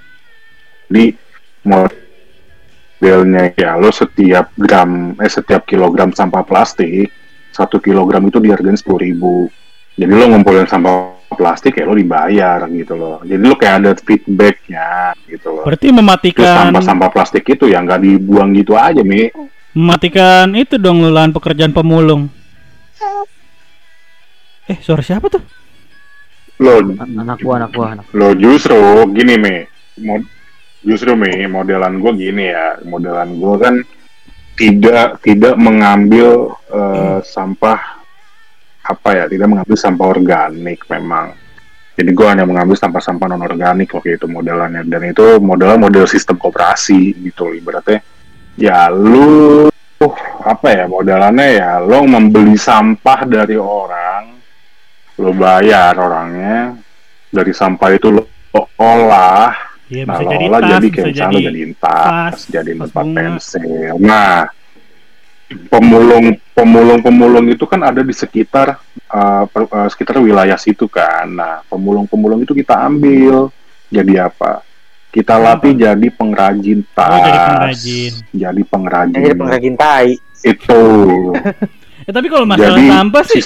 Di 0.91 1.16
modelnya 1.64 3.55
ya 3.55 3.80
lo 3.80 3.88
setiap 3.89 4.51
gram 4.59 5.16
eh 5.18 5.32
setiap 5.32 5.64
kilogram 5.64 6.11
sampah 6.11 6.43
plastik 6.43 7.07
satu 7.53 7.80
kilogram 7.80 8.28
itu 8.28 8.41
dihargain 8.43 8.76
sepuluh 8.76 8.99
ribu. 8.99 9.36
Jadi 9.95 10.11
lo 10.11 10.26
ngumpulin 10.28 10.68
sampah 10.68 11.22
plastik 11.36 11.77
ya 11.77 11.86
lo 11.86 11.95
dibayar 11.97 12.65
gitu 12.69 12.93
loh. 12.95 13.17
Jadi 13.25 13.41
lo 13.43 13.55
kayak 13.57 13.75
ada 13.81 13.91
feedbacknya 13.97 15.17
gitu 15.27 15.47
loh. 15.49 15.63
Berarti 15.65 15.88
mematikan 15.89 16.69
sampah-sampah 16.69 17.09
plastik 17.09 17.43
itu 17.49 17.67
ya 17.69 17.81
nggak 17.84 18.01
dibuang 18.01 18.53
gitu 18.55 18.77
aja 18.77 19.01
mi 19.01 19.29
mematikan 19.73 20.53
itu 20.53 20.77
dong 20.77 21.01
lahan 21.09 21.34
pekerjaan 21.34 21.73
pemulung. 21.73 22.29
Eh, 24.69 24.77
suara 24.79 25.03
siapa 25.03 25.27
tuh? 25.27 25.43
lo 26.61 26.79
anak 26.79 27.41
gua 27.41 27.59
anak 27.59 27.71
gua 27.73 27.88
anak 27.97 28.05
lo 28.13 28.31
justru 28.38 28.77
gini 29.11 29.36
mi 29.41 29.55
Mod- 30.05 30.29
justru 30.86 31.17
mi 31.17 31.45
modelan 31.49 31.97
gue 31.97 32.11
gini 32.17 32.51
ya 32.51 32.77
modelan 32.86 33.36
gue 33.39 33.55
kan 33.57 33.75
tidak 34.53 35.17
tidak 35.25 35.55
mengambil 35.57 36.53
eh, 36.69 37.19
sampah 37.25 38.03
apa 38.84 39.09
ya 39.15 39.25
tidak 39.31 39.47
mengambil 39.47 39.77
sampah 39.79 40.07
organik 40.11 40.79
memang. 40.91 41.27
Jadi 41.93 42.09
gue 42.09 42.25
hanya 42.25 42.43
mengambil 42.43 42.73
sampah-sampah 42.73 43.27
non 43.29 43.45
organik 43.45 43.93
waktu 43.93 44.17
itu 44.17 44.25
modelannya. 44.25 44.81
Dan 44.89 45.13
itu 45.13 45.38
modelnya 45.38 45.77
model 45.77 46.09
sistem 46.09 46.41
koperasi 46.41 47.13
gitu 47.21 47.53
ibaratnya. 47.53 48.01
Ya 48.57 48.89
lu 48.89 49.69
uh, 49.69 50.15
apa 50.41 50.67
ya 50.73 50.86
modelannya 50.89 51.47
ya 51.61 51.71
lo 51.77 52.01
membeli 52.03 52.57
sampah 52.57 53.29
dari 53.29 53.55
orang 53.55 54.23
lo 55.21 55.31
bayar 55.38 55.93
orangnya. 56.01 56.73
Dari 57.29 57.53
sampah 57.53 57.89
itu 57.93 58.09
lo 58.09 58.25
olah. 58.77 59.53
Iya 59.93 60.09
Nah, 60.09 60.17
bisa 60.17 60.25
jadi 60.34 60.45
olah 60.49 60.59
tas, 60.59 60.69
jadi 60.73 60.88
bisa 60.89 60.95
kayak 60.97 61.07
misalnya 61.13 61.41
jadi 61.45 61.61
tas, 61.77 62.38
jadi 62.49 62.71
tempat 62.73 63.05
pensil. 63.13 63.93
Nah, 64.01 64.38
pemulung 65.70 66.38
pemulung 66.51 66.99
pemulung 67.01 67.45
itu 67.49 67.66
kan 67.66 67.82
ada 67.82 68.01
di 68.01 68.14
sekitar 68.14 68.78
uh, 69.10 69.43
per- 69.49 69.70
uh, 69.72 69.89
sekitar 69.89 70.20
wilayah 70.20 70.58
situ 70.58 70.86
kan. 70.89 71.30
Nah, 71.30 71.66
pemulung 71.68 72.06
pemulung 72.06 72.43
itu 72.43 72.51
kita 72.51 72.78
ambil 72.78 73.49
jadi 73.89 74.30
apa? 74.30 74.66
Kita 75.14 75.38
latih 75.38 75.78
jadi 75.78 76.08
pengrajin 76.10 76.82
tas. 76.97 77.14
Oh, 77.14 77.22
jadi 77.22 77.39
pengrajin. 77.45 78.14
Jadi 78.34 78.62
pengrajin. 78.66 79.22
Jadi 79.22 79.36
pengrajin 79.38 79.76
tai. 79.78 80.10
Itu. 80.41 80.82
Eh 82.04 82.12
tapi 82.12 82.28
kalau 82.28 82.43
masalah 82.43 82.76
jadi 82.76 82.84
sampah 82.91 83.24
sih 83.24 83.43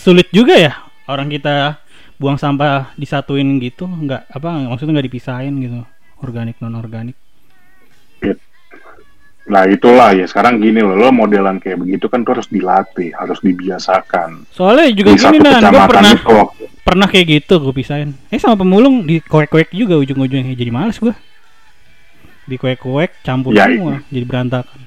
sulit 0.00 0.28
juga 0.32 0.56
ya 0.56 0.72
orang 1.04 1.28
kita 1.28 1.76
buang 2.16 2.40
sampah 2.40 2.96
disatuin 2.96 3.60
gitu 3.60 3.84
nggak 3.84 4.24
apa 4.32 4.48
maksudnya 4.72 4.98
nggak 4.98 5.08
dipisahin 5.12 5.54
gitu 5.60 5.84
organik 6.24 6.56
non 6.64 6.80
organik 6.80 7.14
Nah 9.48 9.64
itulah 9.64 10.12
ya 10.12 10.28
sekarang 10.28 10.60
gini 10.60 10.84
loh, 10.84 10.92
lo 10.92 11.08
modelan 11.08 11.56
kayak 11.56 11.80
begitu 11.80 12.06
kan 12.12 12.20
tuh 12.20 12.36
harus 12.36 12.48
dilatih, 12.52 13.16
harus 13.16 13.40
dibiasakan. 13.40 14.44
soalnya 14.52 14.92
juga 14.92 15.16
Di 15.16 15.20
gini 15.24 15.38
nah 15.40 15.60
gue 15.72 15.82
pernah 15.88 16.12
itu 16.12 16.38
pernah 16.84 17.06
kayak 17.08 17.26
gitu 17.26 17.54
gue 17.60 17.72
pisahin. 17.72 18.12
Eh 18.28 18.36
sama 18.36 18.60
pemulung 18.60 19.08
di 19.08 19.24
koek-koek 19.24 19.72
juga 19.72 19.96
ujung-ujungnya 19.96 20.52
jadi 20.52 20.68
males 20.68 21.00
gue 21.00 21.16
di 22.48 22.56
koek-koek 22.56 23.24
campur 23.24 23.52
Ya, 23.56 23.68
semua 23.68 24.00
jadi 24.08 24.24
berantakan. 24.28 24.80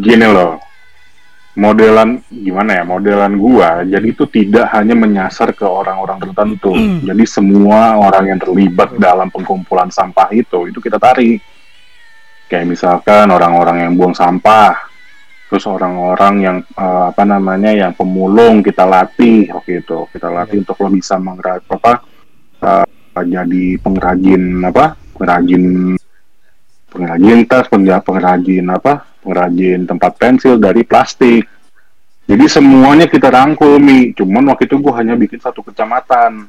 Gini 0.00 0.26
loh 0.28 0.60
modelan 1.52 2.24
gimana 2.32 2.80
ya 2.80 2.84
modelan 2.88 3.36
gua 3.36 3.84
jadi 3.84 4.08
itu 4.08 4.24
tidak 4.24 4.72
hanya 4.72 4.96
menyasar 4.96 5.52
ke 5.52 5.68
orang-orang 5.68 6.16
tertentu. 6.16 6.72
Jadi 7.04 7.24
semua 7.28 8.00
orang 8.00 8.32
yang 8.32 8.40
terlibat 8.40 8.96
dalam 8.96 9.28
pengkumpulan 9.28 9.92
sampah 9.92 10.32
itu 10.32 10.72
itu 10.72 10.80
kita 10.80 10.96
tarik 10.96 11.44
kayak 12.52 12.68
misalkan 12.68 13.32
orang-orang 13.32 13.88
yang 13.88 13.96
buang 13.96 14.12
sampah 14.12 14.76
terus 15.48 15.64
orang-orang 15.64 16.34
yang 16.44 16.56
eh, 16.60 17.04
apa 17.08 17.24
namanya 17.24 17.72
yang 17.72 17.96
pemulung 17.96 18.60
kita 18.60 18.84
latih 18.84 19.48
waktu 19.56 19.80
itu 19.80 20.04
kita 20.12 20.28
latih 20.28 20.60
untuk 20.60 20.76
lo 20.84 20.92
bisa 20.92 21.16
mengrajin 21.16 21.72
apa 21.72 21.92
eh, 22.60 23.24
jadi 23.24 23.64
pengrajin 23.80 24.60
apa 24.68 25.00
pengrajin 25.16 25.96
pengrajin 26.92 27.48
tas, 27.48 27.66
pengra- 27.72 28.04
pengrajin 28.04 28.68
apa, 28.68 29.08
pengrajin 29.24 29.88
tempat 29.88 30.12
pensil 30.20 30.60
dari 30.60 30.84
plastik. 30.84 31.48
Jadi 32.28 32.44
semuanya 32.46 33.08
kita 33.08 33.32
rangkul 33.32 33.80
mi. 33.80 34.12
Cuman 34.12 34.52
waktu 34.52 34.68
itu 34.68 34.78
gue 34.78 34.92
hanya 34.94 35.16
bikin 35.16 35.40
satu 35.40 35.64
kecamatan. 35.64 36.46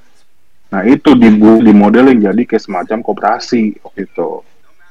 Nah 0.69 0.81
itu 0.85 1.15
dibu 1.15 1.63
dimodelin 1.63 2.19
jadi 2.19 2.43
kayak 2.45 2.61
semacam 2.61 2.97
koperasi 3.01 3.81
waktu 3.81 4.05
itu. 4.05 4.43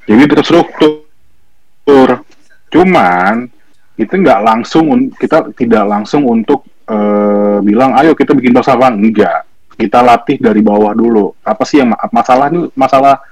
Jadi 0.07 0.23
terstruktur. 0.31 2.09
Cuman 2.73 3.47
itu 4.01 4.13
nggak 4.13 4.41
langsung 4.43 4.85
un- 4.91 5.13
kita 5.15 5.53
tidak 5.55 5.85
langsung 5.87 6.27
untuk 6.27 6.67
eh, 6.89 7.59
bilang 7.63 7.95
ayo 7.97 8.17
kita 8.17 8.35
bikin 8.35 8.57
bank 8.57 8.67
sampah 8.67 8.91
enggak. 8.91 9.47
Kita 9.79 10.03
latih 10.03 10.37
dari 10.43 10.61
bawah 10.61 10.93
dulu. 10.93 11.33
Apa 11.43 11.63
sih 11.63 11.81
yang 11.81 11.95
ma- 11.95 12.11
masalah 12.11 12.51
ini 12.51 12.69
masalah 12.75 13.23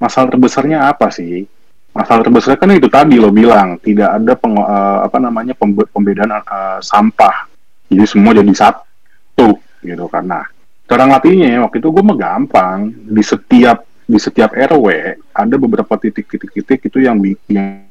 masalah 0.00 0.28
terbesarnya 0.32 0.90
apa 0.90 1.08
sih? 1.12 1.46
masalah 1.94 2.26
terbesar 2.26 2.58
kan 2.58 2.74
itu 2.74 2.90
tadi 2.90 3.22
lo 3.22 3.30
bilang 3.30 3.78
tidak 3.78 4.18
ada 4.18 4.34
peng, 4.34 4.58
eh, 4.58 4.98
apa 5.06 5.16
namanya 5.22 5.54
pembe- 5.54 5.86
pembedaan 5.86 6.42
eh, 6.42 6.78
sampah 6.82 7.46
jadi 7.86 8.02
semua 8.02 8.34
jadi 8.34 8.50
satu 8.50 9.54
gitu 9.78 10.04
karena 10.10 10.42
cara 10.90 11.06
latihnya 11.06 11.62
waktu 11.62 11.78
itu 11.78 11.88
gue 11.94 12.02
mah 12.02 12.18
gampang 12.18 12.90
di 12.90 13.22
setiap 13.22 13.86
di 14.04 14.18
setiap 14.20 14.52
rw 14.52 14.86
ada 15.32 15.54
beberapa 15.56 15.96
titik-titik-titik 15.96 16.92
itu 16.92 16.98
yang 17.00 17.16
bikin 17.20 17.88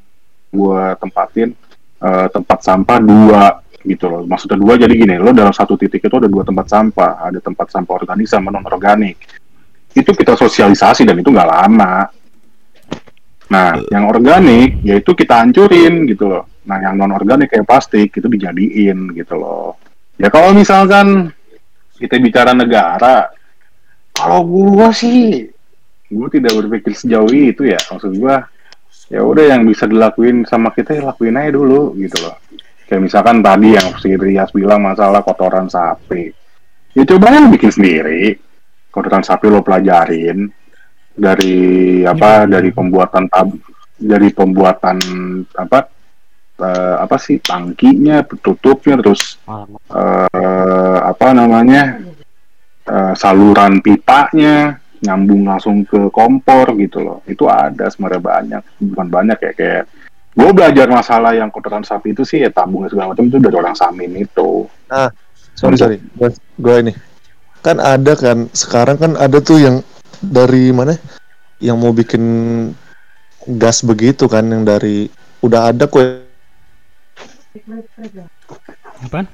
gue 0.54 0.84
tempatin 1.02 1.50
eh, 2.02 2.28
tempat 2.30 2.60
sampah 2.62 3.00
dua 3.02 3.44
gitu 3.84 4.06
loh 4.08 4.24
maksudnya 4.24 4.58
dua 4.62 4.74
jadi 4.80 4.94
gini 4.94 5.16
lo 5.20 5.34
dalam 5.36 5.52
satu 5.52 5.76
titik 5.76 6.06
itu 6.06 6.16
ada 6.16 6.30
dua 6.30 6.46
tempat 6.46 6.70
sampah 6.70 7.28
ada 7.28 7.40
tempat 7.44 7.68
sampah 7.68 7.94
organik 8.00 8.30
sama 8.30 8.54
non 8.54 8.64
organik 8.64 9.18
itu 9.94 10.12
kita 10.14 10.38
sosialisasi 10.40 11.04
dan 11.04 11.20
itu 11.20 11.30
nggak 11.30 11.50
lama 11.50 12.08
Nah, 13.54 13.78
yang 13.94 14.10
organik 14.10 14.82
yaitu 14.82 15.14
kita 15.14 15.46
hancurin 15.46 16.10
gitu 16.10 16.26
loh. 16.26 16.50
Nah, 16.66 16.82
yang 16.82 16.98
non 16.98 17.14
organik 17.14 17.54
kayak 17.54 17.70
plastik 17.70 18.10
itu 18.10 18.26
dijadiin 18.26 19.14
gitu 19.14 19.38
loh. 19.38 19.78
Ya 20.18 20.34
kalau 20.34 20.58
misalkan 20.58 21.30
kita 22.02 22.18
bicara 22.18 22.58
negara, 22.58 23.30
kalau 24.10 24.42
gua 24.42 24.90
sih 24.90 25.53
gua 26.14 26.28
tidak 26.30 26.54
berpikir 26.54 26.94
sejauh 26.94 27.30
itu 27.34 27.68
ya. 27.68 27.80
Maksud 27.90 28.14
gua 28.22 28.46
ya 29.10 29.22
udah 29.22 29.46
yang 29.58 29.68
bisa 29.68 29.90
dilakuin 29.90 30.48
sama 30.48 30.72
kita 30.72 30.98
ya 30.98 31.12
lakuin 31.12 31.36
aja 31.38 31.52
dulu 31.54 31.98
gitu 31.98 32.18
loh. 32.24 32.38
Kayak 32.86 33.02
misalkan 33.10 33.42
tadi 33.42 33.74
yang 33.74 33.88
si 33.98 34.14
Rias 34.14 34.54
bilang 34.54 34.86
masalah 34.86 35.26
kotoran 35.26 35.68
sapi. 35.68 36.30
Ya 36.94 37.04
coba 37.10 37.34
yang 37.34 37.50
bikin 37.50 37.74
sendiri. 37.74 38.38
Kotoran 38.94 39.26
sapi 39.26 39.50
lo 39.50 39.66
pelajarin, 39.66 40.46
dari 41.14 42.02
apa 42.02 42.50
dari 42.50 42.74
pembuatan 42.74 43.30
tab 43.30 43.54
dari 43.94 44.34
pembuatan 44.34 44.98
apa 45.54 45.80
eh, 46.58 46.96
apa 46.98 47.16
sih 47.22 47.38
tangkinya 47.38 48.26
tutupnya 48.26 48.98
terus 48.98 49.38
eh, 49.94 51.00
apa 51.00 51.28
namanya 51.38 52.02
eh, 52.90 53.14
saluran 53.14 53.80
pipanya 53.86 54.82
nyambung 55.04 55.44
langsung 55.44 55.84
ke 55.84 56.08
kompor 56.10 56.74
gitu 56.80 57.04
loh. 57.04 57.20
Itu 57.28 57.52
ada 57.52 57.92
sebenarnya 57.92 58.24
banyak 58.24 58.62
bukan 58.80 59.08
banyak 59.12 59.38
ya 59.38 59.52
kayak 59.54 59.84
gue 60.34 60.50
belajar 60.50 60.88
masalah 60.90 61.38
yang 61.38 61.54
kotoran 61.54 61.86
sapi 61.86 62.16
itu 62.16 62.26
sih 62.26 62.42
ya 62.42 62.50
tabung 62.50 62.88
segala 62.90 63.14
macam 63.14 63.30
itu 63.30 63.38
dari 63.38 63.56
orang 63.60 63.76
samin 63.78 64.24
itu. 64.24 64.66
Sorry 65.54 65.78
sorry. 65.78 65.98
Gue 66.16 66.32
gue 66.58 66.76
ini. 66.88 66.94
Kan 67.64 67.78
ada 67.80 68.16
kan 68.16 68.48
sekarang 68.52 68.98
kan 68.98 69.12
ada 69.20 69.40
tuh 69.44 69.60
yang 69.60 69.76
dari 70.24 70.72
mana 70.72 70.96
yang 71.60 71.80
mau 71.80 71.92
bikin 71.92 72.24
gas 73.60 73.84
begitu 73.84 74.28
kan 74.32 74.48
yang 74.48 74.64
dari 74.64 75.12
udah 75.44 75.72
ada 75.76 75.88
kue. 75.88 76.24
Apaan? 79.04 79.28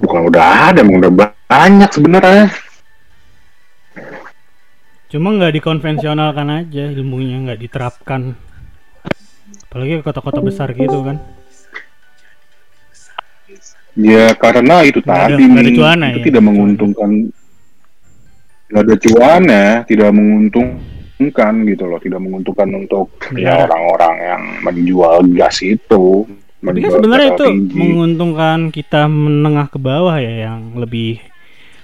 Bukan 0.00 0.20
udah 0.30 0.72
ada 0.72 0.80
emang 0.80 1.02
udah 1.02 1.12
banyak 1.50 1.90
sebenarnya 1.90 2.48
cuma 5.10 5.28
nggak 5.32 5.52
dikonvensionalkan 5.52 6.48
aja 6.48 6.84
ilmunya 6.88 7.42
nggak 7.42 7.60
diterapkan 7.60 8.38
apalagi 9.66 9.98
ke 9.98 10.02
kota-kota 10.02 10.40
besar 10.40 10.70
gitu 10.72 11.02
kan 11.02 11.18
Ya 13.90 14.32
karena 14.32 14.86
itu 14.86 15.02
ada- 15.02 15.34
tadi 15.34 15.34
ada 15.34 15.50
Mi, 15.66 15.74
cuannya 15.74 16.08
itu 16.08 16.20
ya, 16.22 16.24
tidak 16.24 16.42
menguntungkan, 16.46 17.10
nggak 18.70 18.82
ada 18.86 18.94
cuannya, 18.96 19.64
tidak 19.84 20.10
menguntungkan 20.14 21.52
gitu 21.66 21.84
loh, 21.84 21.98
tidak 21.98 22.20
menguntungkan 22.22 22.68
untuk 22.70 23.10
ya 23.34 23.50
Iya. 23.50 23.66
orang-orang 23.66 24.14
yang 24.22 24.42
menjual 24.62 25.16
gas 25.34 25.58
itu. 25.60 26.22
tapi 26.60 26.76
kan 26.78 26.86
menjual 26.86 26.92
sebenarnya 26.94 27.28
itu 27.34 27.44
LPG. 27.50 27.72
menguntungkan 27.74 28.58
kita 28.68 29.00
menengah 29.08 29.66
ke 29.66 29.78
bawah 29.80 30.16
ya 30.16 30.34
yang 30.46 30.76
lebih 30.76 31.18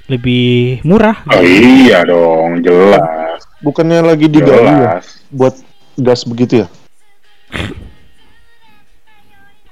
lebih 0.06 0.46
murah 0.82 1.18
Oh 1.26 1.38
gitu. 1.38 1.66
iya 1.82 1.98
dong, 2.02 2.60
jelas, 2.60 3.40
bukannya 3.58 4.00
lagi 4.00 4.26
digali 4.26 4.62
ya 4.64 5.02
jelas. 5.02 5.06
buat 5.28 5.54
gas 5.96 6.22
begitu 6.22 6.62
ya 6.62 6.68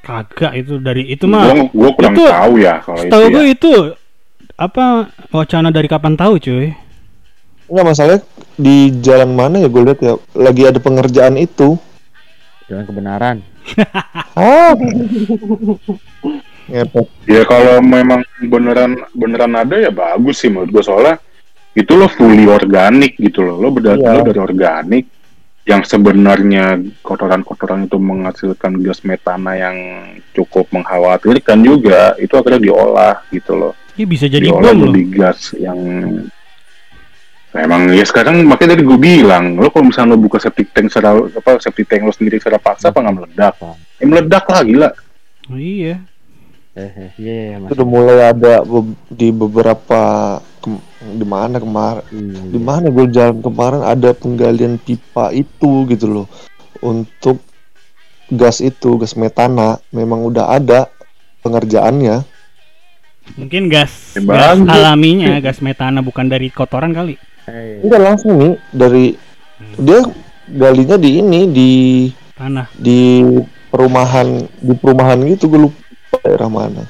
kagak 0.00 0.52
itu 0.54 0.76
dari 0.78 1.08
itu 1.08 1.24
mah 1.24 1.48
Gue 1.66 1.90
kurang 1.94 2.12
itu- 2.12 2.28
tahu 2.28 2.52
ya 2.58 2.74
kalau 2.78 3.00
itu. 3.00 3.10
tahu 3.10 3.22
Ya. 3.22 3.30
gue 3.30 3.44
itu 3.48 3.72
apa 4.54 4.84
wacana 5.30 5.68
dari 5.68 5.86
kapan 5.86 6.14
tahu 6.14 6.36
cuy 6.38 6.76
Enggak 7.64 7.84
masalahnya 7.86 8.20
di 8.54 8.76
jalan 9.00 9.32
mana 9.32 9.56
ya 9.56 9.68
gue 9.68 9.82
lihat 9.82 9.98
ya 9.98 10.14
lagi 10.34 10.62
ada 10.62 10.78
pengerjaan 10.78 11.34
itu 11.34 11.80
Jalan 12.64 12.84
kebenaran. 12.84 13.36
ah 14.34 14.72
ngepet 16.68 17.06
Ya 17.24 17.42
kalau 17.44 17.80
memang 17.80 18.24
beneran 18.40 19.00
beneran 19.12 19.52
ada 19.56 19.76
ya 19.80 19.88
bagus 19.92 20.44
sih 20.44 20.48
menurut 20.52 20.70
gue 20.70 20.84
soalnya 20.84 21.16
itu 21.74 21.92
lo 21.98 22.06
fully 22.06 22.46
organik 22.46 23.18
gitu 23.18 23.42
loh. 23.42 23.58
Lo 23.58 23.68
beda 23.74 23.98
Iya. 23.98 24.14
lo 24.14 24.20
dari 24.22 24.40
organik 24.40 25.04
yang 25.64 25.80
sebenarnya 25.80 26.76
kotoran-kotoran 27.00 27.88
itu 27.88 27.96
menghasilkan 27.96 28.84
gas 28.84 29.00
metana 29.00 29.56
yang 29.56 29.76
cukup 30.36 30.68
mengkhawatirkan 30.68 31.64
juga 31.64 32.12
itu 32.20 32.36
akhirnya 32.36 32.60
diolah 32.60 33.14
gitu 33.32 33.56
loh. 33.56 33.72
Ini 33.96 34.04
bisa 34.04 34.28
jadi 34.28 34.52
diolah 34.52 34.72
bom 34.76 34.92
jadi 34.92 35.02
gas 35.08 35.56
yang 35.56 35.78
Emang 37.54 37.86
ya 37.94 38.02
sekarang 38.02 38.42
makanya 38.50 38.74
tadi 38.74 38.82
gue 38.82 38.98
bilang 38.98 39.54
lo 39.54 39.70
kalau 39.70 39.86
misalnya 39.86 40.18
lo 40.18 40.18
buka 40.18 40.42
septic 40.42 40.74
tank 40.74 40.90
secara 40.90 41.14
apa 41.14 41.62
septic 41.62 41.86
tank 41.86 42.02
lo 42.02 42.10
sendiri 42.10 42.42
secara 42.42 42.58
paksa 42.58 42.90
apa 42.90 42.98
nggak 42.98 43.14
meledak? 43.14 43.54
Ya 44.02 44.04
meledak 44.10 44.44
lah 44.50 44.60
gila. 44.66 44.90
Oh, 45.46 45.54
iya. 45.54 46.02
Eh, 46.74 46.90
eh, 46.90 47.10
iya, 47.16 47.34
iya, 47.46 47.56
itu 47.62 47.70
udah 47.72 47.86
mulai 47.86 48.18
ada 48.28 48.62
be- 48.62 48.98
di 49.08 49.30
beberapa 49.30 50.02
di 51.04 51.22
mana 51.22 51.56
kemarin 51.56 52.02
Hmm. 52.08 52.50
di 52.50 52.58
mana 52.58 52.86
gue 52.88 53.06
jalan 53.06 53.38
kemarin 53.38 53.82
ada 53.84 54.10
penggalian 54.10 54.74
pipa 54.76 55.30
itu 55.30 55.86
gitu 55.86 56.06
loh 56.08 56.26
untuk 56.80 57.38
gas 58.26 58.58
itu 58.58 58.96
gas 58.96 59.14
metana 59.14 59.78
memang 59.90 60.24
udah 60.24 60.50
ada 60.50 60.90
pengerjaannya 61.40 62.24
Mungkin 63.36 63.68
gas, 63.68 64.12
Ya, 64.12 64.52
gas 64.52 64.60
alaminya, 64.60 65.40
gas 65.40 65.60
metana 65.60 66.04
bukan 66.04 66.28
dari 66.28 66.50
kotoran 66.50 66.92
kali. 66.92 67.16
Eh, 67.46 67.80
enggak 67.80 68.02
langsung 68.02 68.36
nih 68.36 68.52
dari 68.68 69.16
dia 69.78 70.04
galinya 70.46 70.96
di 70.96 71.10
ini 71.20 71.40
di 71.48 71.70
Tanah. 72.36 72.68
di 72.74 73.24
perumahan 73.68 74.28
di 74.58 74.72
perumahan 74.74 75.24
gitu 75.24 75.48
gue 75.48 75.60
lupa 75.62 75.83
daerah 76.22 76.46
mana 76.46 76.84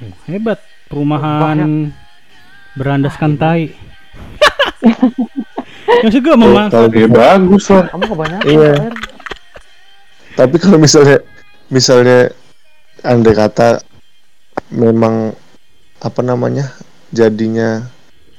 Oh, 0.00 0.16
hebat. 0.24 0.56
Perumahan 0.88 1.92
berandaskan 2.72 3.36
tai. 3.36 3.76
Maksud 6.00 6.24
gue 6.24 6.36
memas 6.40 6.72
kalau 6.72 6.88
Ya 6.88 7.04
bagus 7.04 7.68
lah. 7.68 7.84
kamu 7.92 8.04
kebanyakan. 8.08 8.46
Iya. 8.48 8.74
Tapi 10.34 10.56
kalau 10.56 10.80
misalnya 10.80 11.20
misalnya 11.68 12.32
andai 13.04 13.36
kata 13.36 13.84
memang 14.72 15.36
apa 16.00 16.20
namanya 16.24 16.72
jadinya 17.12 17.84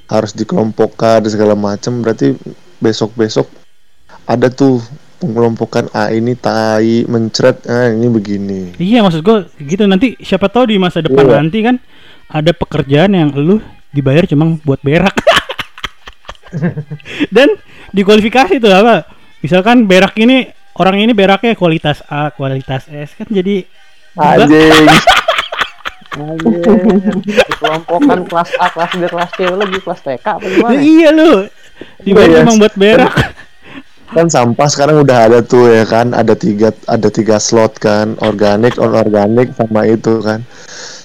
harus 0.09 0.33
dikelompokkan 0.33 1.21
dan 1.21 1.29
segala 1.29 1.53
macam 1.53 2.01
berarti 2.01 2.33
besok 2.81 3.13
besok 3.13 3.45
ada 4.25 4.49
tuh 4.49 4.81
pengelompokan 5.21 5.85
ah 5.91 6.09
ini 6.09 6.33
tai 6.33 7.05
mencret 7.05 7.61
ah 7.65 7.87
ini 7.87 8.09
begini 8.09 8.59
Iya 8.75 8.99
maksud 8.99 9.21
gue 9.21 9.37
gitu 9.61 9.85
nanti 9.85 10.17
siapa 10.17 10.49
tahu 10.49 10.65
di 10.67 10.75
masa 10.75 10.99
depan 10.99 11.21
Iya. 11.23 11.37
nanti 11.39 11.59
kan 11.61 11.75
ada 12.27 12.51
pekerjaan 12.51 13.11
yang 13.11 13.29
lu 13.31 13.61
dibayar 13.89 14.23
cuma 14.23 14.57
buat 14.61 14.79
berak. 14.79 15.13
Dan 17.35 17.59
dikualifikasi 17.89 18.57
tuh 18.57 18.71
apa? 18.71 19.03
Misalkan 19.39 19.83
berak 19.83 20.15
ini 20.15 20.47
orang 20.73 20.99
ini 20.99 21.11
beraknya 21.11 21.53
kualitas 21.53 21.99
A, 22.05 22.31
kualitas 22.31 22.87
S 22.87 23.13
kan 23.13 23.27
jadi 23.27 23.67
anjing 24.15 24.87
Kelompokkan 27.53 28.19
kelas 28.25 28.49
A, 28.57 28.67
kelas 28.69 28.91
B, 28.91 29.03
kelas 29.05 29.29
C 29.31 29.39
lagi 29.45 29.77
kelas 29.79 29.99
TK 30.01 30.25
apa 30.27 30.43
Ya 30.43 30.49
gimana? 30.51 30.71
iya 30.77 31.09
lu 31.09 31.31
dibayar 32.01 32.27
Iya, 32.29 32.39
cuma 32.41 32.59
buat 32.59 32.75
berak. 32.75 33.13
Kan 34.11 34.27
sampah 34.27 34.67
sekarang 34.67 34.99
udah 34.99 35.17
ada 35.25 35.39
tuh 35.39 35.67
ya 35.67 35.83
kan? 35.83 36.11
Ada 36.11 36.33
tiga 36.33 36.69
ada 36.85 37.07
tiga 37.07 37.37
slot 37.37 37.77
kan? 37.77 38.19
Organik 38.19 38.75
non 38.75 38.91
organik 38.91 39.51
sama 39.51 39.85
itu 39.85 40.19
kan? 40.19 40.43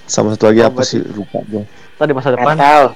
Sama 0.04 0.34
satu 0.34 0.50
lagi 0.50 0.60
Oh, 0.60 0.68
apa 0.68 0.82
sih? 0.82 1.02
Lupa 1.02 1.42
gue 1.44 1.62
Tadi 1.96 2.12
masa 2.12 2.30
depan? 2.30 2.54
Tahu. 2.54 2.86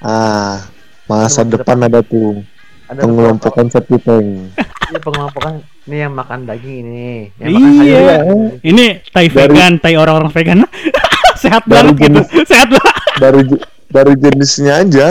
ah 0.00 0.60
masa 1.04 1.40
Masa 1.40 1.50
depan 1.50 1.76
ada 1.80 2.00
tuh. 2.00 2.42
Ada 2.84 3.00
pengelompokan 3.00 3.66
septic 3.66 4.04
tank. 4.04 4.52
Iya, 4.92 4.98
pengelompokan. 5.00 5.64
Ini 5.84 5.96
yang 6.04 6.12
makan 6.12 6.44
daging 6.44 6.78
ini, 6.82 7.12
yang 7.36 7.48
makan 7.50 7.70
Iya. 7.80 8.00
sayur. 8.00 8.36
Ini 8.62 8.84
tai 9.06 9.26
Dari- 9.26 9.32
vegan, 9.32 9.72
tai 9.78 9.94
orang-orang 9.96 10.28
vegan. 10.30 10.58
Sehat 11.42 11.64
banget 11.64 11.96
gitu. 11.98 12.20
Sehat 12.44 12.68
banget. 12.68 12.94
dari 13.14 13.40
dari 13.88 14.12
jenisnya 14.18 14.82
aja 14.82 15.08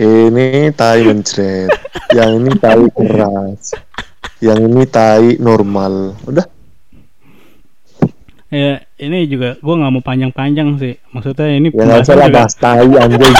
ini 0.00 0.72
tai 0.72 1.04
mencret 1.04 1.68
yang 2.10 2.40
ini 2.40 2.50
tai 2.56 2.80
keras 2.88 3.76
yang 4.40 4.58
ini 4.64 4.82
tai 4.88 5.36
normal 5.36 6.16
udah 6.24 6.46
Ya, 8.50 8.82
ini 8.98 9.30
juga 9.30 9.54
gua 9.62 9.78
nggak 9.78 9.92
mau 9.94 10.02
panjang-panjang 10.02 10.74
sih. 10.74 10.98
Maksudnya 11.14 11.54
ini 11.54 11.70
ya 11.70 11.86
nggak 11.86 12.02
usah 12.02 12.18
pembahasan 12.18 12.18
lah 12.18 12.26
juga- 12.26 12.34
bahas 12.34 12.54
tai 12.58 12.90
anjing 12.98 13.34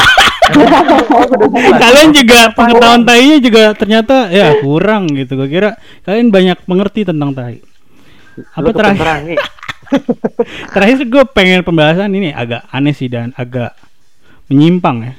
kalian 1.83 2.11
juga 2.15 2.41
pengetahuan 2.55 3.03
tainya 3.03 3.37
juga 3.43 3.75
ternyata 3.75 4.31
ya 4.31 4.63
kurang 4.63 5.11
gitu. 5.11 5.35
Gue 5.35 5.51
kira 5.51 5.75
kalian 6.07 6.31
banyak 6.31 6.63
mengerti 6.63 7.03
tentang 7.03 7.35
tai. 7.35 7.59
Apa 8.55 8.71
terakhir? 8.71 9.35
Terakhir 10.79 10.99
gue 11.03 11.25
pengen 11.35 11.67
pembahasan 11.67 12.15
ini 12.15 12.31
agak 12.31 12.63
aneh 12.71 12.95
sih 12.95 13.11
dan 13.11 13.35
agak 13.35 13.75
menyimpang 14.47 15.11
ya. 15.11 15.15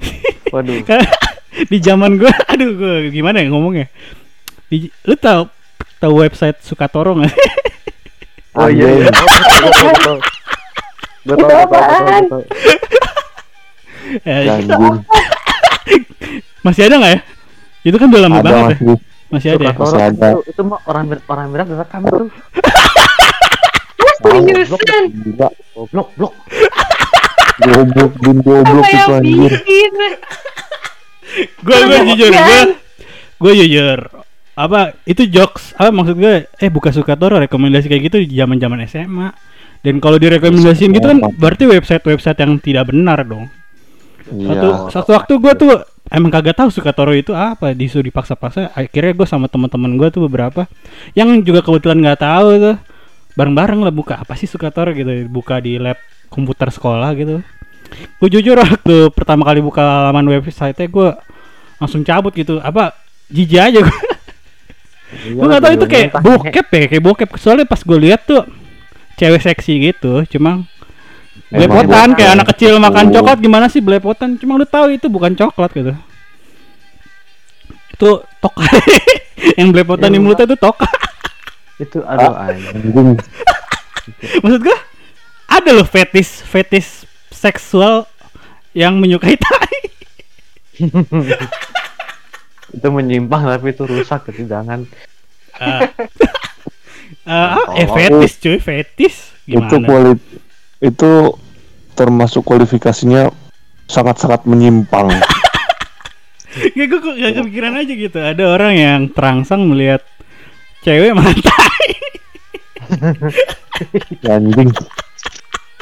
Waduh. 0.52 0.78
Karena 0.84 1.06
di 1.72 1.78
zaman 1.80 2.16
gue, 2.16 2.30
aduh 2.46 2.70
gue 2.74 2.94
gimana 3.10 3.42
ya 3.42 3.48
ngomongnya? 3.50 3.86
Di, 4.68 4.88
lu 5.04 5.16
tahu 5.16 5.48
tahu 5.98 6.12
website 6.20 6.60
Sukatoro 6.62 7.16
nggak? 7.18 7.34
Oh 8.58 8.66
iya. 8.66 8.90
iya. 8.90 9.06
Anjing. 9.06 10.18
Gue 11.22 11.36
tahu, 11.38 11.54
masih 16.66 16.82
ada 16.90 16.94
nggak 16.98 17.12
ya? 17.14 17.20
Itu 17.86 17.96
kan 18.02 18.06
udah 18.10 18.22
lama 18.26 18.36
ada 18.42 18.50
banget 18.50 18.58
ya. 18.58 18.74
masih 18.74 18.98
Masih 19.30 19.48
ada. 19.54 19.62
ya? 19.62 19.70
Sukatoro 19.70 19.86
Masih 19.86 20.02
ada. 20.02 20.28
itu, 20.34 20.40
itu 20.50 20.62
mah 20.66 20.80
orang 20.90 21.04
orang 21.30 21.46
berat 21.54 21.66
direkam 21.70 22.00
itu. 22.02 22.24
Seriusan. 24.18 25.02
Goblok, 25.78 26.08
blok. 26.18 26.32
Goblok 27.58 28.12
bin 28.22 28.38
goblok 28.42 28.84
Apa 28.86 28.94
itu 28.94 29.12
anjir? 29.14 29.52
Gue 31.62 31.76
gue 31.76 31.98
jujur 32.14 32.32
gue 32.32 32.60
gue 33.38 33.52
jujur 33.54 33.98
apa 34.58 34.98
itu 35.06 35.22
jokes 35.30 35.70
apa 35.78 35.94
maksud 35.94 36.18
gue 36.18 36.50
eh 36.50 36.70
buka 36.72 36.90
Sukatoro 36.90 37.38
rekomendasi 37.38 37.86
kayak 37.86 38.10
gitu 38.10 38.18
di 38.26 38.34
zaman 38.34 38.58
zaman 38.58 38.82
SMA 38.90 39.30
dan 39.86 40.02
kalau 40.02 40.18
direkomendasiin 40.18 40.90
gitu 40.90 41.06
kan 41.06 41.22
berarti 41.38 41.70
website 41.70 42.02
website 42.02 42.42
yang 42.42 42.58
tidak 42.58 42.90
benar 42.90 43.22
dong. 43.22 43.46
Satu, 44.28 44.68
iya. 44.68 44.90
Satu 44.92 45.10
waktu 45.14 45.32
gue 45.40 45.52
tuh 45.56 45.70
emang 46.10 46.28
kagak 46.34 46.58
tahu 46.58 46.68
Sukatoro 46.74 47.14
itu 47.14 47.32
apa 47.32 47.72
disuruh 47.72 48.04
dipaksa-paksa 48.04 48.74
akhirnya 48.74 49.12
gue 49.14 49.26
sama 49.30 49.46
teman-teman 49.46 49.94
gue 49.96 50.08
tuh 50.12 50.26
beberapa 50.26 50.68
yang 51.14 51.40
juga 51.46 51.62
kebetulan 51.64 52.02
nggak 52.02 52.20
tahu 52.20 52.48
tuh 52.60 52.76
bareng-bareng 53.38 53.80
lah 53.86 53.94
buka 53.94 54.18
apa 54.20 54.34
sih 54.34 54.50
Sukatoro? 54.50 54.90
gitu 54.92 55.30
buka 55.30 55.62
di 55.62 55.78
lab 55.78 55.96
komputer 56.28 56.68
sekolah 56.68 57.10
gitu. 57.16 57.40
Gue 58.20 58.28
jujur 58.28 58.54
waktu 58.54 59.08
pertama 59.16 59.48
kali 59.48 59.64
buka 59.64 60.12
laman 60.12 60.28
website 60.28 60.76
gue 60.86 61.08
langsung 61.80 62.04
cabut 62.04 62.32
gitu. 62.32 62.60
Apa 62.60 62.92
jijik 63.28 63.60
aja 63.60 63.80
gue 63.80 63.98
Iya, 65.08 65.40
gue 65.40 65.46
nggak 65.48 65.62
tahu 65.64 65.72
itu 65.72 65.86
kayak 65.88 66.08
bokep 66.20 66.66
ya 66.68 66.84
kayak 66.92 67.04
bokep. 67.04 67.28
Soalnya 67.40 67.64
pas 67.64 67.80
gue 67.80 67.96
lihat 67.96 68.28
tuh 68.28 68.44
cewek 69.16 69.40
seksi 69.40 69.72
gitu 69.88 70.20
cuma 70.28 70.68
belepotan. 71.48 72.12
Kayak 72.12 72.30
anak 72.36 72.46
kecil 72.52 72.76
makan 72.76 73.08
Oh. 73.08 73.12
coklat 73.16 73.38
gimana 73.40 73.66
sih 73.72 73.80
belepotan? 73.80 74.36
Cuma 74.36 74.60
lu 74.60 74.68
tahu 74.68 74.92
itu 74.92 75.08
bukan 75.08 75.32
coklat 75.32 75.72
gitu. 75.72 75.96
Itu 77.96 78.20
toka 78.38 78.68
yang 79.58 79.72
belepotan 79.72 80.12
di 80.12 80.20
Iya, 80.20 80.24
mulutnya 80.28 80.44
itu 80.44 80.58
toka 80.60 80.86
Itu 81.80 82.04
aduh 82.04 82.34
anjing. 82.44 83.16
Maksud 84.44 84.60
gue 84.60 84.76
ada 85.48 85.70
loh 85.72 85.88
fetis 85.88 86.44
fetis 86.44 87.08
seksual 87.32 88.04
yang 88.76 89.00
menyukai 89.00 89.34
tai. 89.34 89.80
Itu 92.76 92.88
menyimpang 92.92 93.48
tapi 93.48 93.72
itu 93.72 93.88
rusak 93.88 94.28
jadi 94.28 94.60
jangan. 94.60 94.84
Eh, 95.56 95.88
eh, 97.32 97.32
ah, 97.32 97.64
eh 97.72 97.88
fetis 97.88 98.36
cuy 98.38 98.60
fetis 98.60 99.32
itu 99.48 99.56
gimana 99.56 99.88
kuali 99.88 100.12
itu 100.84 101.12
termasuk 101.96 102.44
kualifikasinya 102.44 103.32
sangat-sangat 103.88 104.44
menyimpang. 104.44 105.08
Ya 106.74 106.90
gue 106.90 106.98
kok 106.98 107.14
gak 107.14 107.38
kepikiran 107.38 107.76
aja 107.76 107.92
gitu. 107.92 108.18
Ada 108.18 108.44
orang 108.50 108.74
yang 108.74 109.00
terangsang 109.14 109.68
melihat 109.68 110.02
Cewek 110.82 111.12
mantai 111.12 111.92
anjing 114.26 114.70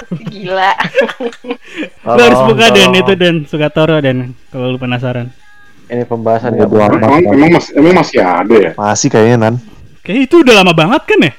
Gila. 0.06 0.70
Lu 2.14 2.20
harus 2.20 2.40
buka 2.46 2.66
dan 2.70 2.90
itu 2.92 3.12
dan 3.14 3.34
Sukatoro 3.42 3.98
dan 3.98 4.38
Kalau 4.48 4.70
lu 4.70 4.78
penasaran 4.78 5.34
Ini 5.86 6.02
pembahasan 6.02 6.54
nggak 6.54 6.66
amat. 6.66 6.98
Emang, 6.98 7.22
emang, 7.26 7.50
mas, 7.52 7.66
emang 7.70 7.94
masih 7.94 8.18
ada 8.18 8.54
ya? 8.54 8.72
masih 8.74 9.08
kayaknya 9.08 9.36
nan 9.36 9.54
Kayak 10.02 10.30
itu 10.30 10.42
udah 10.42 10.54
lama 10.56 10.70
banget 10.70 11.02
kan 11.04 11.18
ya 11.20 11.32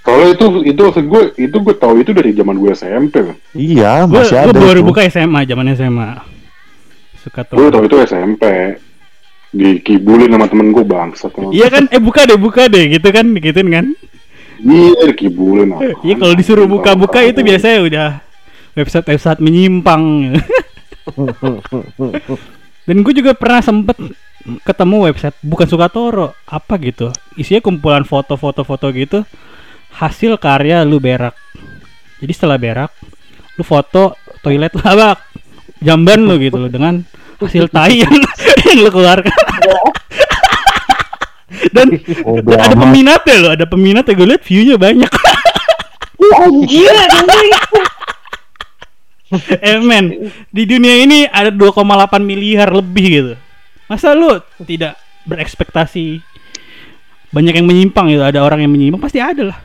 Kalau 0.00 0.24
itu 0.28 0.44
itu 0.62 0.80
maksud 0.80 1.04
gue 1.04 1.22
itu 1.40 1.56
gue 1.56 1.74
tahu 1.74 1.94
itu 1.98 2.12
dari 2.12 2.36
zaman 2.36 2.60
gue 2.60 2.72
SMP. 2.72 3.24
Iya 3.52 4.04
Gue 4.04 4.20
masih 4.20 4.36
ada 4.36 4.52
baru 4.52 4.80
itu. 4.80 4.88
buka 4.88 5.00
SMA 5.08 5.40
zaman 5.44 5.66
SMA 5.72 6.08
Gue 6.12 7.18
Sukatoro 7.24 7.72
tahu 7.72 7.84
itu 7.88 7.96
SMP. 8.04 8.44
Dikibulin 9.48 10.28
sama 10.28 10.50
temen 10.50 10.74
gue 10.74 10.82
bangsat. 10.82 11.30
Iya 11.48 11.70
kan 11.70 11.88
eh 11.88 12.02
buka 12.02 12.26
deh 12.26 12.36
buka 12.36 12.66
deh 12.66 12.84
gitu 12.90 13.08
kan 13.08 13.24
Gituin 13.32 13.70
kan 13.70 13.86
Iya 14.62 15.10
dikibulin. 15.10 15.74
Iya 16.04 16.14
kalau 16.18 16.34
disuruh 16.36 16.66
buka-buka 16.68 17.24
itu 17.26 17.42
biasanya 17.42 17.78
udah 17.82 18.08
website-website 18.78 19.40
menyimpang. 19.42 20.34
Dan 22.86 22.96
gue 23.00 23.14
juga 23.16 23.32
pernah 23.32 23.64
sempet 23.64 23.96
ketemu 24.60 25.08
website 25.08 25.36
bukan 25.40 25.66
Sukatoro 25.66 26.36
apa 26.46 26.76
gitu. 26.78 27.10
Isinya 27.40 27.64
kumpulan 27.64 28.04
foto-foto 28.04 28.62
foto 28.62 28.86
gitu. 28.92 29.24
Hasil 29.94 30.36
karya 30.36 30.84
lu 30.84 31.00
berak. 31.00 31.34
Jadi 32.20 32.32
setelah 32.34 32.60
berak 32.60 32.92
lu 33.54 33.62
foto 33.62 34.18
toilet 34.42 34.74
apa 34.82 35.14
jamban 35.78 36.26
lu 36.26 36.34
gitu 36.42 36.58
loh 36.58 36.70
dengan 36.70 37.06
hasil 37.38 37.70
tai 37.70 38.02
yang, 38.02 38.18
yang 38.66 38.78
lu 38.82 38.90
keluarkan 38.90 39.30
dan 41.70 41.88
Bodo 42.24 42.52
ada 42.56 42.74
peminatnya 42.74 43.36
loh 43.40 43.52
ada 43.54 43.66
peminatnya. 43.68 44.14
Gue 44.16 44.28
liat 44.28 44.42
viewnya 44.44 44.76
banyak. 44.76 45.12
Anjir. 46.44 46.94
eh 49.66 49.78
men 49.82 50.30
di 50.52 50.62
dunia 50.68 50.94
ini 51.00 51.26
ada 51.26 51.50
2,8 51.50 51.84
miliar 52.20 52.68
lebih 52.70 53.06
gitu. 53.08 53.34
Masa 53.86 54.16
lu 54.16 54.40
tidak 54.64 54.98
berekspektasi? 55.28 56.20
Banyak 57.34 57.54
yang 57.58 57.66
menyimpang 57.66 58.14
gitu 58.14 58.22
ada 58.22 58.40
orang 58.46 58.62
yang 58.62 58.72
menyimpang 58.72 59.02
pasti 59.02 59.18
ada 59.18 59.54
lah. 59.54 59.58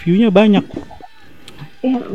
Viewnya 0.00 0.30
banyak. 0.30 0.62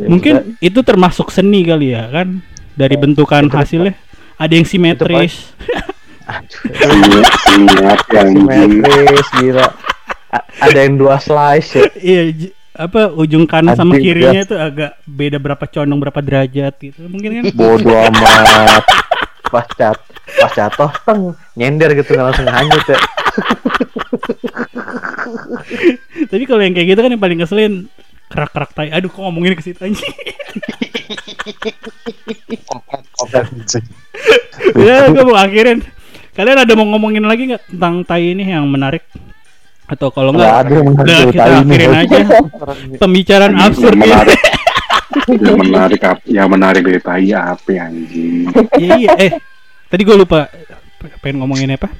Mungkin 0.09 0.57
itu 0.63 0.79
termasuk 0.81 1.29
seni 1.29 1.61
kali 1.67 1.93
ya 1.93 2.09
kan? 2.09 2.41
Dari 2.73 2.95
bentukan 2.95 3.51
hasilnya. 3.51 3.93
Ada 4.39 4.55
yang 4.55 4.63
simetris 4.63 5.51
Ingat, 6.29 7.33
ingat 7.57 8.01
yang 8.13 8.29
simetris 8.37 9.27
gila. 9.41 9.67
A- 10.29 10.45
ada 10.61 10.79
yang 10.85 10.95
dua 11.01 11.17
slice 11.17 11.69
ya. 11.73 11.83
Iya 11.97 12.21
apa 12.79 13.11
ujung 13.11 13.43
kanan 13.43 13.75
sama 13.75 13.99
Anjing, 13.99 14.05
kirinya 14.07 14.39
itu 14.39 14.55
agak 14.55 14.95
beda 15.03 15.35
berapa 15.35 15.65
condong 15.67 15.99
berapa 15.99 16.19
derajat 16.23 16.73
gitu. 16.79 17.11
Mungkin 17.11 17.29
kan? 17.41 17.43
Bodo 17.51 17.91
amat. 17.91 18.85
pas 19.49 19.65
cat 19.73 19.97
pas 20.37 20.53
jatuh 20.53 20.93
teng 21.09 21.33
nyender 21.57 21.97
gitu 21.97 22.13
nggak 22.13 22.25
langsung 22.29 22.45
hanyut 22.45 22.85
ya. 22.85 22.99
Tapi 26.29 26.43
kalau 26.45 26.61
yang 26.61 26.77
kayak 26.77 26.93
gitu 26.93 26.99
kan 27.01 27.09
yang 27.09 27.21
paling 27.21 27.41
ngeselin 27.41 27.73
kerak-kerak 28.29 28.71
tai. 28.77 28.93
Aduh 28.93 29.09
kok 29.09 29.25
ngomongin 29.25 29.57
ke 29.57 29.65
situ 29.65 29.81
aja 29.81 30.05
ya 34.77 35.09
gue 35.09 35.23
mau 35.25 35.37
akhirin 35.37 35.81
kalian 36.39 36.63
ada 36.63 36.71
mau 36.71 36.87
ngomongin 36.87 37.27
lagi 37.27 37.51
nggak 37.51 37.67
tentang 37.67 38.07
tai 38.07 38.31
ini 38.31 38.47
yang 38.47 38.63
menarik? 38.63 39.03
Atau 39.91 40.07
kalau 40.07 40.31
Nggak 40.31 40.55
ada 40.55 40.71
yang 40.71 40.87
udah 40.87 41.03
menarik 41.03 41.33
kita 41.35 41.51
akhirin 41.59 41.91
aja 41.91 42.17
pembicaraan 43.01 43.53
absurd 43.59 43.95
ini. 43.97 44.03
menarik. 44.07 44.39
yang 45.43 45.57
menarik 45.59 46.01
ap- 46.05 46.27
yang 46.29 46.47
menarik 46.47 46.81
dari 46.85 47.01
tai 47.01 47.27
apa 47.33 47.71
anjing? 47.75 48.47
Iya 48.77 48.91
iya 48.95 49.11
eh 49.19 49.31
tadi 49.89 50.01
gue 50.05 50.15
lupa 50.15 50.47
pengen 51.19 51.43
ngomongin 51.43 51.75
apa. 51.75 51.91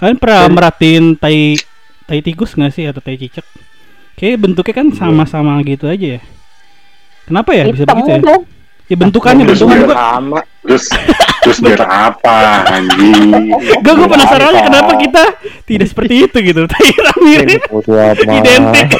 Kalian 0.00 0.16
pernah 0.16 0.48
merhatiin 0.48 1.04
tai 1.14 1.58
tai 2.08 2.24
tikus 2.24 2.56
nggak 2.56 2.72
sih 2.72 2.88
atau 2.88 3.04
tai 3.04 3.20
cicak? 3.20 3.44
Kayak 4.16 4.40
bentuknya 4.40 4.72
kan 4.72 4.88
sama-sama 4.94 5.60
gitu 5.66 5.84
aja 5.84 6.16
ya. 6.16 6.20
Kenapa 7.26 7.52
ya 7.52 7.68
bisa 7.68 7.84
begitu 7.84 8.08
ya. 8.08 8.20
Ya 8.84 8.96
bentukannya 8.96 9.44
Terus 9.44 9.60
bentukan 9.60 9.84
gue 9.84 9.96
Sama. 9.96 10.40
terus 10.62 10.84
terus 11.40 11.58
biar 11.58 11.82
apa 12.06 12.36
anjing 12.68 13.50
Gak, 13.78 13.92
gue 13.92 14.06
penasaran 14.06 14.46
aja 14.48 14.54
apa? 14.54 14.66
kenapa 14.66 14.92
kita 14.96 15.22
tidak 15.64 15.86
seperti 15.88 16.14
itu 16.22 16.36
gitu. 16.44 16.60
Tai 16.70 16.88
mirip. 17.20 17.62
Identik. 18.20 18.90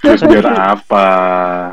Terus 0.00 0.20
biar 0.22 0.46
apa 0.50 1.06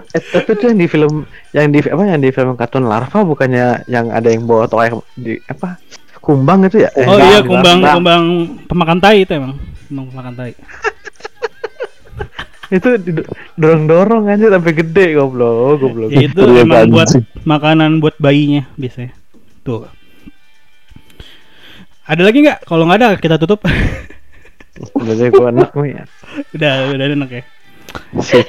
eh 0.08 0.22
tapi 0.22 0.50
tuh 0.54 0.68
yang 0.68 0.80
di 0.80 0.88
film 0.88 1.14
yang 1.52 1.68
di 1.68 1.80
apa 1.82 2.04
yang 2.06 2.20
di 2.20 2.30
film 2.30 2.54
kartun 2.54 2.86
larva 2.86 3.20
bukannya 3.22 3.84
yang 3.86 4.08
ada 4.08 4.28
yang 4.28 4.44
bawa 4.44 4.66
toy 4.66 4.88
di 5.14 5.40
apa 5.46 5.76
kumbang 6.18 6.64
itu 6.66 6.80
ya 6.80 6.90
Eh, 6.94 7.04
Oh 7.04 7.18
iya, 7.18 7.42
kumbang 7.42 7.82
larva. 7.82 7.96
kumbang 7.98 8.24
pemakan 8.66 9.00
tai 9.00 9.18
itu 9.20 9.34
emang. 9.34 9.58
Kumbang 9.84 10.06
pemakan 10.08 10.34
tai. 10.36 10.52
Itu 12.72 12.90
dorong 13.54 13.84
dorong 13.86 14.24
aja 14.26 14.48
sampai 14.50 14.72
gede 14.74 15.06
goblok 15.14 15.78
goblok 15.78 16.10
Ya, 16.10 16.24
itu 16.26 16.40
Iya, 16.40 16.64
emang 16.64 16.88
buat 16.88 17.08
sih. 17.10 17.24
makanan 17.44 18.00
buat 18.00 18.16
bayinya 18.16 18.64
biasanya. 18.74 19.12
Tuh. 19.62 19.86
Ada 22.02 22.22
lagi 22.24 22.40
nggak? 22.42 22.64
Kalau 22.64 22.84
nggak 22.84 23.00
ada 23.00 23.10
kita 23.16 23.36
tutup. 23.38 23.62
udah 24.98 25.14
gua 25.30 25.52
enak 25.52 25.70
nih 25.76 25.92
ya 25.94 26.04
udah, 26.56 26.72
udah 26.90 27.06
enak 27.12 27.30
ya. 27.30 27.44
shit 28.24 28.48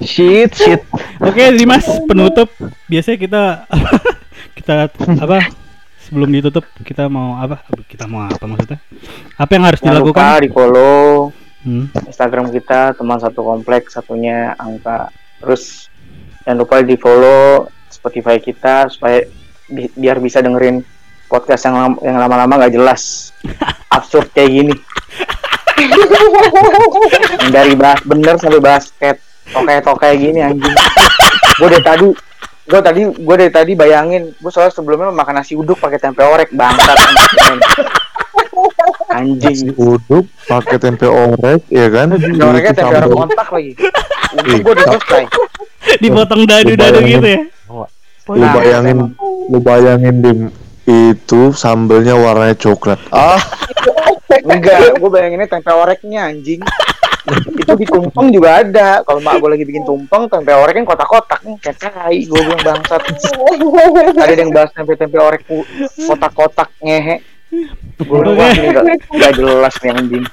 shit 0.00 0.50
shit 0.50 0.80
Oke, 1.20 1.52
Dimas, 1.52 1.84
penutup. 2.02 2.48
Biasanya 2.88 3.18
kita 3.20 3.42
kita 4.58 4.88
apa? 5.20 5.38
Sebelum 6.02 6.28
ditutup 6.28 6.64
kita 6.82 7.06
mau 7.06 7.36
apa? 7.36 7.62
Kita 7.84 8.08
mau 8.08 8.24
apa 8.24 8.42
maksudnya? 8.42 8.80
Apa 9.36 9.50
yang 9.54 9.64
harus 9.64 9.78
Jangan 9.78 10.00
lupa 10.00 10.00
dilakukan? 10.02 10.40
di 10.40 10.48
follow 10.50 11.30
Hmm. 11.62 11.86
Instagram 12.10 12.50
kita 12.50 12.98
teman 12.98 13.22
satu 13.22 13.46
kompleks 13.46 13.94
satunya 13.94 14.58
angka. 14.58 15.14
Terus 15.38 15.86
jangan 16.42 16.58
lupa 16.66 16.82
di 16.82 16.98
follow 16.98 17.70
Spotify 17.86 18.42
kita 18.42 18.90
supaya 18.90 19.22
bi- 19.70 19.94
biar 19.94 20.18
bisa 20.18 20.42
dengerin 20.42 20.82
podcast 21.30 21.70
yang 21.70 21.76
lam- 21.78 22.02
yang 22.02 22.18
lama-lama 22.18 22.66
nggak 22.66 22.74
jelas. 22.74 23.30
Absurd 23.94 24.26
kayak 24.34 24.50
gini. 24.50 24.74
Dari 27.54 27.74
bahas 27.78 28.02
bener 28.02 28.38
sampai 28.42 28.62
basket. 28.62 29.16
Tokai-tokai 29.52 30.18
gini 30.18 30.38
anjing. 30.42 30.74
Gue 31.58 31.68
dari 31.68 31.82
tadi 31.84 32.06
gue 32.62 32.80
tadi 32.80 33.02
gue 33.04 33.36
dari 33.36 33.52
tadi 33.52 33.72
bayangin. 33.74 34.30
Gue 34.38 34.50
soalnya 34.54 34.74
sebelumnya 34.74 35.10
makan 35.10 35.42
nasi 35.42 35.58
uduk 35.58 35.78
pakai 35.78 35.98
tempe 35.98 36.22
orek 36.22 36.54
bangsat 36.54 36.98
anjing 39.08 39.74
Uduk 39.74 40.26
pakai 40.44 40.76
tempe 40.76 41.04
orek 41.04 41.66
ya 41.66 41.86
kan? 41.88 42.12
Tempe 42.12 42.38
oreknya 42.38 42.72
tempe 42.72 42.90
orek 42.90 43.02
sambal. 43.02 43.18
kontak 43.24 43.48
lagi 43.48 43.72
untung 44.32 44.58
gue 44.60 44.72
udah 44.72 44.86
selesai 44.88 45.24
Dipotong 45.98 46.42
dadu-dadu 46.44 46.98
Lu 46.98 47.08
gitu 47.08 47.28
ya. 47.28 47.40
Lu 48.22 48.38
Nah, 48.38 48.54
bayangin, 48.54 48.98
lu 49.50 49.58
bayangin 49.58 50.16
dim 50.18 50.40
itu 50.82 51.50
sambelnya 51.52 52.14
warnanya 52.14 52.54
coklat. 52.54 53.02
Ah, 53.10 53.38
Enggak, 54.40 54.94
gue 54.94 55.10
bayanginnya 55.10 55.48
tempe 55.48 55.68
oreknya 55.68 56.30
anjing. 56.30 56.62
itu 57.52 57.72
di 57.76 57.82
tumpeng 57.84 58.30
juga 58.30 58.62
ada. 58.62 59.02
Kalau 59.02 59.18
mak 59.18 59.38
gue 59.38 59.46
lagi 59.48 59.62
bikin 59.62 59.82
tumpeng, 59.82 60.26
tempe 60.26 60.50
orek 60.50 60.74
kan 60.74 60.84
kotak-kotak 60.84 61.42
nih, 61.42 61.54
kayak 61.60 61.76
tai. 61.78 62.18
Gue 62.24 62.40
bilang 62.40 62.62
bangsat. 62.62 63.02
Ada 64.16 64.32
yang 64.32 64.50
bahas 64.50 64.70
tempe-tempe 64.70 65.18
orek 65.18 65.42
ku- 65.44 65.66
kotak-kotak 66.00 66.70
ngehe. 66.78 67.22
Gue 68.02 68.18
nggak 69.12 69.32
jelas 69.36 69.74
nih 69.84 69.90
anjing. 69.92 70.24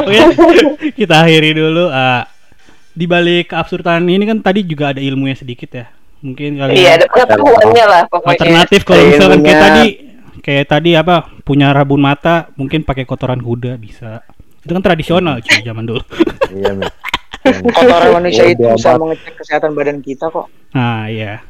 Oke, 0.00 0.18
kita 0.98 1.14
akhiri 1.26 1.50
dulu. 1.52 1.92
ah 1.92 2.24
di 2.94 3.10
balik 3.10 3.50
keabsurdan 3.50 4.06
ini 4.06 4.22
kan 4.22 4.38
tadi 4.38 4.62
juga 4.62 4.94
ada 4.94 5.02
ilmunya 5.02 5.34
sedikit 5.34 5.70
ya. 5.74 5.86
Mungkin 6.24 6.56
kalian 6.56 6.78
Iya, 6.78 6.90
ada 6.96 7.06
pengetahuannya 7.10 7.84
lah 7.84 8.02
pokoknya. 8.08 8.32
alternatif 8.38 8.80
kalau 8.86 9.02
misalkan 9.10 9.40
kayak 9.44 9.60
tadi 9.60 9.86
kayak 10.40 10.66
tadi 10.70 10.90
apa 10.96 11.14
punya 11.42 11.74
rabun 11.74 12.00
mata 12.00 12.48
mungkin 12.56 12.86
pakai 12.86 13.04
kotoran 13.04 13.42
kuda 13.42 13.76
bisa. 13.76 14.24
Itu 14.64 14.72
kan 14.72 14.80
tradisional 14.80 15.44
cuy 15.44 15.60
zaman 15.60 15.84
dulu. 15.84 16.00
iya 16.54 16.72
Kotoran 17.44 18.10
manusia 18.16 18.48
itu 18.48 18.64
Bodo 18.64 18.72
bisa 18.80 18.96
mengecek 18.96 19.34
kesehatan 19.36 19.76
badan 19.76 20.00
kita 20.00 20.32
kok. 20.32 20.48
Nah, 20.72 21.12
iya. 21.12 21.44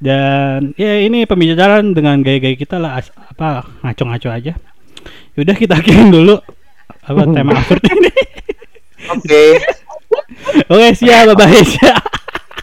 Dan 0.00 0.72
ya 0.74 0.96
ini 0.98 1.28
pembicaraan 1.28 1.92
dengan 1.92 2.24
gaya-gaya 2.24 2.56
kita 2.56 2.80
lah 2.80 2.96
as- 2.96 3.12
apa 3.12 3.68
ngaco-ngaco 3.84 4.28
aja. 4.28 4.56
Yaudah 5.36 5.54
kita 5.54 5.76
akhirin 5.76 6.08
dulu 6.08 6.40
apa 7.00 7.22
tema 7.28 7.52
absurd 7.60 7.84
ini. 7.86 8.12
Oke. 9.08 9.42
Oke, 10.66 10.86
siap, 10.94 11.28
bye-bye. 11.30 11.60
Siap. 11.62 12.00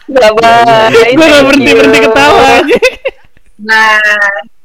Bye-bye. 0.08 0.90
Gue 0.90 1.16
gak 1.16 1.30
Thank 1.30 1.46
berhenti-berhenti 1.46 1.98
you. 1.98 2.06
ketawa 2.06 2.42
aja. 2.58 2.78
Nah. 3.60 4.57